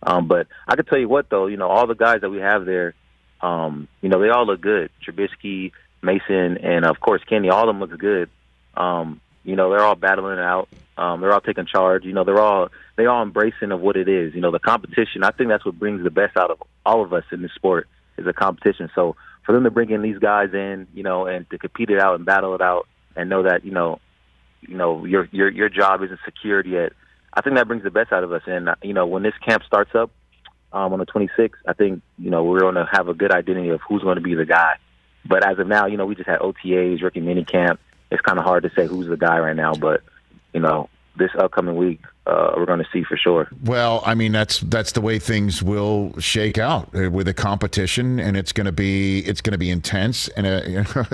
Um, 0.02 0.28
but 0.28 0.46
I 0.66 0.76
can 0.76 0.84
tell 0.84 0.98
you 0.98 1.08
what 1.08 1.30
though, 1.30 1.46
you 1.46 1.56
know, 1.56 1.68
all 1.68 1.86
the 1.86 1.94
guys 1.94 2.20
that 2.20 2.30
we 2.30 2.38
have 2.38 2.66
there, 2.66 2.94
um, 3.40 3.88
you 4.00 4.08
know, 4.08 4.20
they 4.20 4.28
all 4.28 4.46
look 4.46 4.60
good. 4.60 4.90
Trubisky, 5.06 5.72
Mason, 6.02 6.58
and 6.58 6.84
of 6.84 7.00
course 7.00 7.22
Kenny. 7.28 7.48
All 7.48 7.68
of 7.68 7.74
them 7.74 7.80
look 7.80 7.98
good. 7.98 8.28
Um, 8.76 9.20
you 9.44 9.56
know, 9.56 9.70
they're 9.70 9.84
all 9.84 9.94
battling 9.94 10.38
it 10.38 10.44
out. 10.44 10.68
Um, 10.96 11.20
they're 11.20 11.32
all 11.32 11.40
taking 11.40 11.66
charge. 11.66 12.04
You 12.04 12.12
know, 12.12 12.24
they're 12.24 12.40
all 12.40 12.68
they 12.96 13.06
all 13.06 13.22
embracing 13.22 13.72
of 13.72 13.80
what 13.80 13.96
it 13.96 14.08
is. 14.08 14.34
You 14.34 14.40
know, 14.40 14.50
the 14.50 14.58
competition. 14.58 15.24
I 15.24 15.30
think 15.30 15.48
that's 15.48 15.64
what 15.64 15.78
brings 15.78 16.02
the 16.02 16.10
best 16.10 16.36
out 16.36 16.50
of 16.50 16.62
all 16.84 17.02
of 17.02 17.12
us 17.12 17.24
in 17.32 17.42
this 17.42 17.52
sport 17.54 17.88
is 18.16 18.26
a 18.26 18.32
competition. 18.32 18.90
So 18.94 19.16
for 19.48 19.54
them 19.54 19.64
to 19.64 19.70
bring 19.70 19.88
in 19.88 20.02
these 20.02 20.18
guys 20.18 20.50
in, 20.52 20.86
you 20.92 21.02
know, 21.02 21.24
and 21.24 21.48
to 21.48 21.56
compete 21.56 21.88
it 21.88 21.98
out 21.98 22.16
and 22.16 22.26
battle 22.26 22.54
it 22.54 22.60
out, 22.60 22.86
and 23.16 23.30
know 23.30 23.44
that 23.44 23.64
you 23.64 23.70
know, 23.70 23.98
you 24.60 24.76
know, 24.76 25.06
your 25.06 25.26
your 25.32 25.48
your 25.48 25.70
job 25.70 26.02
isn't 26.02 26.20
secured 26.22 26.66
yet. 26.66 26.92
I 27.32 27.40
think 27.40 27.56
that 27.56 27.66
brings 27.66 27.82
the 27.82 27.90
best 27.90 28.12
out 28.12 28.24
of 28.24 28.30
us. 28.30 28.42
And 28.44 28.68
uh, 28.68 28.74
you 28.82 28.92
know, 28.92 29.06
when 29.06 29.22
this 29.22 29.32
camp 29.42 29.62
starts 29.66 29.94
up 29.94 30.10
um, 30.70 30.92
on 30.92 30.98
the 30.98 31.06
26th, 31.06 31.52
I 31.66 31.72
think 31.72 32.02
you 32.18 32.28
know 32.28 32.44
we're 32.44 32.60
going 32.60 32.74
to 32.74 32.86
have 32.92 33.08
a 33.08 33.14
good 33.14 33.32
identity 33.32 33.70
of 33.70 33.80
who's 33.88 34.02
going 34.02 34.16
to 34.16 34.20
be 34.20 34.34
the 34.34 34.44
guy. 34.44 34.74
But 35.24 35.46
as 35.46 35.58
of 35.58 35.66
now, 35.66 35.86
you 35.86 35.96
know, 35.96 36.04
we 36.04 36.14
just 36.14 36.28
had 36.28 36.40
OTAs, 36.40 37.00
rookie 37.00 37.20
mini 37.20 37.46
camp. 37.46 37.80
It's 38.10 38.20
kind 38.20 38.38
of 38.38 38.44
hard 38.44 38.64
to 38.64 38.70
say 38.76 38.86
who's 38.86 39.08
the 39.08 39.16
guy 39.16 39.38
right 39.38 39.56
now. 39.56 39.72
But 39.72 40.02
you 40.52 40.60
know, 40.60 40.90
this 41.18 41.30
upcoming 41.38 41.76
week, 41.76 42.00
uh, 42.26 42.52
we're 42.56 42.66
going 42.66 42.78
to 42.78 42.88
see 42.92 43.04
for 43.04 43.16
sure. 43.16 43.48
Well, 43.64 44.02
I 44.06 44.14
mean 44.14 44.32
that's 44.32 44.60
that's 44.60 44.92
the 44.92 45.00
way 45.00 45.18
things 45.18 45.62
will 45.62 46.18
shake 46.18 46.58
out 46.58 46.88
uh, 46.94 47.10
with 47.10 47.28
a 47.28 47.34
competition, 47.34 48.18
and 48.18 48.36
it's 48.36 48.52
going 48.52 48.66
to 48.66 48.72
be 48.72 49.20
it's 49.20 49.40
going 49.40 49.52
to 49.52 49.58
be 49.58 49.70
intense. 49.70 50.28
And 50.28 50.46
uh, 50.46 50.62
you 50.66 50.84
know, 50.94 51.04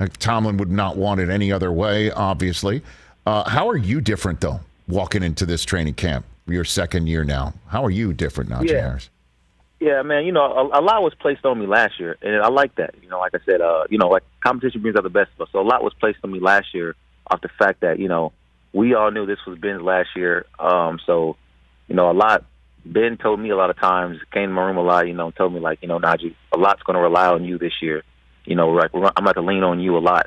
uh, 0.00 0.06
Tomlin 0.18 0.56
would 0.58 0.70
not 0.70 0.96
want 0.96 1.20
it 1.20 1.28
any 1.30 1.52
other 1.52 1.72
way, 1.72 2.10
obviously. 2.10 2.82
Uh, 3.26 3.48
how 3.48 3.68
are 3.68 3.76
you 3.76 4.00
different 4.00 4.40
though, 4.40 4.60
walking 4.88 5.22
into 5.22 5.46
this 5.46 5.64
training 5.64 5.94
camp? 5.94 6.26
Your 6.46 6.64
second 6.64 7.06
year 7.06 7.24
now. 7.24 7.54
How 7.68 7.82
are 7.84 7.90
you 7.90 8.12
different, 8.12 8.50
Najee 8.50 8.68
Yeah. 8.70 8.80
Harris? 8.82 9.08
Yeah, 9.80 10.02
man. 10.02 10.24
You 10.24 10.32
know, 10.32 10.44
a, 10.44 10.80
a 10.80 10.82
lot 10.82 11.02
was 11.02 11.14
placed 11.14 11.44
on 11.44 11.58
me 11.58 11.66
last 11.66 11.98
year, 11.98 12.16
and 12.22 12.36
I 12.42 12.48
like 12.48 12.74
that. 12.76 12.94
You 13.02 13.08
know, 13.08 13.18
like 13.18 13.34
I 13.34 13.38
said, 13.44 13.60
uh, 13.60 13.84
you 13.90 13.98
know, 13.98 14.08
like 14.08 14.22
competition 14.42 14.82
brings 14.82 14.96
out 14.96 15.02
the 15.02 15.10
best 15.10 15.30
of 15.34 15.42
us. 15.42 15.48
So 15.52 15.60
a 15.60 15.62
lot 15.62 15.82
was 15.82 15.92
placed 15.94 16.18
on 16.22 16.32
me 16.32 16.38
last 16.38 16.74
year 16.74 16.96
off 17.30 17.40
the 17.40 17.48
fact 17.58 17.80
that 17.80 17.98
you 17.98 18.08
know 18.08 18.32
we 18.74 18.94
all 18.94 19.10
knew 19.10 19.24
this 19.24 19.38
was 19.46 19.58
Ben's 19.58 19.80
last 19.80 20.10
year. 20.16 20.44
Um, 20.58 20.98
so 21.06 21.36
you 21.88 21.94
know, 21.94 22.10
a 22.10 22.12
lot. 22.12 22.44
Ben 22.84 23.16
told 23.16 23.40
me 23.40 23.48
a 23.48 23.56
lot 23.56 23.70
of 23.70 23.78
times, 23.78 24.18
came 24.30 24.48
to 24.48 24.54
my 24.54 24.64
room 24.64 24.76
a 24.76 24.82
lot. 24.82 25.06
You 25.06 25.14
know, 25.14 25.30
told 25.30 25.54
me 25.54 25.60
like, 25.60 25.78
you 25.80 25.88
know, 25.88 25.98
Najee, 25.98 26.34
a 26.52 26.58
lot's 26.58 26.82
going 26.82 26.96
to 26.96 27.00
rely 27.00 27.28
on 27.28 27.44
you 27.44 27.56
this 27.56 27.72
year. 27.80 28.02
You 28.44 28.56
know, 28.56 28.68
like 28.68 28.90
I'm 28.92 29.02
about 29.02 29.36
to 29.36 29.40
lean 29.40 29.62
on 29.62 29.80
you 29.80 29.96
a 29.96 30.00
lot. 30.00 30.26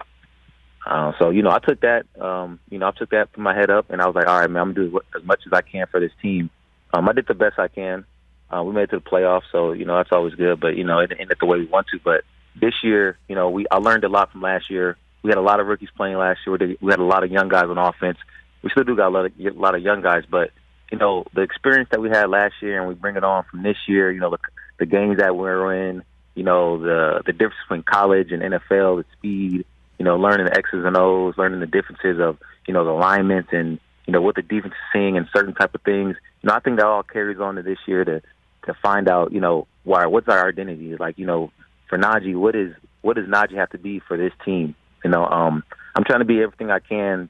Uh, 0.86 1.12
so 1.20 1.30
you 1.30 1.44
know, 1.44 1.52
I 1.52 1.60
took 1.60 1.82
that. 1.82 2.06
Um, 2.20 2.60
you 2.70 2.80
know, 2.80 2.88
I 2.88 2.92
took 2.92 3.12
that 3.12 3.32
from 3.34 3.44
my 3.44 3.56
head 3.56 3.70
up, 3.70 3.90
and 3.90 4.02
I 4.02 4.08
was 4.08 4.16
like, 4.16 4.28
all 4.28 4.40
right, 4.40 4.50
man, 4.50 4.62
I'm 4.62 4.74
gonna 4.74 4.90
do 4.90 5.00
as 5.16 5.24
much 5.24 5.42
as 5.46 5.54
I 5.54 5.62
can 5.62 5.86
for 5.92 6.00
this 6.00 6.14
team. 6.22 6.50
Um, 6.94 7.08
I 7.10 7.14
did 7.14 7.28
the 7.28 7.34
best 7.34 7.60
I 7.60 7.68
can. 7.68 8.06
Uh, 8.50 8.64
we 8.64 8.74
made 8.74 8.84
it 8.84 8.92
to 8.92 9.00
the 9.00 9.02
playoffs, 9.02 9.44
so 9.52 9.74
you 9.74 9.86
know 9.86 9.98
that's 9.98 10.12
always 10.14 10.34
good. 10.36 10.60
But 10.60 10.78
you 10.78 10.86
know, 10.86 11.00
it 11.00 11.12
ended 11.12 11.38
the 11.40 11.46
way 11.46 11.60
we 11.60 11.66
want 11.66 11.88
to. 11.88 12.00
But 12.04 12.24
this 12.60 12.74
year, 12.82 13.18
you 13.28 13.36
know, 13.36 13.50
we 13.50 13.66
I 13.70 13.78
learned 13.78 14.06
a 14.06 14.10
lot 14.10 14.32
from 14.32 14.42
last 14.42 14.70
year. 14.70 14.98
We 15.28 15.32
had 15.32 15.40
a 15.40 15.42
lot 15.42 15.60
of 15.60 15.68
rookies 15.68 15.90
playing 15.98 16.16
last 16.16 16.40
year. 16.48 16.56
We 16.80 16.90
had 16.90 17.02
a 17.02 17.04
lot 17.04 17.26
of 17.26 17.30
young 17.30 17.50
guys 17.50 17.66
on 17.66 17.78
offense. 17.78 18.18
we 18.62 18.70
still 18.70 18.86
do 18.86 18.96
got 18.96 19.10
a 19.10 19.10
lot 19.10 19.26
of 19.26 19.34
a 19.38 19.60
lot 19.60 19.76
of 19.76 19.82
young 19.82 20.02
guys, 20.02 20.24
but 20.30 20.52
you 20.90 20.98
know 20.98 21.26
the 21.34 21.42
experience 21.42 21.90
that 21.92 22.00
we 22.00 22.08
had 22.08 22.30
last 22.30 22.54
year, 22.62 22.80
and 22.80 22.88
we 22.88 22.96
bring 22.96 23.18
it 23.18 23.26
on 23.26 23.44
from 23.52 23.62
this 23.62 23.76
year. 23.90 24.10
You 24.10 24.22
know 24.22 24.30
the 24.30 24.38
the 24.80 24.86
games 24.86 25.18
that 25.18 25.36
we're 25.36 25.90
in. 25.90 26.02
You 26.36 26.44
know 26.44 26.78
the 26.78 27.24
the 27.26 27.34
difference 27.34 27.58
between 27.68 27.84
college 27.84 28.32
and 28.32 28.42
NFL, 28.42 29.04
the 29.04 29.06
speed. 29.18 29.66
You 30.00 30.06
know, 30.06 30.16
learning 30.16 30.46
the 30.46 30.56
X's 30.56 30.86
and 30.86 30.96
O's, 30.96 31.38
learning 31.38 31.60
the 31.60 31.66
differences 31.66 32.22
of 32.22 32.38
you 32.66 32.74
know 32.74 32.86
the 32.86 32.92
alignments 32.92 33.50
and 33.52 33.82
you 34.06 34.14
know 34.14 34.22
what 34.22 34.36
the 34.36 34.44
defense 34.44 34.76
is 34.76 34.94
seeing 34.94 35.18
and 35.18 35.28
certain 35.36 35.56
type 35.56 35.76
of 35.76 35.82
things. 35.82 36.16
You 36.42 36.48
know, 36.48 36.54
I 36.54 36.62
think 36.62 36.78
that 36.78 36.86
all 36.86 37.04
carries 37.04 37.42
on 37.42 37.56
to 37.56 37.64
this 37.64 37.80
year 37.86 38.06
to 38.06 38.22
to 38.66 38.74
find 38.82 39.10
out. 39.10 39.34
You 39.34 39.42
know, 39.42 39.68
why 39.84 40.06
what's 40.06 40.30
our 40.30 40.48
identity? 40.48 40.96
Like 40.96 41.18
you 41.18 41.26
know, 41.26 41.52
for 41.90 41.98
Najee, 41.98 42.40
what 42.40 42.56
is 42.56 42.74
what 43.02 43.18
does 43.18 43.28
Najee 43.28 43.58
have 43.58 43.72
to 43.72 43.78
be 43.78 44.00
for 44.00 44.16
this 44.16 44.32
team? 44.46 44.74
You 45.08 45.12
know, 45.12 45.26
um, 45.26 45.64
I'm 45.96 46.04
trying 46.04 46.20
to 46.20 46.26
be 46.26 46.42
everything 46.42 46.70
I 46.70 46.80
can 46.80 47.30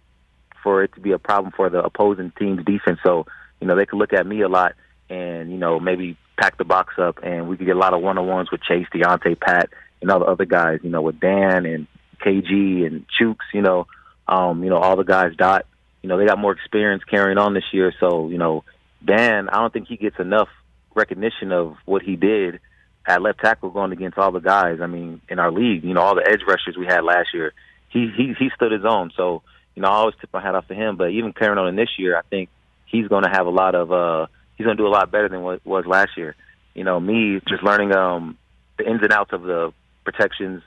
for 0.63 0.83
it 0.83 0.95
to 0.95 0.99
be 0.99 1.11
a 1.11 1.19
problem 1.19 1.53
for 1.55 1.69
the 1.69 1.83
opposing 1.83 2.33
team's 2.39 2.65
defense. 2.65 2.97
So, 3.05 3.27
you 3.61 3.67
know, 3.67 3.75
they 3.75 3.85
could 3.85 3.99
look 3.99 4.13
at 4.13 4.25
me 4.25 4.41
a 4.41 4.47
lot 4.47 4.73
and, 5.11 5.51
you 5.51 5.59
know, 5.59 5.79
maybe 5.79 6.17
pack 6.39 6.57
the 6.57 6.65
box 6.65 6.95
up 6.97 7.19
and 7.21 7.47
we 7.47 7.55
could 7.55 7.67
get 7.67 7.75
a 7.75 7.79
lot 7.79 7.93
of 7.93 8.01
one 8.01 8.17
on 8.17 8.25
ones 8.25 8.49
with 8.49 8.63
Chase, 8.63 8.87
Diontae, 8.91 9.39
Pat, 9.39 9.69
and 10.01 10.09
all 10.09 10.17
the 10.17 10.25
other 10.25 10.45
guys, 10.45 10.79
you 10.81 10.89
know, 10.89 11.03
with 11.03 11.19
Dan 11.19 11.67
and 11.67 11.85
KG 12.19 12.87
and 12.87 13.05
Chooks, 13.21 13.45
you 13.53 13.61
know, 13.61 13.85
um, 14.27 14.63
you 14.63 14.71
know, 14.71 14.77
all 14.77 14.95
the 14.95 15.03
guys 15.03 15.35
dot, 15.37 15.67
you 16.01 16.09
know, 16.09 16.17
they 16.17 16.25
got 16.25 16.39
more 16.39 16.53
experience 16.53 17.03
carrying 17.03 17.37
on 17.37 17.53
this 17.53 17.71
year. 17.71 17.93
So, 17.99 18.29
you 18.29 18.39
know, 18.39 18.63
Dan, 19.05 19.49
I 19.49 19.59
don't 19.61 19.71
think 19.71 19.87
he 19.87 19.97
gets 19.97 20.17
enough 20.17 20.49
recognition 20.95 21.51
of 21.51 21.75
what 21.85 22.01
he 22.01 22.15
did 22.15 22.59
at 23.05 23.21
left 23.21 23.39
tackle 23.39 23.69
going 23.69 23.91
against 23.91 24.17
all 24.17 24.31
the 24.31 24.39
guys. 24.39 24.79
I 24.81 24.87
mean, 24.87 25.21
in 25.29 25.37
our 25.37 25.51
league, 25.51 25.83
you 25.83 25.93
know, 25.93 26.01
all 26.01 26.15
the 26.15 26.27
edge 26.27 26.41
rushers 26.47 26.75
we 26.75 26.87
had 26.87 27.03
last 27.03 27.29
year, 27.35 27.53
he 27.89 28.11
he 28.15 28.33
he 28.37 28.49
stood 28.55 28.71
his 28.71 28.85
own. 28.85 29.11
So, 29.15 29.41
you 29.75 29.81
know, 29.81 29.87
I 29.87 29.93
always 29.93 30.15
tip 30.19 30.29
my 30.33 30.41
hat 30.41 30.55
off 30.55 30.67
to 30.67 30.75
him. 30.75 30.97
But 30.97 31.11
even 31.11 31.33
carrying 31.33 31.57
on 31.57 31.67
in 31.67 31.75
this 31.75 31.89
year, 31.97 32.17
I 32.17 32.21
think 32.29 32.49
he's 32.85 33.07
going 33.07 33.23
to 33.23 33.29
have 33.29 33.47
a 33.47 33.51
lot 33.51 33.75
of 33.75 33.91
uh, 33.91 34.27
he's 34.57 34.65
going 34.65 34.77
to 34.77 34.83
do 34.83 34.87
a 34.87 34.89
lot 34.89 35.11
better 35.11 35.29
than 35.29 35.41
what 35.41 35.65
was 35.65 35.85
last 35.85 36.17
year. 36.17 36.35
You 36.73 36.83
know, 36.83 36.99
me 36.99 37.41
just 37.47 37.63
learning 37.63 37.95
um, 37.95 38.37
the 38.77 38.89
ins 38.89 39.01
and 39.01 39.11
outs 39.11 39.33
of 39.33 39.43
the 39.43 39.73
protections, 40.03 40.61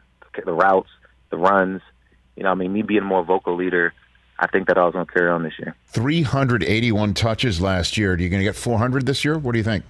the 0.45 0.53
routes, 0.53 0.91
the 1.31 1.37
runs. 1.37 1.83
You 2.37 2.45
know, 2.45 2.51
I 2.51 2.55
mean, 2.55 2.73
me 2.73 2.83
being 2.83 3.03
a 3.03 3.05
more 3.05 3.25
vocal 3.25 3.57
leader. 3.57 3.93
I 4.43 4.47
think 4.47 4.69
that 4.69 4.79
I 4.79 4.87
was 4.87 4.95
going 4.95 5.05
to 5.05 5.13
carry 5.13 5.29
on 5.29 5.43
this 5.43 5.53
year. 5.59 5.77
381 5.89 7.13
touches 7.13 7.61
last 7.61 7.99
year. 7.99 8.15
Are 8.15 8.19
you 8.19 8.31
going 8.31 8.41
to 8.41 8.45
get 8.45 8.57
400 8.57 9.05
this 9.05 9.23
year? 9.23 9.37
What 9.37 9.53
do 9.53 9.59
you 9.59 9.65
think? 9.65 9.85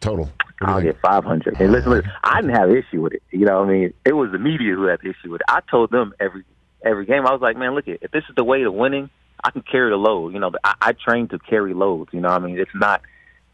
Total. 0.00 0.30
I'll 0.60 0.82
get 0.82 1.00
500. 1.00 1.60
And 1.60 1.72
listen, 1.72 1.90
listen, 1.90 2.10
I 2.22 2.40
didn't 2.40 2.54
have 2.54 2.68
an 2.68 2.76
issue 2.76 3.00
with 3.00 3.14
it. 3.14 3.22
You 3.30 3.46
know 3.46 3.60
what 3.60 3.68
I 3.68 3.72
mean? 3.72 3.94
It 4.04 4.12
was 4.12 4.30
the 4.30 4.38
media 4.38 4.74
who 4.74 4.84
had 4.84 5.00
the 5.00 5.10
issue 5.10 5.30
with 5.30 5.40
it. 5.40 5.46
I 5.48 5.60
told 5.70 5.90
them 5.90 6.12
every 6.20 6.44
every 6.82 7.06
game. 7.06 7.26
I 7.26 7.32
was 7.32 7.40
like, 7.40 7.56
man, 7.56 7.74
look, 7.74 7.86
if 7.86 8.10
this 8.10 8.24
is 8.28 8.34
the 8.36 8.44
way 8.44 8.62
to 8.62 8.70
winning, 8.70 9.10
I 9.42 9.50
can 9.50 9.62
carry 9.62 9.90
the 9.90 9.96
load. 9.96 10.32
You 10.32 10.40
know, 10.40 10.52
I, 10.64 10.74
I 10.80 10.92
train 10.92 11.28
to 11.28 11.38
carry 11.38 11.74
loads. 11.74 12.10
You 12.12 12.20
know, 12.20 12.28
I 12.28 12.38
mean, 12.38 12.58
it's 12.58 12.74
not, 12.74 13.02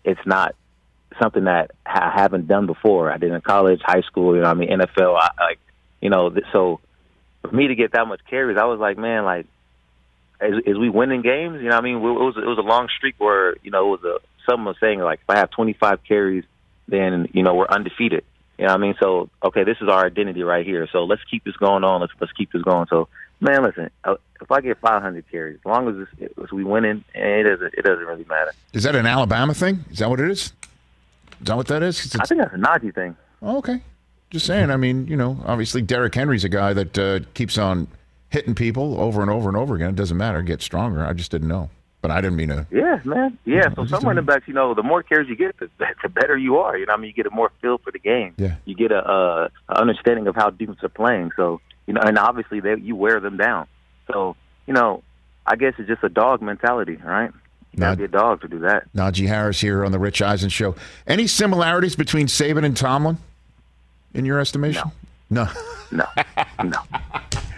it's 0.05 0.21
not 0.27 0.55
something 1.21 1.45
that 1.45 1.71
I 1.87 2.13
haven't 2.15 2.49
done 2.49 2.67
before. 2.67 3.11
I 3.11 3.19
did 3.19 3.33
in 3.33 3.41
college, 3.41 3.81
high 3.85 4.03
school. 4.03 4.35
You 4.35 4.43
know, 4.43 4.49
I 4.49 4.55
mean, 4.55 4.71
NFL. 4.71 5.19
I, 5.19 5.31
like, 5.43 5.59
you 6.01 6.11
know, 6.11 6.35
so 6.53 6.81
for 7.43 7.55
me 7.55 7.69
to 7.69 7.75
get 7.75 7.93
that 7.93 8.07
much 8.07 8.21
carries, 8.29 8.59
I 8.59 8.65
was 8.65 8.81
like, 8.81 8.99
man, 8.99 9.25
like, 9.25 9.47
as, 10.41 10.53
as 10.67 10.77
we 10.77 10.89
winning 10.89 11.23
games, 11.23 11.63
you 11.63 11.69
know, 11.69 11.77
I 11.77 11.81
mean, 11.81 11.97
it 11.97 12.01
was 12.01 12.37
it 12.37 12.47
was 12.47 12.59
a 12.59 12.63
long 12.63 12.89
streak 12.97 13.15
where 13.19 13.57
you 13.63 13.71
know 13.71 13.95
it 13.95 14.03
was 14.03 14.05
a 14.05 14.51
someone 14.51 14.67
was 14.67 14.77
saying 14.81 15.01
like, 15.01 15.21
if 15.23 15.31
I 15.31 15.39
have 15.39 15.51
25 15.51 16.01
carries, 16.07 16.45
then 16.89 17.29
you 17.33 17.43
know 17.43 17.55
we're 17.55 17.69
undefeated. 17.69 18.25
You 18.59 18.67
know 18.67 18.73
what 18.73 18.79
I 18.79 18.83
mean? 18.83 18.95
So, 19.01 19.31
okay, 19.43 19.65
this 19.65 19.79
is 19.81 19.89
our 19.89 20.07
identity 20.07 20.43
right 20.43 20.65
here. 20.65 20.89
So 20.93 21.05
let's 21.05 21.23
keep 21.29 21.45
this 21.45 21.57
going 21.57 21.83
on. 21.83 22.01
Let's 22.01 22.13
let's 22.21 22.33
keep 22.33 22.53
this 22.53 22.63
going. 22.63 22.87
So, 22.89 23.09
man, 23.41 23.65
listen, 23.65 23.91
uh, 24.05 24.15
if 24.41 24.51
I 24.51 24.61
get 24.61 24.79
500 24.79 25.25
carries, 25.31 25.59
as 25.59 25.65
long 25.65 25.89
as, 25.89 26.07
it's, 26.19 26.39
as 26.39 26.53
we 26.53 26.63
winning, 26.63 27.05
it 27.15 27.43
doesn't 27.43 27.75
it 27.75 27.83
doesn't 27.85 28.05
really 28.05 28.25
matter. 28.25 28.53
Is 28.73 28.85
that 28.85 28.95
an 28.95 29.07
Alabama 29.07 29.55
thing? 29.55 29.85
Is 29.91 29.99
that 29.99 30.09
what 30.09 30.21
it 30.21 30.31
is? 30.31 30.53
Is 31.41 31.47
that 31.47 31.57
what 31.57 31.67
that 31.69 31.83
is? 31.83 32.15
I 32.17 32.25
think 32.27 32.43
that's 32.43 32.55
a 32.55 32.57
Najee 32.57 32.95
thing. 32.95 33.17
Oh, 33.43 33.59
okay. 33.59 33.83
Just 34.31 34.47
saying. 34.47 34.71
I 34.71 34.77
mean, 34.77 35.07
you 35.09 35.17
know, 35.17 35.43
obviously 35.47 35.83
Derrick 35.83 36.15
Henry's 36.15 36.45
a 36.45 36.49
guy 36.49 36.73
that 36.73 36.99
uh, 36.99 37.21
keeps 37.35 37.59
on 37.59 37.89
hitting 38.31 38.55
people 38.55 39.01
over 39.01 39.21
and 39.21 39.31
over 39.31 39.49
and 39.49 39.57
over 39.57 39.75
again. 39.75 39.91
It 39.91 39.97
doesn't 39.97 40.17
matter. 40.17 40.43
Get 40.43 40.63
stronger. 40.63 41.05
I 41.05 41.13
just 41.13 41.31
didn't 41.31 41.49
know. 41.49 41.71
But 42.05 42.11
I 42.11 42.21
didn't 42.21 42.37
mean 42.37 42.51
to. 42.51 42.67
Yeah, 42.71 43.01
man. 43.07 43.39
Yeah. 43.47 43.73
So 43.75 43.87
some 43.87 44.05
running 44.05 44.27
backs, 44.27 44.47
you 44.47 44.53
know, 44.53 44.75
the 44.75 44.83
more 44.83 45.03
carries 45.03 45.27
you 45.27 45.37
get, 45.37 45.59
the, 45.59 45.71
the 46.03 46.11
better 46.11 46.37
you 46.37 46.59
are. 46.59 46.77
You 46.77 46.85
know, 46.85 46.93
I 46.93 46.99
mean, 46.99 47.09
you 47.09 47.15
get 47.15 47.25
a 47.25 47.31
more 47.31 47.51
feel 47.63 47.79
for 47.79 47.91
the 47.91 47.99
game. 47.99 48.35
Yeah. 48.37 48.57
You 48.67 48.75
get 48.75 48.93
a, 48.93 48.99
a, 48.99 49.51
understanding 49.75 50.27
of 50.27 50.35
how 50.37 50.51
defense 50.51 50.81
are 50.83 50.91
playing. 50.91 51.31
So 51.35 51.63
you 51.87 51.95
know, 51.95 52.03
and 52.03 52.19
obviously 52.19 52.61
they 52.61 52.77
you 52.77 52.95
wear 52.95 53.21
them 53.21 53.39
down. 53.39 53.69
So 54.13 54.37
you 54.67 54.75
know, 54.75 55.03
I 55.47 55.57
guess 55.57 55.73
it's 55.79 55.89
just 55.89 56.05
a 56.05 56.11
dog 56.11 56.43
mentality, 56.43 56.97
right? 56.97 57.31
You 57.73 57.79
gotta 57.79 57.97
be 57.97 58.05
a 58.05 58.09
dog 58.09 58.43
to 58.43 58.49
do 58.49 58.59
that. 58.59 58.93
Najee 58.93 59.27
Harris 59.27 59.63
here 59.63 59.83
on 59.83 59.91
the 59.91 59.99
Rich 59.99 60.21
Eisen 60.21 60.51
Show. 60.51 60.77
Any 61.07 61.27
similarities 61.27 61.97
between 61.97 62.27
Saban 62.27 62.67
and 62.67 62.77
Tomlin, 62.77 63.17
in 64.13 64.27
your 64.27 64.41
estimation? 64.41 64.93
No. 65.31 65.49
No. 65.91 66.05
No. 66.05 66.65
no. 66.65 66.79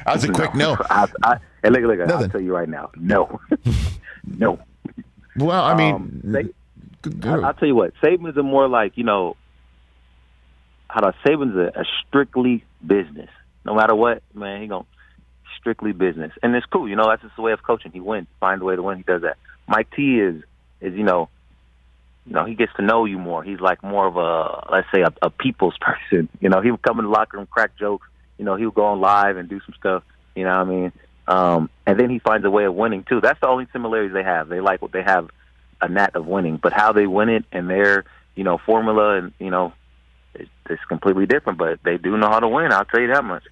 That 0.06 0.14
was 0.14 0.24
a 0.24 0.32
quick 0.32 0.54
no. 0.54 0.76
I, 0.88 1.08
I, 1.24 1.38
and 1.64 1.74
look, 1.74 1.82
look, 1.82 2.08
I'll 2.08 2.28
tell 2.28 2.40
you 2.40 2.54
right 2.54 2.68
now, 2.68 2.90
no. 2.94 3.40
no. 4.26 4.58
Well, 5.36 5.64
I 5.64 5.74
mean, 5.74 5.94
um, 5.94 6.20
they, 6.24 6.44
I, 7.28 7.34
I'll 7.34 7.54
tell 7.54 7.68
you 7.68 7.74
what, 7.74 7.92
Saban's 8.02 8.36
a 8.36 8.42
more 8.42 8.68
like 8.68 8.96
you 8.96 9.04
know, 9.04 9.36
how 10.88 11.00
do? 11.00 11.16
Saban's 11.24 11.56
a, 11.56 11.80
a 11.80 11.84
strictly 12.06 12.64
business. 12.84 13.30
No 13.64 13.74
matter 13.74 13.94
what, 13.94 14.22
man, 14.34 14.62
he 14.62 14.68
gonna 14.68 14.86
strictly 15.58 15.92
business, 15.92 16.32
and 16.42 16.54
it's 16.54 16.66
cool. 16.66 16.88
You 16.88 16.96
know, 16.96 17.08
that's 17.08 17.22
just 17.22 17.36
the 17.36 17.42
way 17.42 17.52
of 17.52 17.62
coaching. 17.62 17.92
He 17.92 18.00
wins, 18.00 18.28
find 18.40 18.62
a 18.62 18.64
way 18.64 18.76
to 18.76 18.82
win. 18.82 18.98
He 18.98 19.02
does 19.02 19.22
that. 19.22 19.36
Mike 19.68 19.88
T 19.94 20.20
is 20.20 20.42
is 20.80 20.94
you 20.94 21.04
know, 21.04 21.28
you 22.26 22.32
know, 22.34 22.44
he 22.44 22.54
gets 22.54 22.72
to 22.76 22.82
know 22.82 23.04
you 23.04 23.18
more. 23.18 23.42
He's 23.42 23.60
like 23.60 23.82
more 23.82 24.06
of 24.06 24.16
a 24.16 24.72
let's 24.72 24.88
say 24.94 25.02
a, 25.02 25.12
a 25.22 25.30
people's 25.30 25.76
person. 25.80 26.28
You 26.40 26.48
know, 26.48 26.60
he 26.60 26.70
would 26.70 26.82
come 26.82 26.98
in 26.98 27.04
the 27.04 27.10
locker 27.10 27.36
room, 27.36 27.46
crack 27.46 27.76
jokes. 27.78 28.06
You 28.38 28.44
know, 28.44 28.56
he 28.56 28.66
would 28.66 28.74
go 28.74 28.84
on 28.84 29.00
live 29.00 29.36
and 29.36 29.48
do 29.48 29.60
some 29.60 29.74
stuff. 29.78 30.02
You 30.34 30.44
know 30.44 30.50
what 30.50 30.58
I 30.58 30.64
mean? 30.64 30.92
Um, 31.28 31.70
and 31.86 31.98
then 31.98 32.10
he 32.10 32.18
finds 32.18 32.44
a 32.44 32.50
way 32.50 32.64
of 32.64 32.74
winning 32.74 33.04
too. 33.04 33.20
That's 33.20 33.40
the 33.40 33.48
only 33.48 33.66
similarities 33.72 34.12
they 34.12 34.22
have. 34.22 34.48
They 34.48 34.60
like 34.60 34.80
what 34.82 34.92
they 34.92 35.02
have 35.02 35.28
a 35.80 35.88
knack 35.88 36.14
of 36.14 36.26
winning, 36.26 36.56
but 36.56 36.72
how 36.72 36.92
they 36.92 37.06
win 37.06 37.28
it 37.28 37.44
and 37.52 37.68
their 37.68 38.04
you 38.34 38.44
know 38.44 38.58
formula 38.58 39.16
and 39.16 39.32
you 39.38 39.50
know 39.50 39.72
it's, 40.34 40.50
it's 40.70 40.84
completely 40.84 41.26
different. 41.26 41.58
But 41.58 41.80
they 41.84 41.96
do 41.96 42.16
know 42.16 42.28
how 42.28 42.40
to 42.40 42.48
win. 42.48 42.72
I'll 42.72 42.84
tell 42.84 43.00
you 43.00 43.08
that 43.08 43.24
much. 43.24 43.44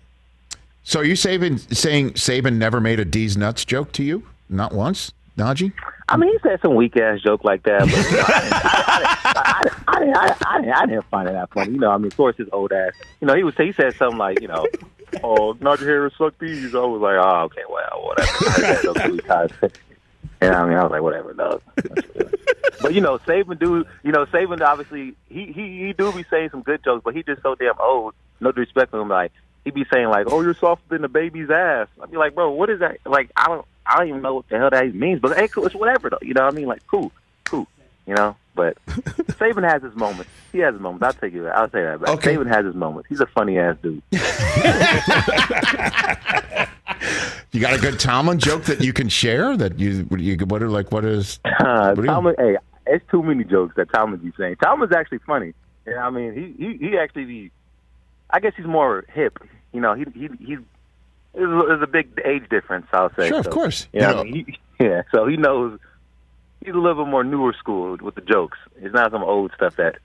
So 0.85 1.01
are 1.01 1.05
you 1.05 1.17
saying 1.17 1.59
saying 1.59 2.13
Saban 2.13 2.57
never 2.57 2.81
made 2.81 3.01
a 3.01 3.05
D's 3.05 3.37
nuts 3.37 3.65
joke 3.65 3.93
to 3.93 4.05
you? 4.05 4.27
Not 4.49 4.73
once, 4.73 5.13
Najee. 5.37 5.73
I 6.09 6.17
mean, 6.19 6.31
he 6.31 6.39
said 6.41 6.61
some 6.61 6.75
weak 6.75 6.97
ass 6.97 7.21
joke 7.23 7.45
like 7.45 7.63
that, 7.63 7.81
but 7.81 7.89
I 9.89 10.87
didn't 10.87 11.05
find 11.07 11.29
it 11.29 11.33
that 11.33 11.51
funny. 11.53 11.73
You 11.73 11.79
know, 11.79 11.91
I 11.91 11.97
mean, 11.97 12.07
of 12.07 12.17
course, 12.17 12.37
his 12.37 12.49
old 12.53 12.73
ass. 12.73 12.93
You 13.21 13.27
know, 13.27 13.35
he 13.35 13.43
was 13.43 13.57
he 13.57 13.73
said 13.73 13.95
something 13.95 14.19
like, 14.19 14.41
you 14.41 14.49
know, 14.49 14.67
oh, 15.23 15.57
not 15.61 15.79
Najee 15.79 15.87
Harris 15.87 16.15
suck 16.19 16.39
these. 16.39 16.75
I 16.75 16.79
was 16.79 17.01
like, 17.01 17.17
oh, 17.17 17.43
okay, 17.45 17.63
well, 17.69 18.05
whatever. 18.05 19.71
Yeah, 20.43 20.63
I 20.63 20.69
mean, 20.69 20.77
I 20.77 20.83
was 20.83 20.91
like, 20.91 21.01
whatever, 21.01 21.33
dog. 21.33 21.63
but 22.83 22.93
you 22.93 23.01
know, 23.01 23.19
Saban 23.19 23.59
do, 23.59 23.85
you 24.03 24.13
know, 24.13 24.27
Saban 24.27 24.61
obviously 24.61 25.15
he 25.29 25.47
he 25.47 25.87
he 25.87 25.93
do 25.95 26.13
be 26.13 26.25
saying 26.25 26.51
some 26.51 26.63
good 26.63 26.85
jokes, 26.85 27.03
but 27.03 27.15
he 27.15 27.23
just 27.23 27.43
so 27.43 27.55
damn 27.55 27.79
old. 27.81 28.15
No 28.41 28.53
disrespect 28.53 28.93
to 28.93 28.99
him, 28.99 29.09
like 29.09 29.33
he 29.65 29.71
be 29.71 29.87
saying 29.91 30.09
like, 30.09 30.27
"Oh, 30.31 30.43
you're 30.43 30.55
softer 30.55 30.85
than 30.91 31.03
the 31.03 31.09
baby's 31.09 31.51
ass." 31.51 31.89
I'd 32.03 32.11
be 32.11 32.17
like, 32.17 32.35
"Bro, 32.35 32.51
what 32.51 32.69
is 32.69 32.81
that?" 32.81 32.99
Like, 33.07 33.31
I 33.37 33.47
don't, 33.47 33.67
I 33.87 33.99
don't 33.99 34.09
even 34.09 34.23
know 34.23 34.35
what 34.35 34.49
the 34.49 34.59
hell 34.59 34.71
that 34.71 34.95
means. 34.95 35.21
But 35.21 35.37
hey, 35.37 35.49
cool, 35.49 35.67
it's 35.67 35.75
whatever 35.75 36.11
though. 36.11 36.19
You 36.21 36.35
know 36.35 36.45
what 36.45 36.53
I 36.53 36.57
mean? 36.57 36.67
Like, 36.67 36.87
cool. 36.87 37.11
You 38.07 38.15
know, 38.15 38.37
but 38.55 38.77
Saban 38.87 39.69
has 39.69 39.83
his 39.83 39.95
moments. 39.97 40.31
He 40.53 40.59
has 40.59 40.75
his 40.75 40.81
moments. 40.83 41.05
I'll 41.05 41.13
take 41.15 41.33
you. 41.33 41.49
I'll 41.49 41.71
say 41.71 41.83
that. 41.83 42.01
But 42.01 42.11
Okay. 42.11 42.37
Saban 42.37 42.47
has 42.49 42.67
his 42.67 42.75
moments. 42.75 43.09
He's 43.09 43.21
a 43.21 43.27
funny 43.27 43.59
ass 43.59 43.77
dude. 43.83 44.03
You 47.53 47.61
got 47.61 47.73
a 47.73 47.79
good 47.79 48.01
Tomlin 48.01 48.41
joke 48.41 48.65
that 48.65 48.81
you 48.81 48.93
can 48.93 49.09
share? 49.09 49.57
That 49.57 49.79
you, 49.79 50.09
you 50.19 50.37
what 50.47 50.61
are 50.61 50.69
like? 50.69 50.91
What 50.91 51.05
is? 51.05 51.39
Uh, 51.61 51.89
What 51.91 51.95
do 51.97 52.03
you- 52.03 52.07
Tomlin, 52.09 52.35
hey, 52.37 52.57
it's 52.87 53.05
too 53.11 53.23
many 53.23 53.45
jokes 53.45 53.75
that 53.77 53.93
Tomlin 53.93 54.19
be 54.21 54.33
saying. 54.37 54.57
Tomlin's 54.63 54.93
actually 54.93 55.19
funny. 55.19 55.55
Yeah, 55.87 56.05
I 56.07 56.11
mean, 56.11 56.35
he 56.59 56.67
he 56.67 56.77
he 56.91 56.99
actually 56.99 57.25
be. 57.27 57.51
I 58.31 58.41
guess 58.41 58.55
he's 58.57 58.67
more 58.67 59.05
hip. 59.13 59.39
You 59.73 59.81
know, 59.81 59.95
he 59.95 60.05
he 60.15 60.29
he's 60.45 60.59
there's 61.35 61.83
a, 61.83 61.87
big 61.87 62.21
age 62.25 62.49
difference. 62.49 62.87
I'll 62.93 63.15
say. 63.15 63.29
Sure, 63.29 63.39
of 63.39 63.45
So, 63.45 63.51
course. 63.53 63.87
Yeah, 63.93 64.13
You 64.13 64.19
I 64.19 64.23
mean, 64.25 64.35
he, 64.79 64.85
yeah. 64.85 65.03
So 65.13 65.27
he 65.27 65.37
knows. 65.37 65.79
He's 66.65 66.75
a 66.75 66.79
little 66.79 67.05
bit 67.05 67.11
more 67.11 67.23
newer 67.25 67.53
school 67.53 67.97
with 68.01 68.15
the 68.15 68.21
jokes. 68.23 68.59
It's 68.81 68.95
not 68.95 69.11
some 69.13 69.23
old 69.23 69.53
stuff 69.55 69.77
that 69.77 69.97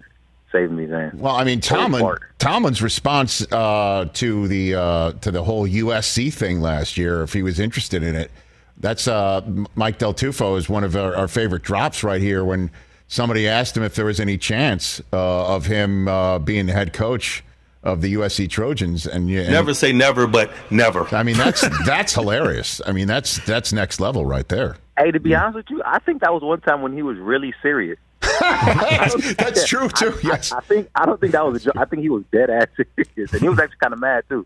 saved 0.52 0.72
me, 0.72 0.86
man. 0.88 1.12
Well, 1.16 1.36
I 1.36 1.44
mean, 1.44 1.62
Tomlin 1.62 2.18
Tomlin's 2.38 2.82
response 2.82 3.42
uh, 3.52 4.10
to 4.14 4.48
the 4.48 4.76
uh, 4.76 5.12
to 5.22 5.32
the 5.32 5.44
whole 5.44 5.68
USC 5.68 6.34
thing 6.34 6.60
last 6.62 6.98
year, 6.98 7.24
if 7.24 7.34
he 7.34 7.44
was 7.44 7.60
interested 7.60 8.04
in 8.04 8.16
it, 8.16 8.30
that's 8.78 9.08
uh, 9.08 9.42
Mike 9.76 9.98
Del 10.00 10.14
Tufo 10.14 10.58
is 10.58 10.68
one 10.70 10.84
of 10.84 10.96
our, 10.96 11.16
our 11.16 11.28
favorite 11.28 11.64
drops 11.64 12.04
right 12.04 12.22
here. 12.22 12.44
When 12.44 12.72
somebody 13.08 13.48
asked 13.48 13.76
him 13.78 13.84
if 13.84 13.96
there 13.96 14.06
was 14.06 14.20
any 14.20 14.38
chance 14.38 15.02
uh, 15.14 15.56
of 15.56 15.66
him 15.66 16.08
uh, 16.08 16.40
being 16.40 16.66
the 16.66 16.74
head 16.74 16.92
coach 16.94 17.44
of 17.82 18.02
the 18.02 18.14
USC 18.16 18.50
Trojans, 18.50 19.08
and, 19.08 19.30
you- 19.30 19.40
and 19.40 19.52
Never 19.52 19.74
say 19.74 19.94
never, 19.94 20.28
but 20.28 20.52
never. 20.70 21.08
I 21.16 21.24
mean, 21.24 21.38
that's 21.38 21.62
that's 21.86 22.14
hilarious. 22.14 22.82
I 22.86 22.92
mean, 22.92 23.08
that's 23.08 23.38
that's 23.46 23.72
next 23.72 24.00
level 24.02 24.26
right 24.26 24.48
there. 24.50 24.76
Hey, 25.00 25.12
to 25.12 25.20
be 25.20 25.34
honest 25.34 25.56
with 25.56 25.70
you, 25.70 25.82
I 25.86 26.00
think 26.00 26.22
that 26.22 26.34
was 26.34 26.44
one 26.44 26.60
time 26.62 26.82
when 26.82 26.94
he 26.94 27.02
was 27.02 27.18
really 27.18 27.54
serious. 27.62 27.98
That's 28.42 29.66
true 29.66 29.88
too. 29.90 30.14
Yes. 30.24 30.52
I 30.52 30.60
think 30.60 30.90
I 30.94 31.06
don't 31.06 31.20
think 31.20 31.32
that 31.32 31.46
was 31.46 31.62
a 31.62 31.66
joke. 31.66 31.78
I 31.78 31.86
think 31.86 32.02
he 32.02 32.10
was 32.10 32.24
dead 32.32 32.50
ass 32.50 32.68
serious, 32.96 33.32
and 33.32 33.42
he 33.42 33.50
was 33.50 33.60
actually 33.60 33.78
kind 33.82 33.94
of 33.94 34.00
mad 34.00 34.24
too. 34.28 34.46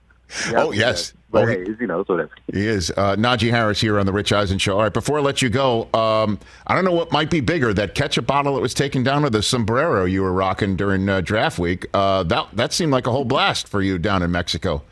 Oh, 0.56 0.72
yes. 0.72 1.14
But 1.30 1.43
Oh, 1.43 1.47
hey, 1.47 1.66
you 1.80 1.88
know, 1.88 2.04
so 2.06 2.18
that's 2.18 2.32
He 2.51 2.68
is. 2.68 2.91
Uh, 2.91 3.16
Najee 3.16 3.49
Harris 3.49 3.82
here 3.82 3.99
on 3.99 4.06
the 4.06 4.14
Rich 4.14 4.32
Eisen 4.32 4.60
Show. 4.60 4.76
All 4.78 4.84
right, 4.84 4.93
before 4.93 5.18
I 5.18 5.22
let 5.22 5.41
you 5.41 5.49
go, 5.49 5.89
um, 5.93 6.39
I 6.68 6.76
don't 6.76 6.86
know 6.86 6.93
what 6.93 7.12
might 7.12 7.30
be 7.32 7.39
bigger, 7.41 7.74
that 7.74 7.95
ketchup 7.95 8.28
bottle 8.28 8.56
that 8.56 8.62
was 8.62 8.74
taken 8.74 9.04
down 9.04 9.26
or 9.26 9.30
the 9.32 9.41
sombrero 9.41 10.06
you 10.06 10.22
were 10.22 10.34
rocking 10.34 10.76
during 10.76 11.10
uh, 11.10 11.22
draft 11.22 11.58
week. 11.58 11.88
Uh, 11.93 12.24
that, 12.24 12.47
that 12.54 12.72
seemed 12.74 12.91
like 12.91 13.08
a 13.08 13.12
whole 13.12 13.26
blast 13.26 13.68
for 13.68 13.82
you 13.82 13.97
down 13.97 14.22
in 14.22 14.32
Mexico, 14.32 14.84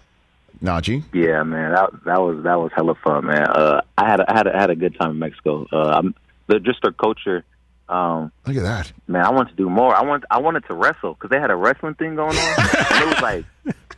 Najee. 0.61 1.03
Yeah, 1.13 1.43
man, 1.43 1.71
that 1.73 1.89
that 2.05 2.21
was 2.21 2.43
that 2.43 2.59
was 2.59 2.71
hella 2.75 2.95
fun, 2.95 3.25
man. 3.25 3.43
Uh, 3.43 3.81
I 3.97 4.09
had 4.09 4.19
a, 4.19 4.31
I 4.31 4.37
had 4.37 4.47
a, 4.47 4.55
I 4.55 4.61
had 4.61 4.69
a 4.69 4.75
good 4.75 4.95
time 4.99 5.11
in 5.11 5.19
Mexico. 5.19 5.65
Uh, 5.71 5.89
I'm, 5.89 6.15
the, 6.47 6.59
just 6.59 6.81
their 6.81 6.91
culture. 6.91 7.43
Um, 7.89 8.31
Look 8.47 8.55
at 8.55 8.63
that. 8.63 8.93
man, 9.07 9.25
I 9.25 9.31
wanted 9.31 9.51
to 9.51 9.55
do 9.57 9.69
more. 9.69 9.93
I 9.93 10.03
want 10.03 10.23
I 10.29 10.39
wanted 10.39 10.65
to 10.67 10.73
wrestle 10.73 11.13
because 11.13 11.29
they 11.29 11.39
had 11.39 11.51
a 11.51 11.55
wrestling 11.55 11.95
thing 11.95 12.15
going 12.15 12.37
on. 12.37 12.55
and 12.59 13.03
it 13.03 13.07
was 13.07 13.21
like, 13.21 13.45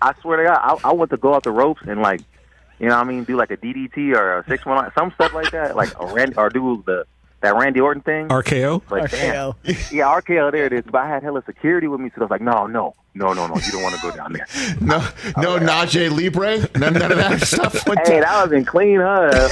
I 0.01 0.13
swear 0.21 0.37
to 0.37 0.43
God, 0.45 0.59
I, 0.61 0.89
I 0.89 0.93
want 0.93 1.11
to 1.11 1.17
go 1.17 1.33
out 1.33 1.43
the 1.43 1.51
ropes 1.51 1.81
and 1.85 2.01
like, 2.01 2.21
you 2.79 2.87
know, 2.87 2.95
what 2.95 3.05
I 3.05 3.09
mean, 3.09 3.23
do 3.23 3.35
like 3.35 3.51
a 3.51 3.57
DDT 3.57 4.15
or 4.15 4.39
a 4.39 4.45
six 4.47 4.65
one, 4.65 4.89
some 4.97 5.11
stuff 5.11 5.33
like 5.33 5.51
that, 5.51 5.75
like 5.75 5.91
a 5.99 6.07
Randy 6.07 6.35
or 6.35 6.49
do 6.49 6.83
the 6.87 7.05
that 7.43 7.55
Randy 7.55 7.79
Orton 7.79 8.01
thing. 8.01 8.27
RKO. 8.29 8.81
But 8.89 9.11
damn, 9.11 9.53
yeah, 9.91 10.05
RKO, 10.19 10.51
there 10.51 10.65
it 10.65 10.73
is. 10.73 10.83
But 10.85 11.01
I 11.03 11.07
had 11.07 11.21
hella 11.23 11.43
security 11.45 11.87
with 11.87 11.99
me, 11.99 12.09
so 12.15 12.21
I 12.21 12.23
was 12.23 12.31
like, 12.31 12.41
no, 12.41 12.65
no, 12.65 12.95
no, 13.13 13.33
no, 13.33 13.45
no, 13.47 13.55
you 13.55 13.71
don't 13.71 13.83
want 13.83 13.95
to 13.95 14.01
go 14.01 14.11
down 14.15 14.33
there. 14.33 14.47
No, 14.81 14.97
no 15.37 15.59
Najee 15.59 16.09
Libre? 16.09 16.59
None, 16.79 16.93
none 16.93 17.11
of 17.11 17.17
that 17.17 17.41
stuff 17.47 17.87
went 17.87 17.99
Hey, 18.07 18.19
down. 18.19 18.21
that 18.21 18.43
was 18.45 18.51
in 18.53 18.65
clean, 18.65 18.99
huh? 18.99 19.49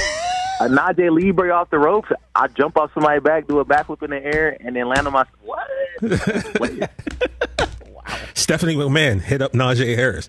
A 0.60 0.68
Najee 0.68 1.10
Libre 1.10 1.50
off 1.52 1.70
the 1.70 1.78
ropes. 1.78 2.08
I 2.34 2.48
jump 2.48 2.76
off 2.76 2.92
somebody's 2.94 3.22
back, 3.22 3.46
do 3.46 3.58
a 3.60 3.64
backflip 3.64 4.02
in 4.02 4.10
the 4.10 4.22
air, 4.24 4.56
and 4.60 4.74
then 4.76 4.88
land 4.88 5.06
on 5.06 5.12
my 5.12 5.24
what? 5.44 5.68
Stephanie 8.34 8.76
McMahon 8.76 9.20
hit 9.20 9.42
up 9.42 9.52
Najee 9.52 9.96
Harris. 9.96 10.28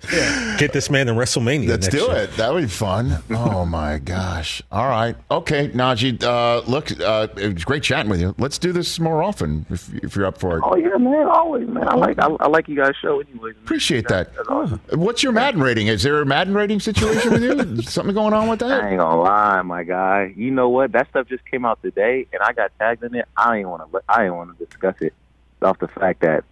Get 0.57 0.73
this 0.73 0.89
man 0.89 1.07
in 1.09 1.15
WrestleMania. 1.15 1.67
Let's 1.67 1.87
next 1.87 1.95
do 1.95 2.11
year. 2.11 2.23
it. 2.23 2.37
That 2.37 2.53
would 2.53 2.61
be 2.63 2.67
fun. 2.67 3.23
Oh 3.31 3.65
my 3.65 3.97
gosh! 3.99 4.61
All 4.71 4.87
right, 4.87 5.15
okay, 5.31 5.69
Najee. 5.69 6.21
Uh, 6.23 6.61
look, 6.67 6.91
uh, 7.01 7.27
it 7.37 7.53
was 7.53 7.63
great 7.65 7.83
chatting 7.83 8.09
with 8.09 8.21
you. 8.21 8.35
Let's 8.37 8.57
do 8.57 8.71
this 8.71 8.99
more 8.99 9.23
often 9.23 9.65
if, 9.69 9.93
if 9.95 10.15
you're 10.15 10.25
up 10.25 10.37
for 10.37 10.57
it. 10.57 10.63
Oh 10.65 10.75
yeah, 10.75 10.97
man, 10.97 11.27
always, 11.27 11.67
man. 11.67 11.87
I 11.87 11.95
like 11.95 12.19
I, 12.19 12.27
I 12.39 12.47
like 12.47 12.67
you 12.67 12.75
guys' 12.75 12.95
show, 13.01 13.19
anyways. 13.19 13.55
man. 13.55 13.63
Appreciate 13.63 14.07
that. 14.09 14.29
Awesome. 14.47 14.79
What's 14.93 15.23
your 15.23 15.31
Madden 15.31 15.61
rating? 15.61 15.87
Is 15.87 16.03
there 16.03 16.21
a 16.21 16.25
Madden 16.25 16.53
rating 16.53 16.79
situation 16.79 17.31
with 17.31 17.43
you? 17.43 17.81
Something 17.83 18.13
going 18.13 18.33
on 18.33 18.47
with 18.47 18.59
that? 18.59 18.71
I 18.83 18.89
ain't 18.89 18.97
gonna 18.99 19.21
lie, 19.21 19.61
my 19.63 19.83
guy. 19.83 20.33
You 20.35 20.51
know 20.51 20.69
what? 20.69 20.91
That 20.91 21.09
stuff 21.09 21.27
just 21.27 21.45
came 21.45 21.65
out 21.65 21.81
today, 21.81 22.27
and 22.33 22.41
I 22.41 22.53
got 22.53 22.71
tagged 22.79 23.03
in 23.03 23.15
it. 23.15 23.27
I 23.37 23.57
ain't 23.57 23.69
want 23.69 23.91
to. 23.91 24.01
I 24.07 24.25
ain't 24.25 24.35
want 24.35 24.57
to 24.57 24.65
discuss 24.65 24.95
it 25.01 25.13
off 25.61 25.79
the 25.79 25.87
fact 25.87 26.21
that 26.21 26.43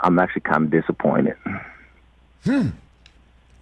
I'm 0.00 0.18
actually 0.18 0.42
kind 0.42 0.64
of 0.64 0.70
disappointed. 0.70 1.36
Hmm. 2.44 2.68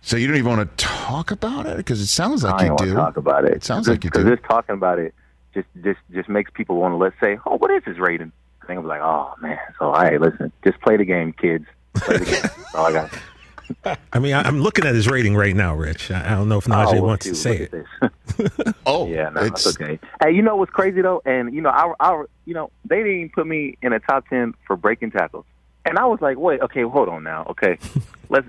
So 0.02 0.16
you 0.16 0.28
don't 0.28 0.36
even 0.36 0.56
want 0.56 0.78
to 0.78 0.84
talk 0.84 1.30
about 1.30 1.66
it 1.66 1.76
because 1.78 2.00
it 2.00 2.06
sounds 2.06 2.44
like 2.44 2.54
I 2.54 2.58
you 2.58 2.64
ain't 2.64 2.70
want 2.72 2.82
do. 2.84 2.90
to 2.90 2.94
talk 2.94 3.16
about 3.16 3.44
it. 3.44 3.54
It 3.54 3.64
sounds 3.64 3.88
like 3.88 4.04
you 4.04 4.10
because 4.10 4.24
do. 4.24 4.36
just 4.36 4.48
talking 4.48 4.74
about 4.74 4.98
it 4.98 5.14
just 5.56 5.66
just 5.82 5.98
just 6.12 6.28
makes 6.28 6.50
people 6.52 6.76
want 6.76 6.92
to 6.92 6.96
let's 6.96 7.18
say, 7.18 7.38
oh, 7.46 7.56
what 7.56 7.70
is 7.70 7.82
his 7.84 7.98
rating? 7.98 8.30
I 8.62 8.66
think 8.66 8.78
I'm 8.78 8.86
like, 8.86 9.00
oh 9.00 9.34
man. 9.40 9.58
So 9.78 9.92
hey, 9.94 10.18
listen, 10.18 10.52
just 10.62 10.80
play 10.80 10.96
the 10.96 11.04
game, 11.04 11.32
kids. 11.32 11.64
Play 11.94 12.18
the 12.18 12.24
game. 12.24 12.34
That's 12.42 12.74
all 12.74 12.86
I 12.86 12.92
got. 12.92 13.98
I 14.12 14.20
mean, 14.20 14.32
I, 14.32 14.42
I'm 14.42 14.60
looking 14.60 14.86
at 14.86 14.94
his 14.94 15.08
rating 15.08 15.34
right 15.34 15.56
now, 15.56 15.74
Rich. 15.74 16.12
I, 16.12 16.24
I 16.24 16.34
don't 16.36 16.48
know 16.48 16.58
if 16.58 16.66
Najee 16.66 16.98
Oh, 16.98 17.02
wants 17.02 17.26
shoot, 17.26 17.32
to 17.32 17.36
say 17.36 17.68
look 17.72 18.12
it. 18.38 18.76
Oh, 18.86 19.08
yeah, 19.08 19.30
no, 19.30 19.40
it's 19.40 19.66
it's 19.66 19.80
okay. 19.80 19.98
Hey, 20.22 20.30
you 20.32 20.42
know 20.42 20.54
what's 20.54 20.70
crazy 20.70 21.00
though? 21.00 21.20
And 21.24 21.52
you 21.52 21.60
know, 21.62 21.70
I, 21.70 21.92
I, 21.98 22.24
you 22.44 22.54
know, 22.54 22.70
they 22.84 22.98
didn't 22.98 23.12
even 23.12 23.30
put 23.30 23.46
me 23.46 23.76
in 23.82 23.92
a 23.92 23.98
top 23.98 24.28
ten 24.28 24.54
for 24.66 24.76
breaking 24.76 25.10
tackles, 25.10 25.46
and 25.86 25.98
I 25.98 26.04
was 26.04 26.20
like, 26.20 26.36
wait, 26.38 26.60
okay, 26.60 26.82
hold 26.82 27.08
on 27.08 27.22
now, 27.22 27.46
okay, 27.50 27.78
let's 28.28 28.46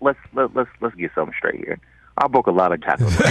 let's 0.00 0.18
let, 0.34 0.54
let's 0.54 0.70
let's 0.80 0.94
get 0.96 1.10
something 1.14 1.34
straight 1.36 1.56
here. 1.56 1.78
I 2.16 2.26
broke 2.26 2.48
a 2.48 2.52
lot 2.52 2.72
of 2.72 2.82
tackles. 2.82 3.16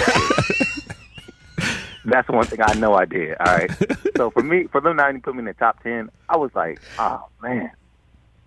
That's 2.06 2.30
one 2.30 2.46
thing 2.46 2.62
I 2.64 2.74
know 2.76 2.94
I 2.94 3.04
did. 3.04 3.36
All 3.38 3.54
right. 3.54 3.70
So 4.16 4.32
for 4.32 4.42
me, 4.42 4.64
for 4.72 4.80
them 4.80 4.96
not 4.96 5.10
even 5.10 5.22
put 5.22 5.36
me 5.36 5.40
in 5.40 5.46
the 5.46 5.54
top 5.54 5.84
ten, 5.84 6.10
I 6.30 6.38
was 6.38 6.52
like, 6.56 6.80
oh 6.98 7.26
man. 7.42 7.72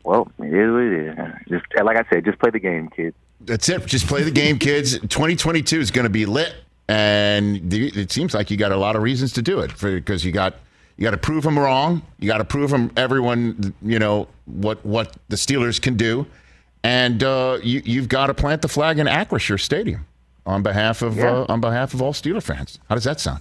Well, 0.03 0.33
it 0.39 0.47
is 0.47 0.73
what 0.73 0.83
it 0.83 1.09
is. 1.09 1.17
Just 1.49 1.67
like 1.85 1.99
I 1.99 2.05
said, 2.09 2.25
just 2.25 2.39
play 2.39 2.51
the 2.51 2.59
game, 2.59 2.89
kids. 2.89 3.15
That's 3.43 3.69
it. 3.69 3.85
Just 3.87 4.07
play 4.07 4.23
the 4.23 4.31
game, 4.31 4.59
kids. 4.59 4.99
2022 4.99 5.79
is 5.79 5.91
going 5.91 6.05
to 6.05 6.11
be 6.11 6.25
lit, 6.25 6.55
and 6.89 7.71
the, 7.71 7.89
it 7.89 8.11
seems 8.11 8.33
like 8.33 8.51
you 8.51 8.57
got 8.57 8.73
a 8.73 8.77
lot 8.77 8.97
of 8.97 9.03
reasons 9.03 9.33
to 9.35 9.43
do 9.43 9.61
it 9.61 9.79
because 9.79 10.25
you 10.25 10.33
got 10.33 10.55
you 11.01 11.05
got 11.05 11.11
to 11.13 11.17
prove 11.17 11.43
them 11.45 11.59
wrong. 11.59 12.03
You 12.21 12.29
got 12.29 12.39
to 12.39 12.45
prove 12.45 12.71
them 12.71 12.93
everyone 12.97 13.75
you 13.83 13.99
know 13.99 14.29
what 14.45 14.85
what 14.87 15.17
the 15.29 15.37
Steelers 15.37 15.81
can 15.81 15.97
do, 15.97 16.27
and 16.85 17.23
uh, 17.25 17.59
you 17.63 17.83
you've 17.85 18.09
got 18.09 18.27
to 18.27 18.35
plant 18.35 18.61
the 18.63 18.69
flag 18.69 18.99
in 19.01 19.07
Acrisure 19.09 19.59
Stadium 19.59 20.07
on 20.47 20.63
behalf 20.63 21.03
of 21.03 21.17
Yeah. 21.17 21.31
uh, 21.31 21.47
on 21.49 21.61
behalf 21.61 21.95
of 21.95 22.03
all 22.03 22.13
Steeler 22.13 22.43
fans. 22.43 22.79
How 22.89 22.95
does 22.97 23.05
that 23.05 23.19
sound, 23.19 23.41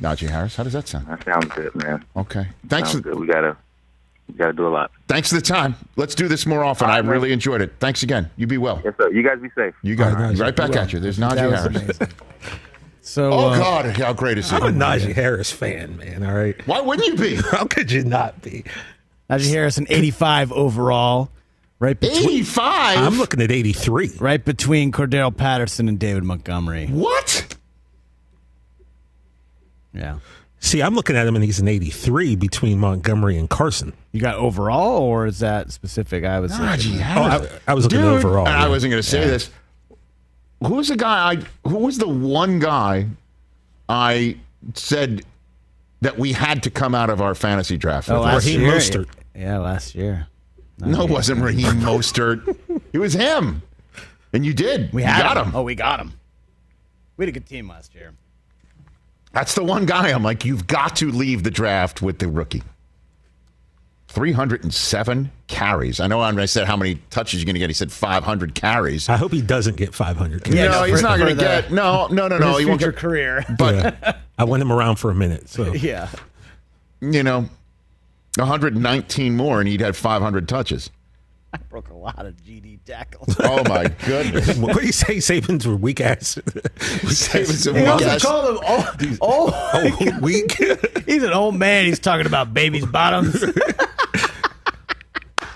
Najee 0.00 0.28
Harris? 0.28 0.56
How 0.56 0.64
does 0.64 0.72
that 0.72 0.88
sound? 0.88 1.06
That 1.06 1.24
sounds 1.24 1.46
good, 1.54 1.74
man. 1.76 2.04
Okay. 2.16 2.48
Thanks. 2.68 2.90
Sounds 2.90 3.02
For, 3.04 3.10
good. 3.10 3.20
We 3.20 3.26
gotta, 3.28 3.56
we 4.28 4.34
gotta 4.34 4.52
do 4.52 4.66
a 4.66 4.70
lot. 4.70 4.90
thanks 5.06 5.28
for 5.28 5.36
the 5.36 5.40
time. 5.42 5.76
Let's 5.96 6.14
do 6.16 6.26
this 6.28 6.46
more 6.46 6.64
often. 6.64 6.86
All 6.88 6.92
I 6.92 6.96
right, 6.96 7.04
man. 7.04 7.12
really 7.12 7.32
enjoyed 7.32 7.60
it. 7.60 7.74
Thanks 7.78 8.02
again. 8.02 8.28
You 8.36 8.46
be 8.48 8.58
well. 8.58 8.80
Yes, 8.84 8.94
sir. 8.98 9.08
You 9.10 9.22
guys 9.22 9.38
be 9.40 9.50
safe. 9.56 9.74
You 9.82 9.94
got 9.94 10.14
All 10.16 10.22
right, 10.22 10.34
it. 10.34 10.38
Right 10.40 10.54
back 10.56 10.70
Well, 10.70 10.80
at 10.80 10.92
you. 10.92 10.98
There's 11.00 11.16
that 11.18 11.32
Najee 11.38 11.50
was 11.50 11.98
Harris. 11.98 12.12
Amazing. 13.16 13.32
So, 13.32 13.32
Oh 13.32 13.48
uh, 13.50 13.58
God, 13.58 13.96
how 13.96 14.12
great 14.12 14.38
is 14.38 14.50
he? 14.50 14.56
I'm 14.56 14.62
a 14.62 14.66
Najee 14.68 15.12
Harris 15.14 15.50
fan, 15.50 15.96
man. 15.96 16.22
All 16.24 16.34
right. 16.34 16.54
Why 16.66 16.80
wouldn't 16.80 17.06
you 17.08 17.16
be? 17.16 17.36
How 17.50 17.64
could 17.64 17.90
you 17.90 18.04
not 18.04 18.40
be? 18.42 18.64
Najee 19.30 19.50
Harris, 19.50 19.78
an 19.78 19.86
85 19.88 20.52
overall, 20.52 21.30
right 21.78 21.98
between 21.98 22.22
85? 22.28 22.98
I'm 22.98 23.18
looking 23.18 23.40
at 23.40 23.50
83. 23.50 24.12
right 24.20 24.44
between 24.44 24.92
Cordarrelle 24.92 25.36
Patterson 25.36 25.88
and 25.88 25.98
David 25.98 26.24
Montgomery. 26.24 26.86
What? 26.86 27.54
Yeah, 29.94 30.18
See, 30.60 30.82
I'm 30.82 30.94
looking 30.94 31.16
at 31.16 31.26
him 31.26 31.34
and 31.36 31.44
he's 31.44 31.60
an 31.60 31.68
83 31.68 32.36
between 32.36 32.78
Montgomery 32.78 33.38
and 33.38 33.48
Carson. 33.48 33.92
you 34.12 34.20
got 34.20 34.34
overall, 34.36 35.02
or 35.02 35.26
is 35.26 35.38
that 35.38 35.72
specific? 35.72 36.24
I 36.24 36.40
was 36.40 36.52
Najee 36.52 36.82
thinking- 36.82 37.00
Oh, 37.02 37.22
I, 37.22 37.48
I 37.68 37.74
was 37.74 37.84
looking 37.84 38.00
Dude, 38.00 38.08
at 38.08 38.18
overall. 38.24 38.46
I 38.46 38.62
yeah. 38.62 38.68
wasn't 38.68 38.90
going 38.90 39.02
to 39.02 39.08
say 39.08 39.20
this. 39.26 39.50
Who 40.64 40.74
was 40.74 40.88
the 40.88 40.96
guy? 40.96 41.32
I 41.32 41.68
who 41.68 41.76
was 41.78 41.98
the 41.98 42.08
one 42.08 42.58
guy 42.58 43.06
I 43.88 44.36
said 44.74 45.22
that 46.00 46.18
we 46.18 46.32
had 46.32 46.62
to 46.64 46.70
come 46.70 46.94
out 46.94 47.10
of 47.10 47.20
our 47.20 47.34
fantasy 47.34 47.76
draft? 47.76 48.10
Oh, 48.10 48.14
with? 48.20 48.24
last 48.24 48.46
Raheem 48.46 48.60
year. 48.62 48.72
Mostert. 48.72 49.08
Yeah, 49.36 49.58
last 49.58 49.94
year. 49.94 50.26
no, 50.78 51.02
it 51.04 51.10
wasn't 51.10 51.42
Raheem 51.42 51.80
Mostert. 51.80 52.56
It 52.92 52.98
was 52.98 53.12
him, 53.14 53.62
and 54.32 54.44
you 54.44 54.52
did. 54.52 54.92
We 54.92 55.02
You 55.02 55.08
had 55.08 55.22
got 55.22 55.36
him. 55.36 55.46
him. 55.52 55.56
Oh, 55.56 55.62
we 55.62 55.74
got 55.74 56.00
him. 56.00 56.12
We 57.16 57.24
had 57.24 57.28
a 57.28 57.32
good 57.32 57.46
team 57.46 57.68
last 57.68 57.94
year. 57.94 58.12
That's 59.32 59.54
the 59.54 59.62
one 59.64 59.86
guy. 59.86 60.08
I'm 60.10 60.22
like, 60.22 60.44
you've 60.44 60.66
got 60.66 60.96
to 60.96 61.10
leave 61.12 61.42
the 61.44 61.50
draft 61.50 62.00
with 62.02 62.18
the 62.18 62.28
rookie. 62.28 62.62
307 64.08 65.30
carries. 65.46 66.00
I 66.00 66.06
know 66.06 66.18
when 66.18 66.38
I 66.38 66.46
said 66.46 66.66
how 66.66 66.76
many 66.76 66.96
touches 67.10 67.40
you're 67.40 67.46
going 67.46 67.54
to 67.54 67.60
get. 67.60 67.70
He 67.70 67.74
said 67.74 67.92
500 67.92 68.54
carries. 68.54 69.08
I 69.08 69.16
hope 69.16 69.32
he 69.32 69.42
doesn't 69.42 69.76
get 69.76 69.94
500. 69.94 70.46
Yeah, 70.48 70.64
no, 70.64 70.70
no, 70.70 70.82
he's 70.84 70.96
for- 71.00 71.02
not 71.06 71.18
going 71.18 71.36
for 71.36 71.42
to 71.42 71.46
the- 71.46 71.62
get. 71.62 71.72
No, 71.72 72.06
no, 72.08 72.26
no, 72.28 72.38
no. 72.38 72.48
his 72.52 72.58
He 72.60 72.64
won't 72.66 72.80
future 72.80 72.92
get. 72.92 73.00
career. 73.00 73.44
But 73.58 73.74
Yeah. 74.02 74.16
I 74.38 74.44
want 74.44 74.62
him 74.62 74.72
around 74.72 74.96
for 74.96 75.10
a 75.10 75.14
minute. 75.14 75.48
So 75.48 75.72
yeah. 75.74 76.08
you 77.00 77.22
know, 77.22 77.48
119 78.36 79.36
more, 79.36 79.60
and 79.60 79.68
he'd 79.68 79.80
had 79.80 79.94
500 79.96 80.48
touches. 80.48 80.90
I 81.52 81.56
broke 81.70 81.88
a 81.88 81.94
lot 81.94 82.24
of 82.26 82.34
GD 82.36 82.80
tackles. 82.84 83.34
Oh 83.42 83.62
my 83.64 83.88
goodness! 84.06 84.56
what 84.58 84.76
do 84.76 84.84
you 84.84 84.92
say? 84.92 85.16
Saban's 85.16 85.66
were 85.66 85.76
weak 85.76 86.00
ass. 86.00 86.34
Saban's 86.44 87.66
are 87.66 87.72
He 87.74 87.80
weak 87.80 87.88
also 87.90 88.06
ass. 88.06 88.22
called 88.22 88.48
him 88.50 89.18
old, 89.22 89.50
oh, 89.52 89.96
oh, 90.00 90.18
weak. 90.20 90.52
he's 91.06 91.22
an 91.22 91.32
old 91.32 91.56
man. 91.56 91.86
He's 91.86 91.98
talking 91.98 92.26
about 92.26 92.52
babies' 92.52 92.84
bottoms. 92.86 93.42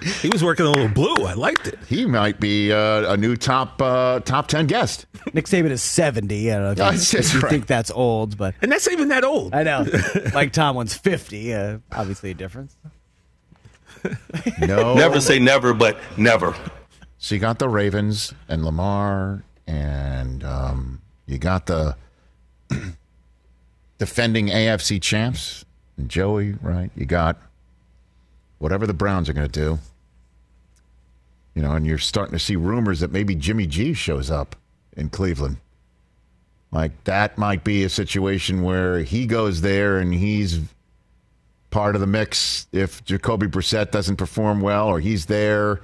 He 0.03 0.29
was 0.29 0.43
working 0.43 0.67
a 0.67 0.71
little 0.71 0.89
blue. 0.89 1.25
I 1.27 1.35
liked 1.35 1.67
it. 1.69 1.79
He 1.89 2.07
might 2.07 2.41
be 2.41 2.73
uh, 2.73 3.13
a 3.13 3.17
new 3.17 3.37
top 3.37 3.81
uh, 3.81 4.21
top 4.21 4.49
10 4.49 4.67
guest. 4.67 5.07
Nick 5.33 5.47
Saban 5.47 5.71
is 5.71 5.83
70. 5.83 6.51
I 6.51 6.55
don't 6.55 6.79
know 6.79 6.89
if, 6.89 7.13
you, 7.13 7.19
if 7.19 7.35
you 7.35 7.41
right. 7.41 7.51
think 7.51 7.67
that's 7.67 7.91
old, 7.91 8.37
but 8.37 8.55
And 8.63 8.71
that's 8.71 8.89
even 8.89 9.09
that 9.09 9.25
old. 9.25 9.55
I 9.55 9.63
know. 9.63 9.87
Mike 10.35 10.53
Tomlin's 10.53 10.95
50. 10.95 11.55
Uh, 11.55 11.79
obviously 11.93 12.31
a 12.31 12.35
difference. 12.35 12.77
No, 14.59 14.95
Never 14.95 15.21
say 15.21 15.39
never, 15.39 15.73
but 15.73 15.97
never. 16.17 16.57
So 17.19 17.37
you 17.37 17.41
got 17.41 17.61
the 17.61 17.69
Ravens 17.69 18.35
and 18.49 18.65
Lamar, 18.65 19.45
and 19.69 20.43
um, 20.43 21.01
you 21.27 21.39
got 21.39 21.67
the 21.67 21.97
defending 23.99 24.49
AFC 24.49 25.01
champs, 25.01 25.65
and 25.97 26.09
Joey, 26.09 26.57
right? 26.61 26.91
You 26.97 27.07
got 27.07 27.37
whatever 28.59 28.87
the 28.87 28.95
Browns 28.95 29.29
are 29.29 29.33
going 29.33 29.49
to 29.49 29.61
do. 29.61 29.79
You 31.55 31.63
know, 31.63 31.73
and 31.73 31.87
you're 31.87 31.99
starting 31.99 32.33
to 32.33 32.39
see 32.39 32.57
rumors 32.57 33.01
that 33.01 33.13
maybe 33.13 33.35
Jimmy 33.35 33.67
G 33.67 33.93
shows 33.93 34.31
up 34.31 34.57
in 34.97 35.11
Cleveland. 35.11 35.59
Like 36.71 37.05
that 37.05 37.37
might 37.37 37.65
be 37.65 37.85
a 37.85 37.89
situation 37.89 38.63
where 38.63 39.01
he 39.01 39.27
goes 39.27 39.61
there 39.61 39.99
and 39.99 40.15
he's 40.15 40.61
part 41.71 41.95
of 41.95 42.01
the 42.01 42.07
mix 42.07 42.67
if 42.73 43.05
Jacoby 43.05 43.47
Brissett 43.47 43.91
doesn't 43.91 44.17
perform 44.17 44.61
well, 44.61 44.89
or 44.89 45.01
he's 45.01 45.27
there 45.27 45.81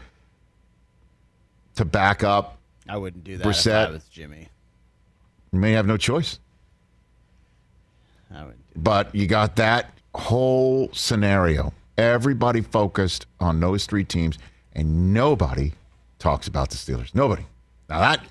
to 1.77 1.85
back 1.85 2.25
up. 2.25 2.59
I 2.89 2.97
wouldn't 2.97 3.25
do 3.25 3.37
that 3.37 3.47
Brissett. 3.47 3.95
if 3.95 4.11
Jimmy. 4.11 4.49
You 5.53 5.59
may 5.59 5.73
have 5.73 5.87
no 5.87 5.97
choice. 5.97 6.39
I 8.35 8.45
would. 8.45 8.55
But 8.77 9.15
you 9.15 9.27
got 9.27 9.57
that 9.57 9.99
whole 10.15 10.91
scenario. 10.93 11.73
Everybody 11.97 12.61
focused 12.61 13.27
on 13.41 13.61
those 13.61 13.87
three 13.87 14.05
teams, 14.05 14.39
and 14.75 15.13
nobody 15.13 15.73
talks 16.19 16.47
about 16.47 16.71
the 16.71 16.77
Steelers. 16.77 17.15
Nobody. 17.15 17.45
Now 17.89 18.01
that 18.01 18.25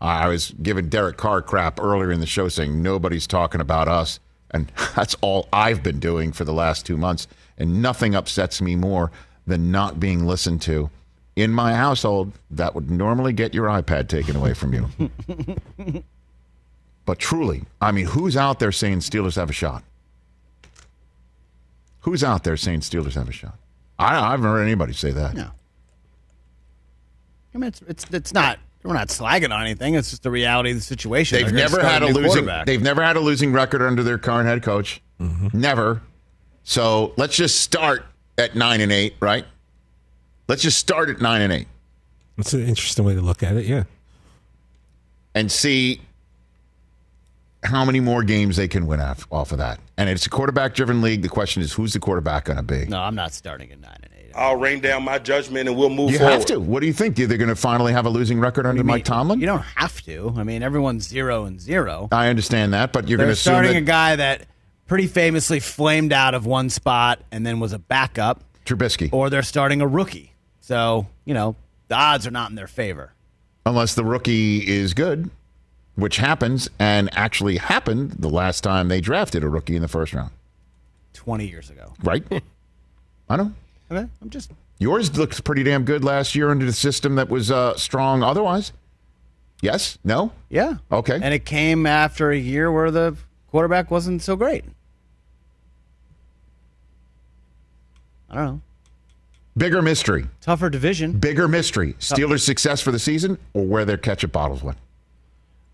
I 0.00 0.28
was 0.28 0.52
giving 0.62 0.88
Derek 0.88 1.16
Carr 1.16 1.42
crap 1.42 1.80
earlier 1.80 2.12
in 2.12 2.20
the 2.20 2.26
show, 2.26 2.48
saying 2.48 2.82
nobody's 2.82 3.26
talking 3.26 3.60
about 3.60 3.88
us, 3.88 4.20
and 4.50 4.70
that's 4.96 5.16
all 5.20 5.48
I've 5.52 5.82
been 5.82 6.00
doing 6.00 6.32
for 6.32 6.44
the 6.44 6.52
last 6.52 6.86
two 6.86 6.96
months. 6.96 7.26
And 7.56 7.82
nothing 7.82 8.14
upsets 8.14 8.62
me 8.62 8.76
more 8.76 9.10
than 9.46 9.72
not 9.72 9.98
being 9.98 10.26
listened 10.26 10.62
to 10.62 10.90
in 11.34 11.52
my 11.52 11.74
household. 11.74 12.32
That 12.50 12.74
would 12.74 12.90
normally 12.90 13.32
get 13.32 13.52
your 13.52 13.66
iPad 13.66 14.08
taken 14.08 14.36
away 14.36 14.54
from 14.54 14.74
you. 14.74 16.00
But 17.08 17.18
truly, 17.18 17.62
I 17.80 17.90
mean, 17.90 18.04
who's 18.04 18.36
out 18.36 18.58
there 18.58 18.70
saying 18.70 18.98
Steelers 18.98 19.36
have 19.36 19.48
a 19.48 19.54
shot? 19.54 19.82
Who's 22.00 22.22
out 22.22 22.44
there 22.44 22.58
saying 22.58 22.80
Steelers 22.80 23.14
have 23.14 23.30
a 23.30 23.32
shot? 23.32 23.56
I, 23.98 24.14
I 24.14 24.32
haven't 24.32 24.44
heard 24.44 24.60
anybody 24.60 24.92
say 24.92 25.12
that. 25.12 25.32
No. 25.32 25.52
I 27.58 27.60
mean, 27.60 27.68
it's 27.68 27.82
it's 27.88 28.04
it's 28.12 28.32
not. 28.32 28.60
We're 28.84 28.94
not 28.94 29.08
slagging 29.08 29.52
on 29.52 29.62
anything. 29.62 29.94
It's 29.94 30.10
just 30.10 30.22
the 30.22 30.30
reality 30.30 30.70
of 30.70 30.76
the 30.76 30.82
situation. 30.82 31.38
They've 31.38 31.46
They're 31.46 31.54
never 31.68 31.82
had 31.82 32.04
a 32.04 32.12
new 32.12 32.20
losing. 32.20 32.48
They've 32.64 32.80
never 32.80 33.02
had 33.02 33.16
a 33.16 33.20
losing 33.20 33.52
record 33.52 33.82
under 33.82 34.04
their 34.04 34.18
current 34.18 34.46
head 34.48 34.62
coach. 34.62 35.02
Mm-hmm. 35.20 35.58
Never. 35.58 36.00
So 36.62 37.12
let's 37.16 37.34
just 37.34 37.60
start 37.60 38.06
at 38.38 38.54
nine 38.54 38.80
and 38.80 38.92
eight, 38.92 39.16
right? 39.18 39.44
Let's 40.46 40.62
just 40.62 40.78
start 40.78 41.10
at 41.10 41.20
nine 41.20 41.40
and 41.42 41.52
eight 41.52 41.66
That's 42.36 42.52
an 42.52 42.66
interesting 42.66 43.04
way 43.04 43.14
to 43.14 43.20
look 43.20 43.42
at 43.42 43.56
it. 43.56 43.66
Yeah. 43.66 43.82
and 45.34 45.50
see 45.50 46.00
how 47.64 47.84
many 47.84 48.00
more 48.00 48.22
games 48.22 48.56
they 48.56 48.68
can 48.68 48.86
win 48.86 49.00
off, 49.00 49.26
off 49.32 49.50
of 49.52 49.58
that. 49.58 49.80
And 49.96 50.08
it's 50.08 50.26
a 50.26 50.30
quarterback-driven 50.30 51.02
league. 51.02 51.22
The 51.22 51.28
question 51.28 51.62
is, 51.62 51.72
who's 51.72 51.92
the 51.92 52.00
quarterback 52.00 52.44
going 52.44 52.56
to 52.56 52.62
be? 52.62 52.86
No, 52.86 53.00
I'm 53.00 53.16
not 53.16 53.32
starting 53.32 53.72
at 53.72 53.80
nine 53.80 53.98
and 54.02 54.12
eight. 54.12 54.17
I'll 54.38 54.56
rain 54.56 54.80
down 54.80 55.02
my 55.04 55.18
judgment 55.18 55.68
and 55.68 55.76
we'll 55.76 55.90
move 55.90 56.10
You 56.12 56.18
forward. 56.18 56.32
have 56.32 56.44
to. 56.46 56.58
What 56.60 56.80
do 56.80 56.86
you 56.86 56.92
think? 56.92 57.16
They're 57.16 57.26
going 57.36 57.48
to 57.48 57.56
finally 57.56 57.92
have 57.92 58.06
a 58.06 58.10
losing 58.10 58.38
record 58.40 58.66
under 58.66 58.82
mean- 58.82 58.86
Mike 58.94 59.04
Tomlin? 59.04 59.40
You 59.40 59.46
don't 59.46 59.64
have 59.76 60.00
to. 60.02 60.32
I 60.36 60.44
mean, 60.44 60.62
everyone's 60.62 61.06
zero 61.08 61.44
and 61.44 61.60
zero. 61.60 62.08
I 62.12 62.28
understand 62.28 62.72
that, 62.74 62.92
but 62.92 63.08
you're 63.08 63.18
going 63.18 63.28
to 63.28 63.32
assume 63.32 63.52
starting 63.54 63.72
that 63.72 63.78
a 63.78 63.84
guy 63.84 64.16
that 64.16 64.42
pretty 64.86 65.06
famously 65.06 65.60
flamed 65.60 66.12
out 66.12 66.34
of 66.34 66.46
one 66.46 66.70
spot 66.70 67.20
and 67.32 67.44
then 67.44 67.60
was 67.60 67.72
a 67.72 67.78
backup, 67.78 68.42
Trubisky, 68.64 69.12
or 69.12 69.28
they're 69.30 69.42
starting 69.42 69.80
a 69.82 69.86
rookie. 69.86 70.32
So 70.60 71.06
you 71.24 71.34
know 71.34 71.56
the 71.88 71.94
odds 71.96 72.26
are 72.26 72.30
not 72.30 72.50
in 72.50 72.56
their 72.56 72.66
favor. 72.66 73.12
unless 73.66 73.94
the 73.94 74.04
rookie 74.04 74.66
is 74.66 74.94
good, 74.94 75.30
which 75.94 76.16
happens 76.18 76.68
and 76.78 77.08
actually 77.16 77.56
happened 77.58 78.12
the 78.12 78.28
last 78.30 78.62
time 78.62 78.88
they 78.88 79.00
drafted 79.00 79.42
a 79.42 79.48
rookie 79.48 79.74
in 79.76 79.82
the 79.82 79.88
first 79.88 80.12
round. 80.14 80.30
Twenty 81.12 81.46
years 81.48 81.68
ago. 81.70 81.92
Right? 82.02 82.22
I 83.28 83.36
know. 83.36 83.52
Okay, 83.90 84.06
I'm 84.20 84.30
just 84.30 84.50
Yours 84.78 85.16
looks 85.16 85.40
pretty 85.40 85.62
damn 85.64 85.84
good 85.84 86.04
last 86.04 86.34
year 86.34 86.50
under 86.50 86.64
the 86.64 86.72
system 86.72 87.16
that 87.16 87.28
was 87.28 87.50
uh, 87.50 87.76
strong 87.76 88.22
otherwise. 88.22 88.72
Yes? 89.60 89.98
No? 90.04 90.30
yeah. 90.50 90.74
Okay. 90.92 91.18
And 91.20 91.34
it 91.34 91.44
came 91.44 91.84
after 91.84 92.30
a 92.30 92.38
year 92.38 92.70
where 92.70 92.92
the 92.92 93.16
quarterback 93.50 93.90
wasn't 93.90 94.22
so 94.22 94.36
great. 94.36 94.64
I 98.30 98.34
don't 98.36 98.44
know. 98.44 98.60
Bigger 99.56 99.82
mystery. 99.82 100.26
Tougher 100.40 100.70
division. 100.70 101.12
Bigger 101.18 101.48
mystery. 101.48 101.94
Steelers' 101.94 102.42
success 102.42 102.80
for 102.80 102.92
the 102.92 102.98
season 103.00 103.36
or 103.54 103.64
where 103.64 103.84
their 103.84 103.96
ketchup 103.96 104.30
bottles 104.30 104.62
went? 104.62 104.78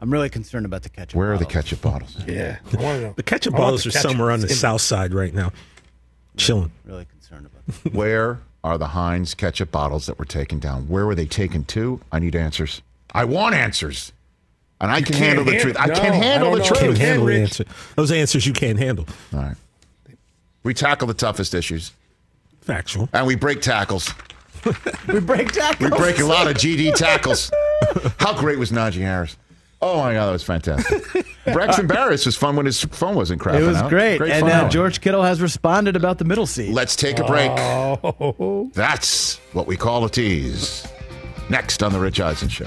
I'm 0.01 0.11
really 0.11 0.31
concerned 0.31 0.65
about 0.65 0.83
the 0.83 0.89
ketchup. 0.89 1.17
Where 1.17 1.35
are 1.35 1.39
the 1.39 1.45
ketchup 1.45 1.83
bottles? 1.83 2.17
Yeah. 2.27 2.59
I. 2.79 3.13
The 3.17 3.23
ketchup 3.23 3.55
I 3.55 3.59
bottles 3.59 3.85
the 3.85 3.91
are 3.91 3.93
ketchup. 3.93 4.11
somewhere 4.11 4.31
on 4.31 4.41
the 4.41 4.49
south 4.49 4.81
side 4.81 5.13
right 5.13 5.35
now, 5.35 5.53
chilling. 6.39 6.73
Really 6.87 7.07
concerned 7.25 7.47
about. 7.47 7.93
Where 7.95 8.41
are 8.63 8.79
the 8.79 8.89
Heinz 8.89 9.35
ketchup 9.35 9.71
bottles 9.71 10.07
that 10.07 10.19
were 10.19 10.25
taken 10.25 10.59
down? 10.59 10.89
Where 10.89 11.07
were 11.07 11.15
they 11.15 11.27
taken 11.27 11.65
to? 11.65 12.01
I 12.13 12.19
need 12.19 12.35
answers. 12.37 12.83
I 13.13 13.25
want 13.25 13.55
answers. 13.55 14.13
And 14.81 14.91
I 14.91 15.01
can 15.01 15.15
can't 15.15 15.25
handle 15.25 15.45
the 15.45 15.53
hand- 15.53 15.63
truth. 15.63 15.77
I 15.79 15.89
can 15.89 16.13
I 16.13 16.17
handle 16.17 16.51
don't 16.51 16.59
the 16.59 16.65
truth. 16.65 16.81
Can't 16.81 16.99
handle 16.99 17.27
the 17.27 17.41
answer. 17.41 17.65
Those 17.97 18.13
answers 18.13 18.47
you 18.47 18.53
can't 18.53 18.79
handle. 18.79 19.07
All 19.33 19.41
right. 19.41 19.57
We 20.63 20.75
tackle 20.75 21.07
the 21.07 21.15
toughest 21.15 21.55
issues 21.55 21.93
Factual. 22.63 23.09
and 23.13 23.27
we 23.27 23.35
break 23.35 23.61
tackles. 23.61 24.11
we 25.09 25.21
break 25.21 25.53
tackles. 25.53 25.91
We 25.91 25.97
break 25.97 26.19
a 26.19 26.25
lot 26.25 26.47
of 26.47 26.57
GD 26.57 26.95
tackles. 26.97 27.51
How 28.19 28.35
great 28.39 28.59
was 28.59 28.73
Najee 28.73 29.03
Harris? 29.03 29.37
Oh 29.87 29.99
my 29.99 30.15
God, 30.15 30.27
that 30.27 30.33
was 30.33 30.43
fantastic. 30.43 31.27
Braxton 31.53 31.87
Berrios 31.87 32.25
was 32.25 32.37
fun 32.37 32.57
when 32.57 32.65
his 32.65 32.83
phone 32.85 33.15
wasn't 33.15 33.45
It 33.47 33.61
was 33.67 33.77
out. 33.77 33.91
great. 33.91 34.17
Great 34.17 34.33
and 34.33 34.47
now 34.47 34.65
uh. 34.65 34.69
George 34.71 35.03
Kittle 35.03 35.23
has 35.23 35.43
responded 35.43 35.95
about 35.95 36.17
the 36.17 36.25
middle 36.25 36.47
seat. 36.47 36.73
Let's 36.73 36.97
take 36.97 37.19
a 37.19 37.25
break. 37.25 37.51
Oh, 37.51 38.71
That's 38.73 39.37
what 39.53 39.67
we 39.67 39.77
call 39.77 40.05
a 40.07 40.11
tease. 40.11 40.87
Next 41.51 41.83
on 41.83 41.93
the 41.93 42.01
Rich 42.01 42.19
Eisen 42.21 42.49
Show. 42.49 42.67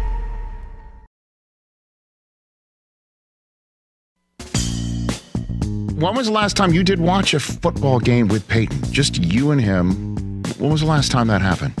When 6.01 6.15
was 6.15 6.25
the 6.27 6.33
last 6.33 6.57
time 6.57 6.73
you 6.73 6.83
did 6.83 6.99
watch 6.99 7.33
a 7.35 7.39
football 7.39 7.99
game 7.99 8.27
with 8.27 8.47
Peyton? 8.47 8.81
Just 8.91 9.23
you 9.23 9.51
and 9.51 9.61
him. 9.61 10.15
When 10.57 10.71
was 10.71 10.81
the 10.81 10.87
last 10.87 11.11
time 11.11 11.27
that 11.27 11.41
happened, 11.41 11.73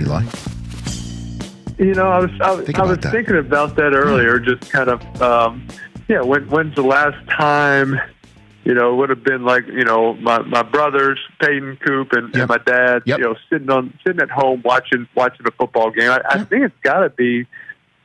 Eli? 0.00 0.22
You 1.78 1.92
know, 1.92 2.08
I 2.08 2.18
was 2.20 2.30
I, 2.40 2.52
was- 2.52 2.70
I 2.74 2.82
was 2.82 2.98
that. 2.98 3.12
thinking 3.12 3.36
about 3.36 3.76
that 3.76 3.92
earlier. 3.92 4.38
Just 4.38 4.70
kind 4.72 4.88
of, 4.88 5.22
um, 5.22 5.68
yeah. 6.08 6.22
When 6.22 6.48
when's 6.48 6.74
the 6.74 6.82
last 6.82 7.18
time? 7.28 8.00
You 8.64 8.72
know, 8.74 8.94
it 8.94 8.96
would 8.96 9.10
have 9.10 9.22
been 9.22 9.44
like 9.44 9.66
you 9.66 9.84
know 9.84 10.14
my 10.14 10.38
my 10.38 10.62
brothers, 10.62 11.18
Peyton, 11.42 11.76
Coop, 11.86 12.12
and, 12.12 12.34
and 12.34 12.48
my 12.48 12.58
dad. 12.58 13.02
You 13.04 13.18
know, 13.18 13.36
sitting 13.50 13.68
on 13.70 13.92
sitting 14.06 14.22
at 14.22 14.30
home 14.30 14.62
watching 14.64 15.06
watching 15.14 15.46
a 15.46 15.50
football 15.52 15.90
game. 15.90 16.10
I, 16.10 16.22
I 16.30 16.44
think 16.44 16.62
it's 16.64 16.74
got 16.82 17.00
to 17.00 17.10
be 17.10 17.46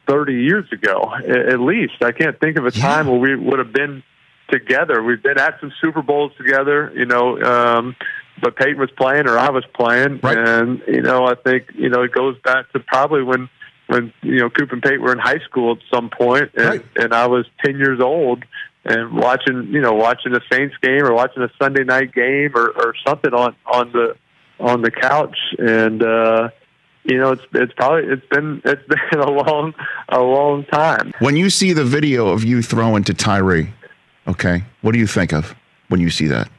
thirty 0.05 0.43
years 0.43 0.65
ago 0.73 1.13
at 1.15 1.61
least. 1.61 2.03
I 2.03 2.11
can't 2.11 2.37
think 2.41 2.57
of 2.57 2.65
a 2.65 2.71
time 2.71 3.07
where 3.07 3.19
we 3.19 3.35
would 3.37 3.57
have 3.59 3.71
been 3.71 4.03
together. 4.51 5.01
We've 5.01 5.21
been 5.21 5.39
at 5.39 5.59
some 5.59 5.71
Super 5.81 6.01
Bowls 6.01 6.31
together. 6.37 6.91
You 6.95 7.05
know. 7.05 7.41
um 7.41 7.95
but 8.41 8.55
Peyton 8.55 8.79
was 8.79 8.89
playing 8.97 9.27
or 9.27 9.37
I 9.37 9.51
was 9.51 9.63
playing, 9.75 10.19
and 10.23 10.81
you 10.87 11.01
know 11.01 11.25
I 11.25 11.35
think 11.35 11.65
you 11.75 11.89
know 11.89 12.01
it 12.01 12.11
goes 12.11 12.35
back 12.43 12.71
to 12.71 12.79
probably 12.79 13.21
when 13.21 13.49
when 13.87 14.11
you 14.23 14.39
know 14.39 14.49
Coop 14.49 14.71
and 14.71 14.81
Peyton 14.81 15.01
were 15.01 15.11
in 15.11 15.19
high 15.19 15.39
school 15.39 15.73
at 15.73 15.77
some 15.93 16.09
point, 16.09 16.49
and, 16.55 16.83
and 16.95 17.13
I 17.13 17.27
was 17.27 17.45
ten 17.63 17.77
years 17.77 17.99
old, 17.99 18.43
and 18.85 19.13
watching 19.13 19.67
you 19.67 19.81
know 19.81 19.93
watching 19.93 20.33
a 20.33 20.41
Saints 20.51 20.75
game 20.81 21.03
or 21.03 21.13
watching 21.13 21.43
a 21.43 21.49
Sunday 21.61 21.83
night 21.83 22.13
game 22.13 22.51
or, 22.55 22.69
or 22.69 22.95
something 23.05 23.33
on 23.33 23.55
on 23.71 23.91
the 23.91 24.15
on 24.59 24.81
the 24.81 24.91
couch 24.91 25.37
and 25.57 26.03
uh 26.03 26.49
you 27.03 27.17
know 27.17 27.31
it's 27.31 27.41
it's 27.53 27.73
probably 27.73 28.11
it's 28.11 28.25
been 28.27 28.61
it's 28.63 28.81
been 29.11 29.19
a 29.19 29.29
long 29.29 29.73
a 30.09 30.19
long 30.19 30.63
time 30.65 31.11
When 31.19 31.35
you 31.35 31.49
see 31.49 31.73
the 31.73 31.83
video 31.83 32.29
of 32.29 32.43
you 32.43 32.61
throwing 32.61 33.03
to 33.05 33.13
Tyree, 33.13 33.73
okay, 34.27 34.63
what 34.81 34.91
do 34.93 34.99
you 34.99 35.07
think 35.07 35.33
of 35.33 35.55
when 35.89 35.99
you 35.99 36.09
see 36.09 36.27
that? 36.27 36.49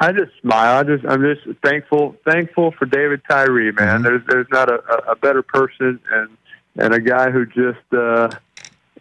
I 0.00 0.12
just 0.12 0.30
smile. 0.40 0.78
I 0.78 0.82
just 0.84 1.04
I'm 1.06 1.22
just 1.22 1.58
thankful 1.62 2.16
thankful 2.28 2.72
for 2.72 2.86
David 2.86 3.20
Tyree, 3.28 3.72
man. 3.72 4.02
There's 4.02 4.22
there's 4.28 4.46
not 4.50 4.70
a, 4.70 5.10
a- 5.10 5.16
better 5.16 5.42
person 5.42 5.98
and 6.12 6.36
and 6.76 6.94
a 6.94 7.00
guy 7.00 7.30
who 7.30 7.44
just 7.46 7.92
uh 7.92 8.30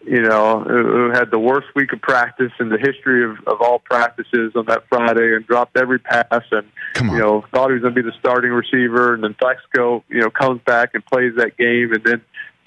you 0.04 0.22
know 0.22 0.62
who 0.62 0.84
who 0.84 1.10
had 1.12 1.30
the 1.30 1.38
worst 1.38 1.68
week 1.76 1.94
of 1.94 2.02
practice 2.02 2.52
in 2.60 2.70
the 2.70 2.78
history 2.80 3.24
of, 3.24 3.38
of 3.46 3.62
all 3.62 3.78
practices 3.80 4.54
on 4.56 4.66
that 4.66 4.86
Friday 4.90 5.36
and 5.36 5.46
dropped 5.46 5.78
every 5.78 6.00
pass 6.00 6.44
and 6.52 6.66
you 7.12 7.20
know 7.20 7.46
thought 7.54 7.68
he 7.68 7.74
was 7.74 7.84
going 7.84 7.94
to 7.94 8.02
be 8.02 8.10
the 8.10 8.18
starting 8.20 8.52
receiver 8.52 9.14
and 9.14 9.24
then 9.24 9.36
Plaxico 9.36 10.04
you 10.10 10.20
know 10.20 10.32
comes 10.32 10.62
back 10.66 10.96
and 10.96 11.06
plays 11.06 11.34
that 11.36 11.58
game 11.58 11.94
and 11.94 12.04
then 12.04 12.22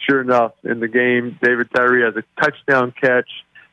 sure 0.08 0.20
enough 0.20 0.52
in 0.62 0.78
the 0.78 0.88
game 0.88 1.36
David 1.42 1.68
Tyree 1.74 2.02
has 2.02 2.14
a 2.14 2.22
touchdown 2.40 2.92
catch 3.00 3.28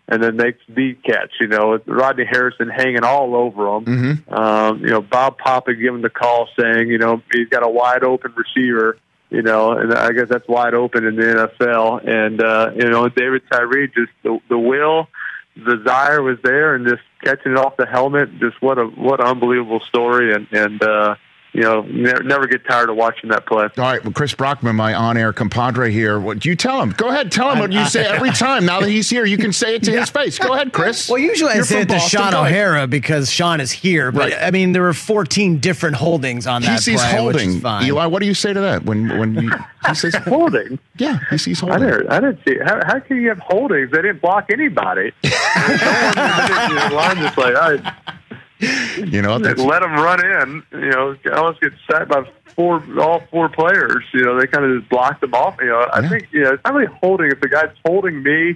and 0.08 0.24
then 0.24 0.38
makes 0.38 0.60
the 0.68 0.94
catch. 0.94 1.32
You 1.40 1.48
know, 1.48 1.72
with 1.72 1.88
Rodney 1.88 2.26
Harrison 2.26 2.70
hanging 2.70 3.04
all 3.04 3.36
over 3.36 3.78
him. 3.78 3.86
Mm-hmm. 3.86 4.34
Um, 4.34 4.80
you 4.82 4.90
know, 4.90 5.02
Bob 5.02 5.38
Papa 5.38 5.74
giving 5.74 6.02
the 6.02 6.10
call 6.10 6.48
saying, 6.60 6.88
you 6.88 6.98
know, 6.98 7.22
he's 7.32 7.50
got 7.50 7.66
a 7.66 7.70
wide 7.70 8.04
open 8.04 8.34
receiver. 8.36 8.98
You 9.30 9.42
know, 9.42 9.74
and 9.74 9.94
I 9.94 10.14
guess 10.14 10.30
that's 10.30 10.48
wide 10.48 10.74
open 10.74 11.06
in 11.06 11.18
the 11.18 11.50
NFL. 11.62 12.08
And 12.08 12.42
uh, 12.42 12.72
you 12.76 12.90
know, 12.90 13.10
David 13.10 13.44
Tyree 13.52 13.88
just 13.88 14.12
the 14.24 14.40
the 14.48 14.58
will, 14.58 15.10
the 15.58 15.76
desire 15.78 16.22
was 16.22 16.38
there, 16.44 16.76
and 16.76 16.88
just 16.88 17.02
catching 17.22 17.52
it 17.52 17.58
off 17.58 17.76
the 17.76 17.86
helmet. 17.86 18.40
Just 18.40 18.62
what 18.62 18.78
a 18.78 18.86
what 18.86 19.20
an 19.20 19.28
unbelievable 19.28 19.82
story. 19.82 20.34
And 20.34 20.48
and 20.54 20.82
uh, 20.82 21.16
you 21.58 21.64
know, 21.64 21.82
never, 21.82 22.22
never 22.22 22.46
get 22.48 22.64
tired 22.66 22.88
of 22.90 22.96
watching 22.98 23.32
that 23.32 23.48
play. 23.48 23.64
All 23.64 23.84
right, 23.84 24.04
well, 24.04 24.14
Chris 24.14 24.34
Brockman, 24.36 24.76
my 24.76 24.94
on-air 24.94 25.34
compadre 25.34 25.92
here. 25.92 26.20
What 26.20 26.38
do 26.38 26.50
you 26.50 26.56
tell 26.56 26.80
him? 26.80 26.92
Go 26.92 27.10
ahead, 27.10 27.32
tell 27.32 27.52
him 27.52 27.58
what 27.58 27.72
you 27.72 27.84
say 27.86 28.06
every 28.06 28.30
time. 28.30 28.64
Now 28.66 28.80
that 28.80 28.90
he's 28.90 29.10
here, 29.10 29.26
you 29.26 29.40
can 29.40 29.52
say 29.52 29.74
it 29.76 29.84
to 29.86 29.92
his 30.00 30.10
face. 30.12 30.38
Go 30.38 30.54
ahead, 30.54 30.72
Chris. 30.72 31.10
Well, 31.10 31.18
usually 31.18 31.52
I 31.52 31.56
You're 31.56 31.64
say 31.64 31.74
from 31.76 31.82
it 31.82 31.88
to 31.88 31.94
Boston. 31.96 32.20
Shaun 32.22 32.32
Go 32.34 32.42
ahead. 32.46 32.54
O'Hara 32.54 32.88
because 32.88 33.32
Shaun 33.32 33.60
is 33.60 33.72
here. 33.72 34.12
But 34.12 34.32
Right. 34.32 34.44
I 34.44 34.52
mean, 34.52 34.72
there 34.74 34.84
were 34.84 34.94
14 34.94 35.58
different 35.58 35.96
holdings 35.96 36.46
on 36.46 36.62
He 36.62 36.68
that 36.68 36.82
sees 36.82 37.02
play, 37.02 37.26
which 37.26 37.38
is 37.38 37.42
holding. 37.44 37.60
fine. 37.62 37.86
Eli, 37.88 38.06
what 38.06 38.20
do 38.22 38.28
you 38.28 38.36
say 38.36 38.54
to 38.54 38.60
that 38.62 38.84
when 38.86 39.18
when 39.18 39.34
you, 39.36 39.52
he 39.88 39.96
says 39.96 40.14
holding? 40.26 40.78
Yeah, 40.98 41.18
he 41.32 41.38
sees 41.40 41.64
I 41.64 41.68
holding. 41.72 41.88
didn't. 41.90 42.12
I 42.12 42.20
didn't 42.20 42.40
see. 42.48 42.58
How, 42.64 42.80
how 42.86 43.00
can 43.00 43.18
you 43.18 43.30
have 43.30 43.40
holdings? 43.40 43.90
They 43.92 44.04
didn't 44.04 44.22
block 44.22 44.52
anybody. 44.52 45.12
the 45.24 46.90
line 46.94 47.18
just 47.18 47.38
like, 47.38 47.56
all 47.56 47.72
right, 47.74 47.94
You 48.98 49.22
know, 49.22 49.38
let 49.38 49.58
them 49.58 49.94
run 49.94 50.26
in. 50.26 50.64
You 50.72 50.90
know, 50.90 51.16
almost 51.34 51.62
get 51.62 51.72
sacked 51.90 52.10
by 52.10 52.28
four, 52.56 52.84
all 53.00 53.22
four 53.30 53.48
players. 53.48 54.04
You 54.12 54.24
know, 54.24 54.40
they 54.40 54.48
kind 54.48 54.66
of 54.66 54.80
just 54.80 54.90
blocked 54.90 55.22
them 55.22 55.36
off. 55.36 55.56
You 55.60 55.68
know, 55.68 55.88
I 55.94 56.08
think 56.08 56.28
you 56.32 56.42
know 56.42 56.54
it's 56.54 56.64
not 56.66 56.74
really 56.74 56.92
holding. 57.02 57.32
If 57.32 57.40
the 57.40 57.50
guy's 57.50 57.70
holding 57.86 58.24
me, 58.24 58.56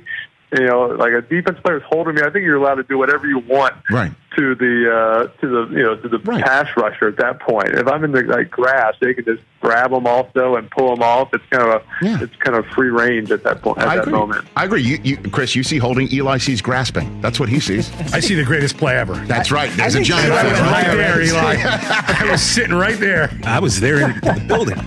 you 0.57 0.65
know, 0.65 0.87
like 0.87 1.13
a 1.13 1.21
defense 1.21 1.59
player 1.59 1.77
is 1.77 1.83
holding 1.83 2.15
me, 2.15 2.21
I 2.21 2.29
think 2.29 2.43
you're 2.43 2.57
allowed 2.57 2.75
to 2.75 2.83
do 2.83 2.97
whatever 2.97 3.25
you 3.25 3.39
want 3.39 3.73
right. 3.89 4.11
to 4.35 4.55
the 4.55 4.91
uh, 4.93 5.27
to 5.39 5.47
the 5.47 5.75
you 5.75 5.83
know 5.83 5.95
to 5.95 6.09
the 6.09 6.19
pass 6.19 6.67
rusher 6.75 7.07
at 7.07 7.17
that 7.17 7.39
point. 7.39 7.69
If 7.69 7.87
I'm 7.87 8.03
in 8.03 8.11
the 8.11 8.23
like 8.23 8.51
grass, 8.51 8.95
they 8.99 9.13
can 9.13 9.23
just 9.23 9.41
grab 9.61 9.91
them 9.91 10.05
also 10.05 10.55
and 10.55 10.69
pull 10.69 10.89
them 10.93 11.03
off. 11.03 11.33
It's 11.33 11.45
kind 11.45 11.63
of 11.63 11.81
a 11.81 12.23
it's 12.23 12.35
kind 12.37 12.57
of 12.57 12.65
free 12.67 12.89
range 12.89 13.31
at 13.31 13.43
that 13.43 13.61
point 13.61 13.77
at 13.77 13.87
I 13.87 13.95
that 13.95 14.01
agree. 14.07 14.13
moment. 14.19 14.45
I 14.57 14.65
agree. 14.65 14.81
You, 14.81 14.99
you, 15.03 15.17
Chris, 15.17 15.55
you 15.55 15.63
see 15.63 15.77
holding. 15.77 16.11
Eli 16.11 16.37
sees 16.37 16.61
grasping. 16.61 17.21
That's 17.21 17.39
what 17.39 17.47
he 17.47 17.61
sees. 17.61 17.89
I 18.13 18.19
see 18.19 18.35
the 18.35 18.43
greatest 18.43 18.77
play 18.77 18.97
ever. 18.97 19.13
That's 19.13 19.51
right. 19.51 19.71
There's 19.71 19.95
a 19.95 20.01
giant 20.01 20.33
I 20.33 20.43
was 20.43 20.59
fan. 20.59 20.71
right 20.71 20.97
there, 20.97 21.21
Eli. 21.21 21.55
I 21.63 22.27
was 22.29 22.41
sitting 22.41 22.75
right 22.75 22.99
there. 22.99 23.31
I 23.45 23.59
was 23.59 23.79
there 23.79 24.01
in 24.01 24.19
the 24.19 24.43
building. 24.47 24.79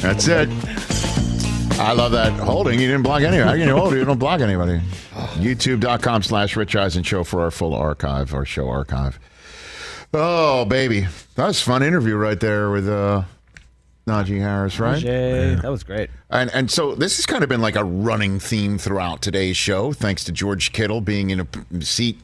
That's 0.00 0.28
it. 0.28 0.48
I 1.72 1.92
love 1.92 2.12
that 2.12 2.32
holding. 2.34 2.78
You 2.78 2.86
didn't 2.86 3.02
block 3.02 3.22
anybody. 3.22 3.42
How 3.42 3.56
can 3.56 3.66
you 3.68 3.76
hold? 3.76 3.94
You 3.94 4.04
don't 4.04 4.18
block 4.18 4.40
anybody. 4.40 4.80
YouTube.com 5.34 6.22
slash 6.22 6.56
Rich 6.56 6.76
Eisen 6.76 7.02
Show 7.02 7.24
for 7.24 7.42
our 7.42 7.50
full 7.50 7.74
archive, 7.74 8.32
our 8.32 8.44
show 8.44 8.68
archive. 8.68 9.18
Oh, 10.12 10.64
baby. 10.64 11.06
That 11.34 11.46
was 11.48 11.60
a 11.60 11.64
fun 11.64 11.82
interview 11.82 12.16
right 12.16 12.38
there 12.38 12.70
with 12.70 12.88
uh, 12.88 13.24
Najee 14.06 14.40
Harris, 14.40 14.78
right? 14.78 15.02
Najee, 15.02 15.60
That 15.62 15.70
was 15.70 15.82
great. 15.82 16.10
And 16.30 16.50
and 16.54 16.70
so 16.70 16.94
this 16.94 17.16
has 17.16 17.26
kind 17.26 17.42
of 17.42 17.48
been 17.48 17.60
like 17.60 17.76
a 17.76 17.84
running 17.84 18.38
theme 18.38 18.78
throughout 18.78 19.22
today's 19.22 19.56
show, 19.56 19.92
thanks 19.92 20.22
to 20.24 20.32
George 20.32 20.72
Kittle 20.72 21.00
being 21.00 21.30
in 21.30 21.40
a 21.40 21.82
seat 21.82 22.20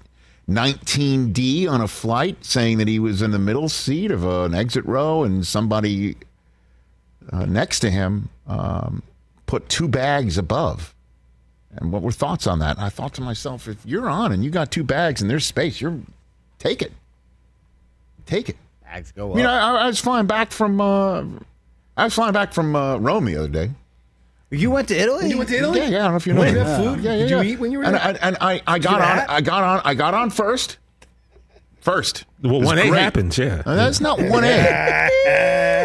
19D 0.49 1.69
on 1.69 1.81
a 1.81 1.89
flight, 1.89 2.45
saying 2.45 2.79
that 2.79 2.89
he 2.89 2.99
was 2.99 3.23
in 3.23 3.31
the 3.31 3.39
middle 3.39 3.69
seat 3.69 4.11
of 4.11 4.25
an 4.25 4.55
exit 4.55 4.85
row, 4.85 5.25
and 5.25 5.47
somebody 5.47 6.17
uh, 7.33 7.47
next 7.47 7.81
to 7.81 7.91
him 7.91 8.29
um, 8.47 9.03
put 9.51 9.69
two 9.69 9.89
bags 9.89 10.39
above. 10.39 10.95
And 11.73 11.91
what 11.91 12.03
were 12.03 12.13
thoughts 12.13 12.47
on 12.47 12.61
that? 12.61 12.79
I 12.79 12.89
thought 12.89 13.15
to 13.15 13.21
myself, 13.21 13.67
if 13.67 13.85
you're 13.85 14.09
on 14.09 14.31
and 14.31 14.45
you 14.45 14.51
got 14.51 14.71
two 14.71 14.85
bags 14.85 15.21
and 15.21 15.29
there's 15.29 15.45
space, 15.45 15.81
you're 15.81 15.99
take 16.61 16.83
it, 16.83 16.93
take 18.27 18.49
it. 18.49 18.57
Bags 18.85 19.11
go 19.11 19.37
You 19.37 19.43
know, 19.43 19.51
up. 19.51 19.63
I, 19.75 19.77
I 19.83 19.87
was 19.89 19.99
flying 19.99 20.27
back 20.27 20.53
from 20.53 20.81
uh, 20.81 21.25
I 21.97 22.05
was 22.05 22.15
flying 22.15 22.33
back 22.33 22.53
from 22.53 22.77
uh, 22.77 22.99
Rome 22.99 23.25
the 23.25 23.37
other 23.37 23.49
day. 23.49 23.71
You 24.51 24.71
went 24.71 24.87
to 24.89 24.97
Italy? 24.97 25.29
You 25.29 25.39
went 25.39 25.51
to 25.51 25.57
Italy? 25.57 25.81
Yeah, 25.81 25.89
yeah. 25.89 25.99
I 25.99 26.03
don't 26.03 26.11
know 26.13 26.17
if 26.17 26.27
you 26.29 26.33
know. 26.35 26.41
Wait, 26.43 26.53
you 26.53 26.59
have 26.59 26.85
food? 26.85 27.01
Yeah, 27.05 27.15
yeah, 27.15 27.19
Did 27.27 27.31
you 27.31 27.43
eat 27.43 27.59
when 27.59 27.73
you 27.73 27.79
were 27.79 27.85
and, 27.85 27.95
there? 27.95 28.03
I, 28.05 28.11
and 28.23 28.37
I, 28.41 28.63
I 28.69 28.79
got 28.79 29.01
on. 29.01 29.19
I 29.29 29.41
got 29.41 29.63
on. 29.65 29.81
I 29.85 29.95
got 29.95 30.15
on 30.15 30.31
first. 30.31 30.79
First. 31.81 32.25
Well, 32.43 32.57
It 32.57 32.61
was 32.61 32.69
1A 32.73 32.97
happens, 32.99 33.37
yeah. 33.39 33.63
Uh, 33.67 33.75
That's 33.75 34.01
not 34.01 34.21
one 34.21 34.45
A. 34.45 34.49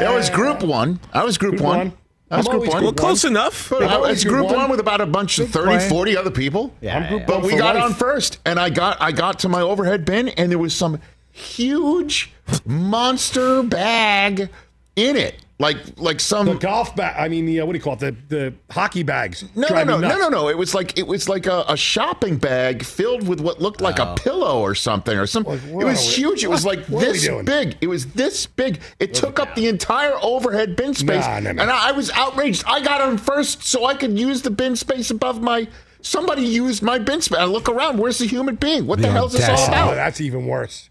That 0.01 0.13
was 0.13 0.29
Group 0.29 0.61
One. 0.61 0.99
I 1.13 1.23
was 1.23 1.37
Group, 1.39 1.53
Group 1.53 1.63
one. 1.63 1.77
one. 1.77 1.93
That 2.29 2.37
was 2.37 2.47
I'm 2.47 2.51
Group 2.53 2.61
one. 2.67 2.71
Well, 2.83 2.91
Group 2.91 2.97
close 2.97 3.23
enough. 3.23 3.69
But 3.69 4.09
it's 4.11 4.23
Group 4.23 4.35
Group 4.37 4.45
one. 4.47 4.55
one. 4.55 4.69
with 4.71 4.79
about 4.79 4.99
a 5.01 5.05
bunch 5.05 5.37
of 5.39 5.49
30, 5.49 5.65
plane. 5.77 5.89
40 5.89 6.17
other 6.17 6.31
people. 6.31 6.73
Yeah, 6.81 6.97
I'm 6.97 7.07
Group 7.09 7.27
But 7.27 7.43
we 7.43 7.55
got 7.55 7.75
life. 7.75 7.83
on 7.83 7.93
first, 7.93 8.39
and 8.45 8.59
I 8.59 8.69
got 8.69 8.99
I 8.99 9.11
got 9.11 9.39
to 9.39 9.49
my 9.49 9.61
overhead 9.61 10.05
bin, 10.05 10.29
and 10.29 10.49
there 10.51 10.57
was 10.57 10.73
some 10.75 10.99
huge 11.31 12.31
monster 12.65 13.61
bag 13.63 14.49
in 14.95 15.15
it, 15.17 15.35
like 15.57 15.77
like 15.97 16.19
some 16.19 16.47
The 16.47 16.55
golf 16.55 16.95
bag. 16.97 17.15
I 17.17 17.29
mean, 17.29 17.45
the 17.45 17.61
uh, 17.61 17.65
what 17.65 17.71
do 17.73 17.77
you 17.77 17.83
call 17.83 17.93
it? 17.93 17.99
The 17.99 18.15
the 18.27 18.53
hockey 18.73 19.03
bags. 19.03 19.45
No, 19.55 19.67
no, 19.69 19.83
no, 19.83 19.97
no, 19.99 20.17
no, 20.17 20.27
no. 20.29 20.49
It 20.49 20.57
was 20.57 20.75
like 20.75 20.97
it 20.99 21.07
was 21.07 21.29
like 21.29 21.45
a, 21.45 21.63
a 21.69 21.77
shopping 21.77 22.37
bag 22.37 22.83
filled 22.83 23.25
with 23.27 23.39
what 23.39 23.61
looked 23.61 23.79
like 23.79 23.97
a 23.99 24.15
pillow 24.15 24.59
or 24.61 24.75
something 24.75 25.17
or 25.17 25.25
something. 25.27 25.53
Like, 25.53 25.83
it 25.83 25.85
was 25.87 26.05
we- 26.07 26.13
huge. 26.13 26.43
It 26.43 26.49
was 26.49 26.65
what? 26.65 26.79
like 26.79 26.85
What 26.87 26.99
this 27.01 27.27
big. 27.45 27.77
It 27.79 27.87
was 27.87 28.07
this 28.07 28.45
big. 28.47 28.81
It 28.99 29.13
took 29.13 29.39
up 29.39 29.55
the 29.55 29.67
entire 29.67 30.15
overhead 30.21 30.75
bin 30.75 30.93
space, 30.93 31.25
Nah, 31.25 31.39
nah, 31.39 31.51
nah. 31.53 31.61
and 31.61 31.71
I, 31.71 31.89
I 31.89 31.91
was 31.93 32.11
outraged. 32.11 32.63
I 32.67 32.81
got 32.81 32.99
on 32.99 33.17
first 33.17 33.63
so 33.63 33.85
I 33.85 33.95
could 33.95 34.19
use 34.19 34.41
the 34.41 34.51
bin 34.51 34.75
space 34.75 35.09
above 35.09 35.41
my. 35.41 35.67
Somebody 36.01 36.43
used 36.43 36.83
my 36.83 36.99
bin 36.99 37.21
space. 37.21 37.39
I 37.39 37.45
look 37.45 37.69
around. 37.69 37.97
Where's 37.97 38.17
the 38.17 38.27
human 38.27 38.55
being? 38.55 38.85
What 38.87 38.97
the, 38.99 39.07
The 39.07 39.11
hell 39.13 39.25
is 39.27 39.31
this 39.33 39.43
all 39.47 39.53
audacity. 39.55 39.75
Oh, 39.77 39.83
about? 39.83 39.95
that's 39.95 40.21
even 40.21 40.45
worse. 40.47 40.89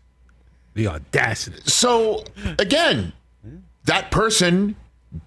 The 0.72 0.88
audacity. 0.88 1.60
So 1.66 2.24
again, 2.58 3.12
that 3.84 4.10
person 4.10 4.76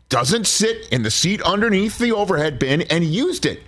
doesn't 0.09 0.47
sit 0.47 0.87
in 0.91 1.03
the 1.03 1.11
seat 1.11 1.41
underneath 1.43 1.97
the 1.97 2.11
overhead 2.11 2.59
bin 2.59 2.81
and 2.83 3.03
used 3.05 3.45
it. 3.45 3.61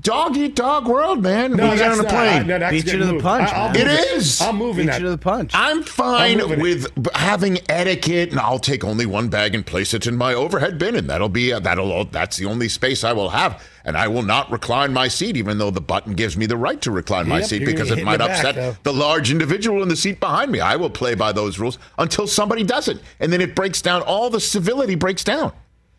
Dog 0.00 0.36
eat 0.36 0.56
dog 0.56 0.88
world, 0.88 1.22
man. 1.22 1.52
No, 1.52 1.64
when 1.64 1.72
you 1.72 1.78
get 1.78 1.88
that's 1.90 1.98
on 2.00 2.06
a 2.06 2.08
not- 2.08 2.10
plane. 2.10 2.42
I- 2.42 2.42
no, 2.44 2.58
that's 2.58 2.70
Beat 2.72 2.76
you 2.86 2.92
getting 2.92 3.00
to 3.08 3.14
the 3.18 3.22
punch, 3.22 3.50
I- 3.50 3.56
I'll 3.56 3.72
man. 3.72 3.76
It 3.76 3.86
move 3.88 3.98
is. 4.16 4.40
I'm 4.40 4.56
moving 4.56 4.86
Beat 4.86 4.92
that. 4.92 5.00
you 5.00 5.04
to 5.06 5.10
the 5.10 5.18
punch. 5.18 5.52
I'm 5.54 5.82
fine 5.82 6.40
I'm 6.40 6.58
with 6.60 6.94
b- 7.00 7.10
having 7.14 7.58
etiquette, 7.68 8.30
and 8.30 8.40
I'll 8.40 8.58
take 8.58 8.84
only 8.84 9.06
one 9.06 9.28
bag 9.28 9.54
and 9.54 9.64
place 9.64 9.92
it 9.94 10.06
in 10.06 10.16
my 10.16 10.32
overhead 10.34 10.78
bin, 10.78 10.96
and 10.96 11.08
that'll 11.10 11.28
be 11.28 11.52
uh, 11.52 11.60
that'll 11.60 12.06
that's 12.06 12.36
the 12.38 12.46
only 12.46 12.68
space 12.68 13.04
I 13.04 13.12
will 13.12 13.30
have, 13.30 13.62
and 13.84 13.96
I 13.96 14.08
will 14.08 14.22
not 14.22 14.50
recline 14.50 14.92
my 14.92 15.08
seat, 15.08 15.36
even 15.36 15.58
though 15.58 15.70
the 15.70 15.80
button 15.80 16.14
gives 16.14 16.36
me 16.36 16.46
the 16.46 16.56
right 16.56 16.80
to 16.82 16.90
recline 16.90 17.28
my 17.28 17.38
Yep, 17.40 17.48
seat 17.48 17.64
because 17.64 17.90
it 17.90 18.04
might 18.04 18.18
the 18.18 18.26
back, 18.26 18.44
upset 18.44 18.82
the 18.84 18.92
large 18.92 19.30
individual 19.30 19.82
in 19.82 19.88
the 19.88 19.96
seat 19.96 20.20
behind 20.20 20.50
me. 20.52 20.60
I 20.60 20.76
will 20.76 20.90
play 20.90 21.14
by 21.14 21.32
those 21.32 21.58
rules 21.58 21.78
until 21.98 22.26
somebody 22.26 22.62
does 22.64 22.88
it, 22.88 22.98
and 23.20 23.32
then 23.32 23.40
it 23.40 23.54
breaks 23.54 23.82
down. 23.82 24.02
All 24.02 24.30
the 24.30 24.40
civility 24.40 24.94
breaks 24.94 25.24
down. 25.24 25.52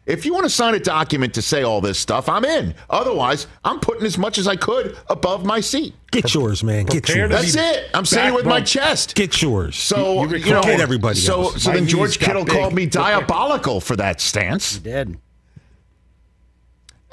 If 0.05 0.25
you 0.25 0.33
want 0.33 0.43
to 0.43 0.49
sign 0.49 0.75
a 0.75 0.79
document 0.79 1.33
to 1.35 1.41
say 1.41 1.63
all 1.63 1.79
this 1.79 1.97
stuff, 1.97 2.27
I'm 2.27 2.43
in. 2.43 2.75
Otherwise, 2.89 3.47
I'm 3.63 3.79
putting 3.79 4.05
as 4.05 4.17
much 4.17 4.37
as 4.37 4.49
I 4.49 4.57
could 4.57 4.97
above 5.09 5.45
my 5.45 5.61
seat. 5.61 5.93
Get 6.11 6.33
yours, 6.33 6.61
man. 6.61 6.83
Get 6.87 7.05
Prepare 7.05 7.29
yours. 7.29 7.53
That's 7.53 7.77
it. 7.77 7.89
I'm 7.93 8.03
saying 8.05 8.33
it 8.33 8.35
with 8.35 8.45
my 8.45 8.59
chest. 8.59 9.15
Get 9.15 9.41
yours. 9.41 9.77
So 9.77 10.23
You- 10.23 10.31
you, 10.31 10.35
you 10.47 10.51
know, 10.51 10.61
Get 10.61 10.81
everybody 10.81 11.15
So 11.17 11.43
else. 11.43 11.63
so 11.63 11.69
My 11.69 11.77
then 11.77 11.87
George 11.87 12.19
Kittle 12.19 12.43
big. 12.43 12.53
called 12.53 12.73
me 12.73 12.85
diabolical 13.17 13.79
for 13.79 13.95
that 13.95 14.19
stance. 14.19 14.73
He 14.75 14.81
Did. 14.81 15.17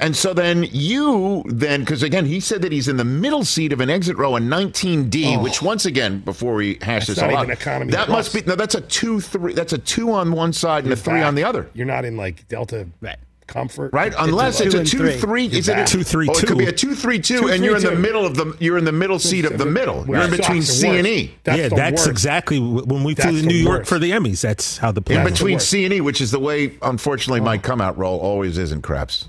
And 0.01 0.17
so 0.17 0.33
then 0.33 0.65
you 0.71 1.45
then 1.47 1.81
because 1.81 2.03
again 2.03 2.25
he 2.25 2.41
said 2.41 2.63
that 2.63 2.73
he's 2.73 2.89
in 2.89 2.97
the 2.97 3.05
middle 3.05 3.45
seat 3.45 3.73
of 3.73 3.81
an 3.81 3.91
exit 3.91 4.17
row 4.17 4.37
in 4.37 4.45
19D, 4.49 5.43
which 5.43 5.61
once 5.63 5.85
again 5.87 6.21
before 6.21 6.55
we 6.55 6.79
hash 6.81 7.07
That's 7.07 7.07
this 7.07 7.19
not 7.19 7.31
all 7.31 7.37
out, 7.39 7.49
that 7.49 7.59
plus. 7.59 8.09
must 8.09 8.35
be 8.35 8.43
no. 8.43 8.55
That's 8.57 8.75
a 8.75 8.81
two 8.81 9.21
three. 9.21 9.53
That's 9.53 9.73
a 9.73 9.79
two 9.79 10.13
on 10.13 10.33
one 10.33 10.53
side 10.53 10.85
and 10.85 10.93
a 10.93 10.97
three 10.97 11.21
Back. 11.21 11.27
on 11.27 11.35
the 11.35 11.45
other. 11.45 11.69
You're 11.75 11.87
not 11.87 12.05
in 12.05 12.17
like 12.17 12.49
Delta 12.49 12.89
Right. 13.01 13.19
comfort. 13.47 13.93
Right, 13.93 14.15
unless 14.17 14.61
it's, 14.61 14.75
a 14.75 14.85
two-three. 14.85 15.47
Is 15.47 15.69
it 15.69 15.77
a 15.77 15.85
Two-three-two. 15.85 16.33
Oh, 16.33 16.39
it 16.39 16.47
could 16.47 16.57
be 16.59 16.67
a 16.67 16.73
two-three-two, 16.73 17.49
and 17.49 17.65
you're 17.65 17.77
in 17.77 17.83
the 17.83 17.91
Two-three-two. 17.91 18.01
middle 18.01 18.25
of 18.25 18.37
the. 18.37 18.57
You're 18.61 18.79
in 18.79 18.85
the 18.85 18.93
middle 18.93 19.19
seat 19.19 19.45
of 19.45 19.59
the 19.59 19.67
middle. 19.67 20.07
You're 20.07 20.23
in 20.23 20.31
between. 20.31 20.63
C 20.63 20.89
and. 20.89 21.07
E. 21.07 21.35
That's 21.45 21.59
yeah, 21.59 21.69
that's 21.69 22.03
worst. 22.03 22.11
exactly 22.11 22.59
when 22.59 23.05
we 23.05 23.15
flew 23.15 23.41
to 23.41 23.47
New 23.47 23.55
York 23.55 23.81
worst. 23.81 23.89
for 23.89 23.99
the 23.99 24.13
Emmys. 24.13 24.41
That's 24.41 24.79
how 24.79 24.93
the 24.93 25.03
In 25.13 25.25
between. 25.25 25.59
C 25.59 25.85
and 25.85 25.93
E, 25.93 26.01
which 26.01 26.21
is 26.21 26.31
the 26.31 26.39
way, 26.39 26.79
unfortunately, 26.81 27.41
my 27.41 27.57
oh. 27.57 27.61
come 27.61 27.81
out 27.81 27.99
roll 27.99 28.19
always 28.21 28.57
is 28.57 28.73
in 28.73 28.81
craps. 28.83 29.29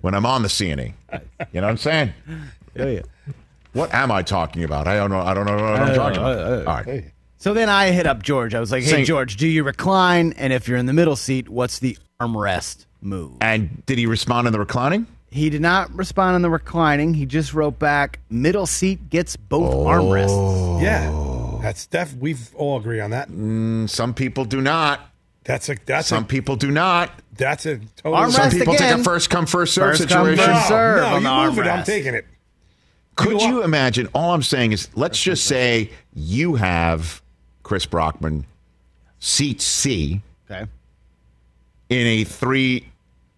When 0.00 0.14
I'm 0.14 0.26
on 0.26 0.42
the 0.42 0.48
C 0.48 0.70
and 0.70 0.80
E, 0.80 0.94
you 1.52 1.60
know 1.60 1.66
what 1.66 1.70
I'm 1.70 1.76
saying? 1.76 2.12
Yeah, 2.74 2.86
yeah. 2.86 3.02
What 3.72 3.92
am 3.92 4.10
I 4.10 4.22
talking 4.22 4.64
about? 4.64 4.86
I 4.88 4.96
don't 4.96 5.10
know. 5.10 5.20
I 5.20 5.34
don't 5.34 5.46
know 5.46 5.54
what 5.56 5.62
I'm 5.80 5.90
uh, 5.90 5.94
talking 5.94 6.18
about. 6.18 6.38
Uh, 6.38 6.40
uh, 6.40 6.64
all 6.66 6.82
right. 6.84 7.04
So 7.36 7.54
then 7.54 7.68
I 7.68 7.90
hit 7.90 8.06
up 8.06 8.22
George. 8.22 8.54
I 8.54 8.60
was 8.60 8.72
like, 8.72 8.82
"Hey, 8.84 8.90
Saying- 8.90 9.04
George, 9.04 9.36
do 9.36 9.46
you 9.46 9.62
recline? 9.64 10.32
And 10.36 10.52
if 10.52 10.66
you're 10.68 10.78
in 10.78 10.86
the 10.86 10.92
middle 10.92 11.16
seat, 11.16 11.48
what's 11.48 11.78
the 11.78 11.96
armrest 12.20 12.86
move?" 13.00 13.32
And 13.40 13.84
did 13.86 13.98
he 13.98 14.06
respond 14.06 14.46
in 14.46 14.52
the 14.52 14.58
reclining? 14.58 15.06
He 15.30 15.50
did 15.50 15.60
not 15.60 15.92
respond 15.94 16.36
in 16.36 16.42
the 16.42 16.50
reclining. 16.50 17.14
He 17.14 17.26
just 17.26 17.52
wrote 17.54 17.78
back, 17.78 18.18
"Middle 18.30 18.66
seat 18.66 19.10
gets 19.10 19.36
both 19.36 19.72
Oh. 19.74 19.84
armrests." 19.84 20.82
Yeah, 20.82 21.60
that's 21.62 21.86
def. 21.86 22.14
We've 22.16 22.50
all 22.56 22.78
agree 22.78 23.00
on 23.00 23.10
that. 23.10 23.28
Mm, 23.30 23.88
some 23.90 24.14
people 24.14 24.44
do 24.44 24.60
not. 24.60 25.00
That's 25.44 25.68
a 25.68 25.76
that's 25.86 26.08
Some 26.08 26.24
a 26.24 26.26
people 26.26 26.56
do 26.56 26.70
not. 26.70 27.10
That's 27.38 27.64
a 27.66 27.78
total. 27.96 28.18
Armrest 28.18 28.32
Some 28.32 28.50
people 28.50 28.74
take 28.74 28.94
a 28.94 29.02
first 29.02 29.30
come 29.30 29.46
first 29.46 29.72
serve 29.74 29.96
First 29.96 30.08
come, 30.08 30.26
situation. 30.26 30.44
first 30.44 30.70
no, 30.70 30.76
serve 30.76 31.22
no, 31.22 31.30
on 31.30 31.44
you 31.44 31.56
move 31.56 31.66
it. 31.66 31.70
I'm 31.70 31.84
taking 31.84 32.14
it. 32.14 32.26
Could 33.16 33.40
You 33.40 33.48
you 33.48 33.62
imagine? 33.64 34.08
All 34.14 34.32
I'm 34.32 34.42
saying 34.42 34.72
is, 34.72 34.88
let's 34.94 35.20
just 35.20 35.44
say 35.46 35.90
you 36.14 36.54
have 36.54 37.20
Chris 37.62 37.86
Brockman, 37.86 38.44
seat 39.18 39.60
C, 39.60 40.20
Okay. 40.50 40.66
in 41.88 42.06
a 42.06 42.24
three 42.24 42.86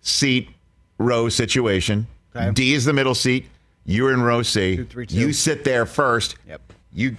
seat 0.03 0.51
row 0.99 1.29
situation. 1.29 2.07
Okay. 2.37 2.51
D 2.53 2.75
is 2.75 2.85
the 2.85 2.93
middle 2.93 3.15
seat. 3.15 3.47
You're 3.87 4.13
in 4.13 4.21
row 4.23 4.43
C. 4.43 4.77
Two, 4.77 4.85
three, 4.85 5.07
two. 5.07 5.17
You 5.17 5.33
sit 5.33 5.65
there 5.65 5.87
first. 5.87 6.37
Yep. 6.47 6.61
You 6.93 7.17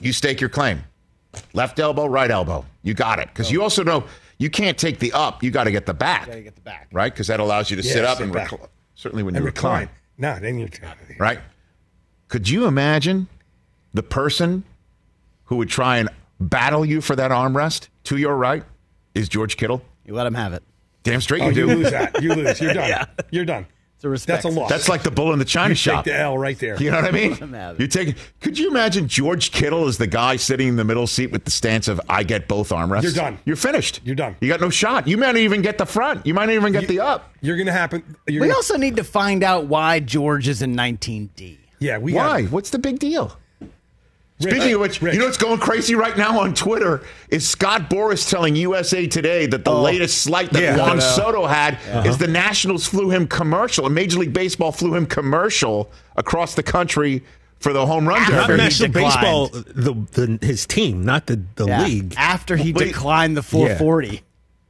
you 0.00 0.12
stake 0.12 0.40
your 0.40 0.50
claim. 0.50 0.82
Left 1.54 1.78
elbow, 1.80 2.06
right 2.06 2.30
elbow. 2.30 2.64
You 2.82 2.94
got 2.94 3.18
it. 3.18 3.28
Because 3.28 3.50
you 3.50 3.62
also 3.62 3.82
know 3.82 4.04
you 4.38 4.50
can't 4.50 4.76
take 4.78 4.98
the 4.98 5.12
up. 5.12 5.42
You 5.42 5.50
got 5.50 5.64
to 5.64 5.70
get 5.70 5.86
the 5.86 5.94
back. 5.94 6.26
Gotta 6.26 6.40
get 6.42 6.54
the 6.54 6.60
back. 6.60 6.88
Right? 6.92 7.12
Because 7.12 7.26
that 7.28 7.40
allows 7.40 7.70
you 7.70 7.76
to 7.76 7.82
Yeah, 7.86 7.92
sit 7.92 8.04
up 8.04 8.18
sit 8.18 8.24
and 8.24 8.32
back. 8.32 8.50
recline. 8.52 8.68
Certainly 8.94 9.22
when 9.24 9.34
And 9.36 9.42
you 9.42 9.46
recline. 9.46 9.80
recline. 9.82 9.96
No, 10.18 10.38
then 10.38 10.58
you. 10.58 10.68
Right? 11.18 11.40
Could 12.28 12.48
you 12.48 12.66
imagine 12.66 13.28
the 13.92 14.02
person 14.02 14.64
who 15.44 15.56
would 15.56 15.68
try 15.68 15.98
and 15.98 16.08
battle 16.40 16.84
you 16.84 17.00
for 17.00 17.14
that 17.16 17.30
armrest 17.30 17.88
to 18.04 18.16
your 18.16 18.36
right 18.36 18.64
is 19.14 19.28
George 19.28 19.56
Kittle? 19.56 19.82
You 20.04 20.14
let 20.14 20.26
him 20.26 20.34
have 20.34 20.52
it. 20.52 20.62
Damn 21.02 21.20
straight 21.20 21.42
Oh, 21.42 21.48
you 21.50 21.68
you 21.68 21.76
lose 21.76 21.90
that. 21.90 22.22
You 22.22 22.34
lose. 22.34 22.60
You're 22.60 22.74
done. 22.74 22.88
Yeah. 22.88 23.04
You're 23.30 23.44
done. 23.44 23.66
It's 24.04 24.06
a 24.06 24.10
respect. 24.10 24.42
That's 24.42 24.54
a 24.54 24.58
loss. 24.60 24.68
That's 24.68 24.88
like 24.88 25.02
the 25.02 25.10
bull 25.10 25.32
in 25.32 25.38
the 25.38 25.44
china 25.46 25.70
you 25.70 25.74
shop. 25.74 26.04
Take 26.04 26.12
the 26.14 26.20
L 26.20 26.36
right 26.36 26.58
there. 26.58 26.76
You 26.80 26.90
know 26.90 26.96
what 27.00 27.06
I 27.06 27.10
mean? 27.10 27.30
Let 27.30 27.38
him 27.40 27.52
have 27.54 27.76
it. 27.76 27.80
You 27.80 27.86
take. 27.88 28.16
Could 28.40 28.58
you 28.58 28.68
imagine 28.68 29.08
George 29.08 29.50
Kittle 29.50 29.86
as 29.88 29.96
the 29.98 30.06
guy 30.06 30.36
sitting 30.36 30.68
in 30.68 30.76
the 30.76 30.84
middle 30.84 31.06
seat 31.06 31.30
with 31.32 31.44
the 31.44 31.50
stance 31.50 31.88
of 31.88 32.00
"I 32.08 32.22
get 32.22 32.46
both 32.48 32.68
armrests"? 32.70 33.02
You're 33.04 33.12
done. 33.12 33.38
You're 33.44 33.56
finished. 33.56 34.00
You're 34.04 34.14
done. 34.14 34.36
You 34.40 34.48
got 34.48 34.60
no 34.60 34.68
shot. 34.70 35.08
You 35.08 35.16
might 35.16 35.26
not 35.26 35.36
even 35.38 35.62
get 35.62 35.78
the 35.78 35.86
front. 35.86 36.26
You 36.26 36.34
might 36.34 36.46
not 36.46 36.54
even 36.54 36.72
get 36.72 36.86
the 36.88 37.00
up. 37.00 37.32
You're 37.40 37.56
gonna 37.56 37.72
happen. 37.72 38.02
You're 38.26 38.42
We 38.42 38.48
gonna, 38.48 38.56
also 38.56 38.76
need 38.76 38.96
to 38.96 39.04
find 39.04 39.42
out 39.42 39.66
why 39.66 40.00
George 40.00 40.48
is 40.48 40.60
in 40.62 40.74
19D. 40.76 41.58
yeah. 41.78 41.98
We 41.98 42.12
Why? 42.12 42.42
Got, 42.42 42.50
What's 42.52 42.70
the 42.70 42.78
big 42.78 42.98
deal? 42.98 43.36
Rich, 44.40 44.52
Speaking 44.56 44.74
of 44.74 44.80
which, 44.80 45.00
Rich. 45.00 45.14
you 45.14 45.20
know 45.20 45.26
what's 45.26 45.38
going 45.38 45.60
crazy 45.60 45.94
right 45.94 46.16
now 46.16 46.40
on 46.40 46.54
Twitter 46.54 47.02
is 47.28 47.46
Scott 47.46 47.88
Boras 47.88 48.28
telling 48.28 48.56
USA 48.56 49.06
Today 49.06 49.46
that 49.46 49.64
the 49.64 49.70
oh. 49.70 49.80
latest 49.80 50.22
slight 50.22 50.50
that 50.50 50.60
Yeah. 50.62 50.76
Juan 50.76 50.90
I 50.90 50.94
know. 50.94 51.00
Soto 51.00 51.46
had 51.46 51.74
uh-huh. 51.74 52.08
is 52.08 52.18
the 52.18 52.26
Nationals 52.26 52.84
flew 52.86 53.10
him 53.10 53.28
commercial, 53.28 53.86
and 53.86 53.94
Major 53.94 54.18
League 54.18 54.32
Baseball 54.32 54.72
flew 54.72 54.94
him 54.96 55.06
commercial 55.06 55.88
across 56.16 56.56
the 56.56 56.64
country 56.64 57.22
for 57.60 57.72
the 57.72 57.86
home 57.86 58.08
run 58.08 58.22
After 58.22 58.32
derby. 58.32 58.52
he 58.54 58.58
National. 58.58 58.90
Baseball, 58.90 59.48
the, 59.50 59.94
the 60.38 60.38
his 60.44 60.66
team, 60.66 61.04
not 61.04 61.26
the, 61.26 61.40
the 61.54 61.66
Yeah. 61.66 61.84
league. 61.84 62.14
After 62.16 62.56
he 62.56 62.72
Wait. 62.72 62.86
declined 62.88 63.36
the 63.36 63.42
440. 63.42 64.22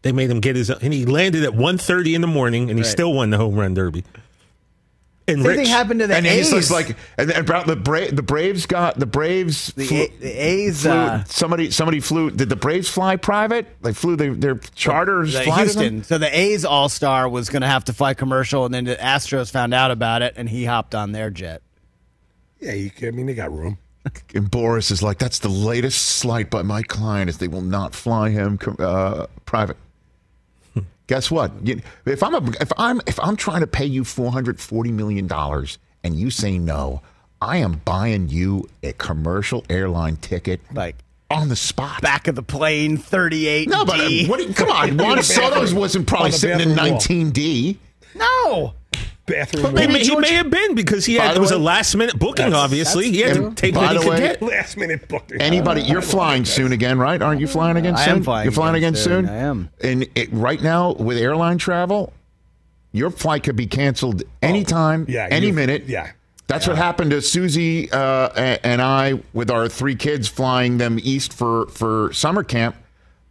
They 0.02 0.12
made 0.12 0.30
him 0.30 0.40
get 0.40 0.56
his, 0.56 0.68
and 0.68 0.92
he 0.92 1.06
landed 1.06 1.42
at 1.42 1.52
1.30 1.54 2.14
in 2.14 2.20
the 2.20 2.26
morning, 2.26 2.68
and 2.68 2.78
he 2.78 2.82
Right. 2.84 2.90
still 2.92 3.14
won 3.14 3.30
the 3.30 3.38
home 3.38 3.54
run 3.56 3.72
derby. 3.72 4.04
And 5.26 5.38
Same 5.38 5.46
Rich, 5.46 5.56
thing 5.56 5.66
happened 5.68 6.00
to 6.00 6.06
the 6.06 6.16
and 6.16 6.26
A's. 6.26 6.50
he's 6.52 6.70
like, 6.70 6.90
and, 7.16 7.30
and 7.30 7.48
about 7.48 7.66
the 7.66 7.76
Bra- 7.76 8.10
the 8.12 8.22
Braves 8.22 8.66
got 8.66 8.98
the 8.98 9.06
Braves. 9.06 9.68
the, 9.68 9.86
flew, 9.86 10.02
A- 10.02 10.12
the 10.20 10.30
A's. 10.30 10.82
flew- 10.82 10.90
uh, 10.90 11.24
somebody 11.24 11.70
somebody 11.70 12.00
flew. 12.00 12.30
Did 12.30 12.50
the 12.50 12.56
Braves 12.56 12.90
fly 12.90 13.16
private? 13.16 13.66
They 13.80 13.94
flew 13.94 14.16
their 14.16 14.34
their 14.34 14.56
charters. 14.74 15.32
the 15.32 15.40
fly 15.44 15.56
to? 15.56 15.62
Houston. 15.62 16.04
So 16.04 16.18
the 16.18 16.28
A's 16.38 16.66
All 16.66 16.90
Star 16.90 17.26
was 17.26 17.48
going 17.48 17.62
to 17.62 17.68
have 17.68 17.84
to 17.86 17.94
fly 17.94 18.12
commercial, 18.12 18.66
and 18.66 18.74
then 18.74 18.84
the 18.84 18.96
Astros 18.96 19.50
found 19.50 19.72
out 19.72 19.90
about 19.90 20.20
it, 20.20 20.34
and 20.36 20.46
he 20.48 20.66
hopped 20.66 20.94
on 20.94 21.12
their 21.12 21.30
jet. 21.30 21.62
Yeah. 22.60 22.72
You, 22.74 22.90
I 23.02 23.10
mean, 23.10 23.24
they 23.26 23.34
got 23.34 23.50
room. 23.52 23.78
And 24.34 24.50
Boras 24.50 24.90
is 24.90 25.02
like, 25.02 25.16
that's 25.18 25.38
the 25.38 25.48
latest 25.48 26.02
slight 26.02 26.50
by 26.50 26.60
my 26.60 26.82
client 26.82 27.30
is 27.30 27.38
they 27.38 27.48
will 27.48 27.62
not 27.62 27.94
fly 27.94 28.28
him 28.28 28.58
uh, 28.78 29.26
private. 29.46 29.78
Guess 31.06 31.30
what? 31.30 31.52
You- 31.66 31.80
If 32.06 32.22
I'm 32.22 32.34
a, 32.34 32.50
if 32.60 32.72
I'm 32.78 33.00
if 33.06 33.18
I'm 33.20 33.36
trying 33.36 33.60
to 33.60 33.66
pay 33.66 33.84
you 33.86 34.04
four 34.04 34.32
hundred 34.32 34.60
forty 34.60 34.90
million 34.92 35.26
dollars 35.26 35.78
and 36.02 36.14
you 36.16 36.30
say 36.30 36.58
no, 36.58 37.02
I 37.40 37.58
am 37.58 37.82
buying 37.84 38.28
you 38.28 38.68
a 38.82 38.92
commercial 38.94 39.64
airline 39.68 40.16
ticket 40.16 40.60
Like 40.72 40.96
on 41.30 41.48
the 41.48 41.56
spot. 41.56 42.00
back 42.00 42.28
of 42.28 42.34
the 42.36 42.42
plane, 42.42 42.96
38. 42.96 43.68
no, 43.68 43.84
but 43.84 44.00
uh, 44.00 44.08
what? 44.26 44.38
do 44.38 44.44
you- 44.46 44.54
Come 44.54 44.70
on, 44.70 44.96
Juan 44.98 45.22
Soto's 45.22 45.74
wasn't 45.74 46.06
probably 46.06 46.30
sitting 46.32 46.70
in 46.70 46.74
nineteen 46.76 47.30
D. 47.30 47.78
no. 48.14 48.74
Bathroom. 49.26 49.76
He 49.76 49.84
wall. 49.86 49.92
may, 49.94 50.04
he 50.04 50.16
may 50.16 50.34
have 50.34 50.50
been 50.50 50.74
because 50.74 51.06
he 51.06 51.14
had 51.14 51.36
it 51.36 51.40
was 51.40 51.50
a 51.50 51.58
last 51.58 51.94
minute 51.96 52.18
booking. 52.18 52.46
That's- 52.46 52.62
obviously, 52.62 53.10
he 53.10 53.20
had 53.20 53.36
true. 53.36 53.48
to 53.50 53.54
take 53.54 53.74
By 53.74 53.94
what 53.94 54.02
he 54.02 54.08
could 54.10 54.18
get. 54.18 54.42
Last 54.42 54.76
minute 54.76 55.08
booking. 55.08 55.40
Anybody, 55.40 55.82
you're 55.82 56.02
flying 56.02 56.44
soon 56.44 56.72
again, 56.72 56.98
right? 56.98 57.20
Aren't 57.20 57.40
you 57.40 57.46
flying 57.46 57.76
again 57.76 57.94
I 57.96 58.04
soon? 58.04 58.16
am 58.16 58.22
flying 58.24 58.44
You're 58.44 58.52
flying 58.52 58.74
again 58.74 58.94
again 58.94 59.02
soon. 59.02 59.26
soon. 59.26 59.34
I 59.34 59.38
am. 59.38 59.70
And 59.82 60.06
it, 60.14 60.32
right 60.32 60.62
now, 60.62 60.92
with 60.92 61.16
airline 61.16 61.58
travel, 61.58 62.12
your 62.92 63.10
flight 63.10 63.42
could 63.44 63.56
be 63.56 63.66
canceled 63.66 64.22
anytime, 64.42 65.06
yeah, 65.08 65.26
any 65.30 65.50
minute. 65.52 65.84
yeah. 65.86 66.10
That's 66.46 66.68
what 66.68 66.76
happened 66.76 67.10
to 67.12 67.22
Susie 67.22 67.90
uh, 67.90 68.28
and 68.62 68.82
I 68.82 69.20
with 69.32 69.50
our 69.50 69.66
three 69.66 69.96
kids 69.96 70.28
flying 70.28 70.76
them 70.76 70.98
east 71.02 71.32
for, 71.32 71.66
for 71.68 72.12
summer 72.12 72.44
camp. 72.44 72.76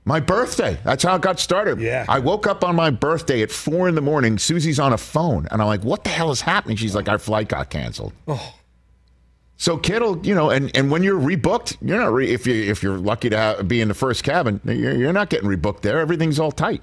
My 0.06 0.20
birthday. 0.20 0.78
That's 0.84 1.04
how 1.04 1.16
it 1.16 1.22
got 1.22 1.39
started. 1.39 1.80
Yeah. 1.80 2.06
I 2.10 2.20
woke 2.20 2.45
up 2.45 2.64
on 2.64 2.76
my 2.76 2.89
birthday 2.89 3.41
at 3.41 3.51
four 3.51 3.88
in 3.88 3.95
the 3.95 4.01
morning. 4.01 4.38
Susie's 4.38 4.80
on 4.80 4.91
a 4.91 4.97
phone, 4.97 5.47
and 5.49 5.62
I'm 5.62 5.68
like, 5.68 5.84
"What 5.84 6.04
the 6.04 6.10
hell 6.10 6.32
is 6.32 6.41
happening?" 6.41 6.76
She's 6.76 6.93
like, 6.93 7.08
"Our 7.08 7.18
flight 7.20 7.47
got 7.47 7.70
canceled." 7.70 8.14
Oh. 8.28 8.54
So 9.56 9.78
Kittle, 9.78 10.26
you 10.26 10.36
know, 10.36 10.49
and, 10.49 10.76
and 10.76 10.91
when 10.91 11.04
you're 11.04 11.20
rebooked, 11.20 11.78
you're 11.82 11.97
not 11.97 12.12
re- 12.12 12.30
if 12.30 12.45
you 12.45 12.54
if 12.54 12.84
you're 12.84 12.97
lucky 12.97 13.30
to 13.30 13.38
have, 13.38 13.68
be 13.68 13.80
in 13.80 13.88
the 13.88 13.93
first 13.93 14.24
cabin, 14.24 14.60
you're, 14.66 14.93
you're 14.93 15.14
not 15.14 15.30
getting 15.30 15.47
rebooked 15.47 15.82
there. 15.82 15.99
Everything's 15.99 16.38
all 16.39 16.51
tight. 16.51 16.82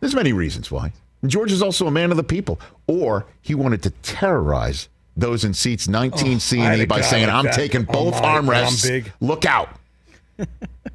There's 0.00 0.14
many 0.14 0.32
reasons 0.32 0.70
why. 0.70 0.92
George 1.26 1.52
is 1.52 1.62
also 1.62 1.86
a 1.86 1.90
man 1.92 2.10
of 2.10 2.16
the 2.16 2.24
people, 2.24 2.60
or 2.86 3.26
he 3.40 3.54
wanted 3.54 3.82
to 3.84 3.90
terrorize 4.02 4.88
those 5.16 5.44
in 5.44 5.52
seats 5.54 5.86
19 5.88 6.40
C 6.40 6.58
oh, 6.58 6.62
I 6.62 6.64
had 6.64 6.72
and 6.72 6.80
E 6.80 6.84
a 6.84 6.86
by 6.88 7.00
saying, 7.02 7.28
"I'm 7.28 7.44
that 7.44 7.54
taking 7.54 7.86
oh 7.88 7.92
both 7.92 8.20
my- 8.20 8.36
I'm 8.36 8.46
armrests. 8.46 8.88
big. 8.88 9.12
Look 9.20 9.44
out." 9.44 9.68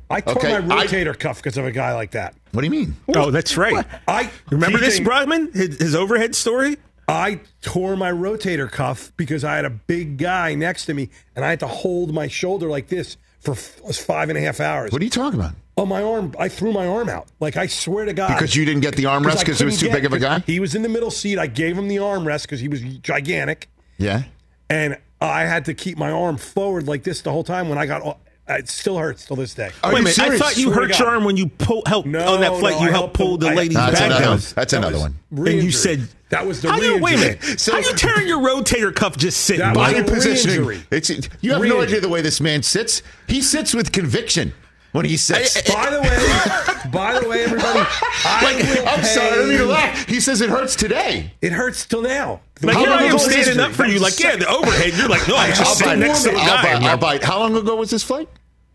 I 0.09 0.21
tore 0.21 0.37
Okay, 0.37 0.59
my 0.59 0.77
I- 0.79 0.85
rotator 0.85 1.17
cuff 1.17 1.37
because 1.37 1.57
of 1.57 1.65
a 1.65 1.71
guy 1.71 1.93
like 1.93 2.11
that. 2.11 2.35
What 2.51 2.61
do 2.61 2.65
you 2.67 2.71
mean? 2.71 2.95
Oh, 3.15 3.31
that's 3.31 3.57
right. 3.57 3.85
I 4.07 4.29
Remember 4.51 4.77
this, 4.77 4.99
TJ, 4.99 5.53
His, 5.55 5.77
his 5.79 5.95
overhead 5.95 6.35
story? 6.35 6.77
I 7.07 7.41
tore 7.61 7.95
my 7.97 8.11
rotator 8.11 8.71
cuff 8.71 9.11
because 9.17 9.43
I 9.43 9.55
had 9.55 9.65
a 9.65 9.69
big 9.69 10.17
guy 10.17 10.55
next 10.55 10.85
to 10.85 10.93
me 10.93 11.09
and 11.35 11.43
I 11.43 11.49
had 11.49 11.59
to 11.61 11.67
hold 11.67 12.13
my 12.13 12.27
shoulder 12.27 12.67
like 12.69 12.87
this 12.87 13.17
for 13.41 13.51
f- 13.51 13.81
was 13.83 13.99
five 13.99 14.29
and 14.29 14.37
a 14.37 14.41
half 14.41 14.59
hours. 14.61 14.91
What 14.91 15.01
are 15.01 15.05
you 15.05 15.11
talking 15.11 15.39
about? 15.39 15.53
Oh, 15.75 15.85
my 15.87 16.01
arm! 16.03 16.33
I 16.39 16.47
threw 16.49 16.71
my 16.71 16.85
arm 16.87 17.09
out. 17.09 17.27
Like 17.39 17.57
I 17.57 17.65
swear 17.65 18.05
to 18.05 18.13
God, 18.13 18.27
Because 18.35 18.55
you 18.55 18.63
didn't 18.63 18.81
get 18.81 18.95
the 18.95 19.05
armrest 19.05 19.37
I 19.37 19.39
because 19.39 19.59
it 19.59 19.65
was 19.65 19.79
too 19.79 19.87
couldn't 19.87 20.01
big 20.03 20.05
of 20.05 20.13
a 20.13 20.19
guy. 20.19 20.39
He 20.45 20.59
was 20.59 20.75
in 20.75 20.83
the 20.83 20.87
middle 20.89 21.09
seat. 21.11 21.39
I 21.39 21.47
gave 21.47 21.75
him 21.77 21.87
the 21.87 21.95
armrest 21.97 22.43
because 22.43 22.59
he 22.59 22.67
was 22.67 22.81
gigantic, 22.81 23.69
Yeah. 23.97 24.23
and 24.69 24.97
I 25.19 25.45
had 25.45 25.65
to 25.65 25.73
keep 25.73 25.97
my 25.97 26.11
arm 26.11 26.37
forward 26.37 26.87
like 26.87 27.03
this 27.03 27.21
the 27.21 27.31
whole 27.31 27.43
time. 27.43 27.69
When 27.69 27.79
I 27.79 27.85
got, 27.87 28.01
all- 28.03 28.19
Uh, 28.49 28.55
it 28.55 28.67
still 28.67 28.97
hurts 28.97 29.25
till 29.25 29.37
this 29.37 29.53
day. 29.53 29.69
Are 29.83 29.93
Wait 29.93 30.01
a 30.01 30.03
minute. 30.03 30.19
I 30.19 30.37
thought 30.37 30.57
you 30.57 30.63
Swear 30.63 30.75
to 30.75 30.81
hurt 30.81 30.99
your 30.99 31.07
God. 31.07 31.13
arm 31.15 31.23
when 31.23 31.37
you 31.37 31.47
pull, 31.47 31.81
helped 31.85 32.09
No, 32.09 32.33
on 32.33 32.41
that 32.41 32.51
flight. 32.59 32.73
no, 32.75 32.81
you 32.81 32.87
I 32.89 32.91
helped 32.91 32.93
helped 32.93 33.13
pull 33.15 33.33
him- 33.35 33.39
the 33.39 33.47
I- 33.49 33.53
lady's 33.53 33.77
That's 33.77 33.93
bag 33.99 34.05
another 34.07 34.21
down. 34.21 34.29
one. 34.31 34.39
That's 34.39 34.53
That 34.53 34.73
another 34.73 34.93
was 34.95 35.01
one. 35.01 35.47
And 35.47 35.63
you 35.63 35.71
said 35.71 36.07
that 36.29 36.45
was 36.45 36.61
the 36.61 36.69
how 36.71 36.77
you, 36.81 36.97
wait 37.01 37.13
a 37.13 37.17
re-injury. 37.19 37.39
minute. 37.41 37.59
So- 37.61 37.71
how 37.71 37.77
you 37.77 37.93
tearing 37.95 38.27
your 38.27 38.39
rotator 38.39 38.93
cuff 38.93 39.15
just 39.15 39.41
sitting? 39.45 39.61
That 39.61 39.75
by 39.75 39.93
was 39.93 40.01
Body 40.01 40.11
a 40.11 40.13
positioning. 40.15 40.65
re-injury. 40.65 40.87
It's 40.91 41.09
you 41.09 41.51
have 41.53 41.61
no 41.61 41.61
Re-injury. 41.61 41.83
idea 41.87 42.01
the 42.01 42.09
way 42.09 42.21
this 42.21 42.41
man 42.41 42.63
sits. 42.63 43.01
He 43.27 43.41
sits 43.41 43.73
with 43.73 43.93
conviction 43.93 44.53
when 44.93 45.05
he 45.05 45.17
sits. 45.17 45.61
By 45.73 45.89
the 45.89 45.99
way, 46.01 46.89
by 46.91 47.19
the 47.19 47.27
way, 47.27 47.43
everybody, 47.43 47.79
I 48.25 48.41
Like, 48.43 48.63
will 48.63 48.87
I'm 48.87 49.03
sorry, 49.03 49.27
I 49.27 49.35
don't 49.35 49.49
mean 49.49 49.57
to 49.57 49.65
laugh. 49.65 50.07
He 50.07 50.19
says 50.21 50.39
it 50.41 50.49
hurts 50.49 50.75
today. 50.75 51.31
It 51.41 51.51
hurts 51.51 51.85
till 51.85 52.01
now. 52.01 52.39
Like 52.61 52.75
How 52.75 52.79
here 52.81 52.89
long 52.89 52.99
I 52.99 53.01
am 53.01 53.07
ago 53.07 53.15
was 53.15 53.23
standing 53.25 53.57
this? 53.57 53.65
up 53.65 53.71
for 53.73 53.85
you, 53.85 53.99
like 53.99 54.17
yeah, 54.19 54.35
the 54.37 54.47
overhead. 54.47 54.93
You're 54.95 55.09
like, 55.09 55.27
no, 55.27 55.35
I'm 55.35 55.49
I'll 55.51 55.55
just 55.57 55.77
sitting 55.77 55.99
next 55.99 56.23
to 56.23 56.29
the 56.31 56.37
I'll 56.37 56.45
guy. 56.63 56.79
bite, 56.79 56.83
I'll 56.83 56.97
bite. 56.97 57.23
How 57.23 57.39
long 57.39 57.55
ago 57.57 57.75
was 57.75 57.89
this 57.89 58.03
flight? 58.03 58.29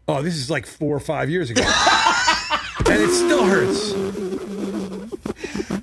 Oh, 0.07 0.23
this 0.23 0.35
is 0.37 0.51
like 0.51 0.67
four 0.67 0.95
or 0.97 1.01
five 1.01 1.29
years 1.31 1.51
ago, 1.51 1.63
and 2.87 3.03
it 3.03 3.11
still 3.11 3.45
hurts. 3.45 3.93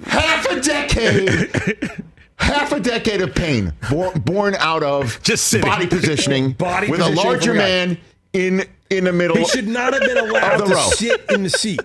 Half 0.08 0.46
a 0.50 0.62
decade 0.62 1.26
decade, 1.52 2.04
half 2.38 2.72
a 2.72 2.80
decade 2.80 3.22
of 3.22 3.34
pain 3.36 3.74
born, 3.90 4.20
born 4.22 4.56
out 4.56 4.84
of 4.84 5.22
Just 5.24 5.48
sitting. 5.48 5.68
body 5.70 5.88
positioning 5.88 6.52
Body 6.58 6.90
with 6.90 7.00
positioning 7.00 7.24
a 7.26 7.28
larger 7.28 7.52
from 7.52 7.58
a 7.58 7.62
guy. 7.62 7.68
man 7.68 7.98
in 8.36 8.64
in 8.90 9.06
the 9.06 9.14
middle. 9.14 9.38
He 9.38 9.46
should 9.46 9.68
not 9.68 9.94
have 9.94 10.02
been 10.04 10.18
allowed 10.18 10.58
to 10.58 10.66
row. 10.74 10.90
sit 10.92 11.26
in 11.32 11.44
the 11.44 11.50
seat. 11.50 11.80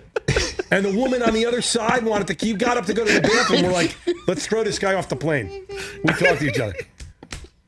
And 0.70 0.84
the 0.84 0.92
woman 0.96 1.22
on 1.22 1.32
the 1.34 1.46
other 1.46 1.62
side 1.62 2.04
wanted 2.04 2.26
to 2.28 2.34
keep 2.34 2.58
got 2.58 2.76
up 2.76 2.86
to 2.86 2.94
go 2.94 3.04
to 3.04 3.12
the 3.12 3.20
bathroom. 3.20 3.62
We're 3.62 3.72
like, 3.72 3.96
let's 4.28 4.46
throw 4.46 4.62
this 4.62 4.78
guy 4.78 4.94
off 4.94 5.08
the 5.08 5.16
plane. 5.16 5.66
We 6.04 6.12
talked 6.12 6.40
to 6.40 6.46
each 6.48 6.60
other. 6.60 6.74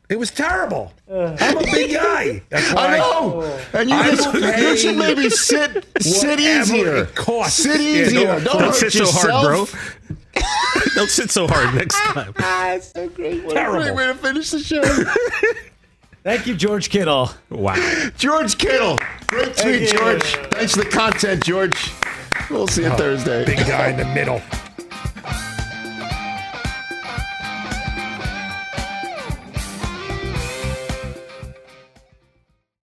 It 0.09 0.19
was 0.19 0.31
terrible. 0.31 0.93
I'm 1.11 1.57
a 1.57 1.63
big 1.63 1.95
guy. 1.95 2.43
That's 2.51 2.73
why 2.75 2.95
I 2.95 2.99
know. 2.99 3.59
And 3.73 3.89
you 3.91 3.97
I 3.97 4.11
just 4.11 4.33
will 4.33 4.41
you 4.61 4.77
should 4.77 4.97
maybe 4.97 5.31
sit 5.31 5.85
sit 6.01 6.39
easier. 6.39 6.97
it 7.05 7.15
costs. 7.15 7.63
Sit 7.63 7.81
Yeah, 7.81 7.87
easier. 8.03 8.27
don't- 8.27 8.45
Don't, 8.45 8.59
Don't 8.59 8.63
hurt 8.75 8.75
sit 8.75 8.93
so 8.93 9.07
hard, 9.07 9.45
bro. 9.45 9.67
Don't 10.95 11.11
sit 11.11 11.31
so 11.31 11.47
hard 11.49 11.75
next 11.75 11.99
time. 11.99 12.33
That's 12.39 12.93
so 12.93 13.09
great. 13.09 13.43
What 13.45 13.57
a 13.57 13.71
great 13.71 13.95
way 13.95 14.07
to 14.07 14.15
finish 14.15 14.51
the 14.51 14.61
show. 14.61 14.83
Thank 16.23 16.47
you, 16.47 16.55
George 16.55 16.89
Kittle. 16.89 17.31
Wow. 17.51 17.75
George 18.17 18.57
Kittle. 18.57 18.99
Great 19.27 19.57
tweet, 19.57 19.83
you. 19.83 19.99
George. 19.99 20.23
Thanks 20.53 20.75
for 20.75 20.85
the 20.85 20.91
content, 20.91 21.45
George. 21.45 21.91
We'll 22.49 22.69
see 22.69 22.83
you 22.83 22.89
oh, 22.89 22.97
Thursday. 22.97 23.45
Big 23.45 23.59
guy 23.59 23.89
in 23.89 23.97
the 23.97 24.05
middle. 24.05 24.41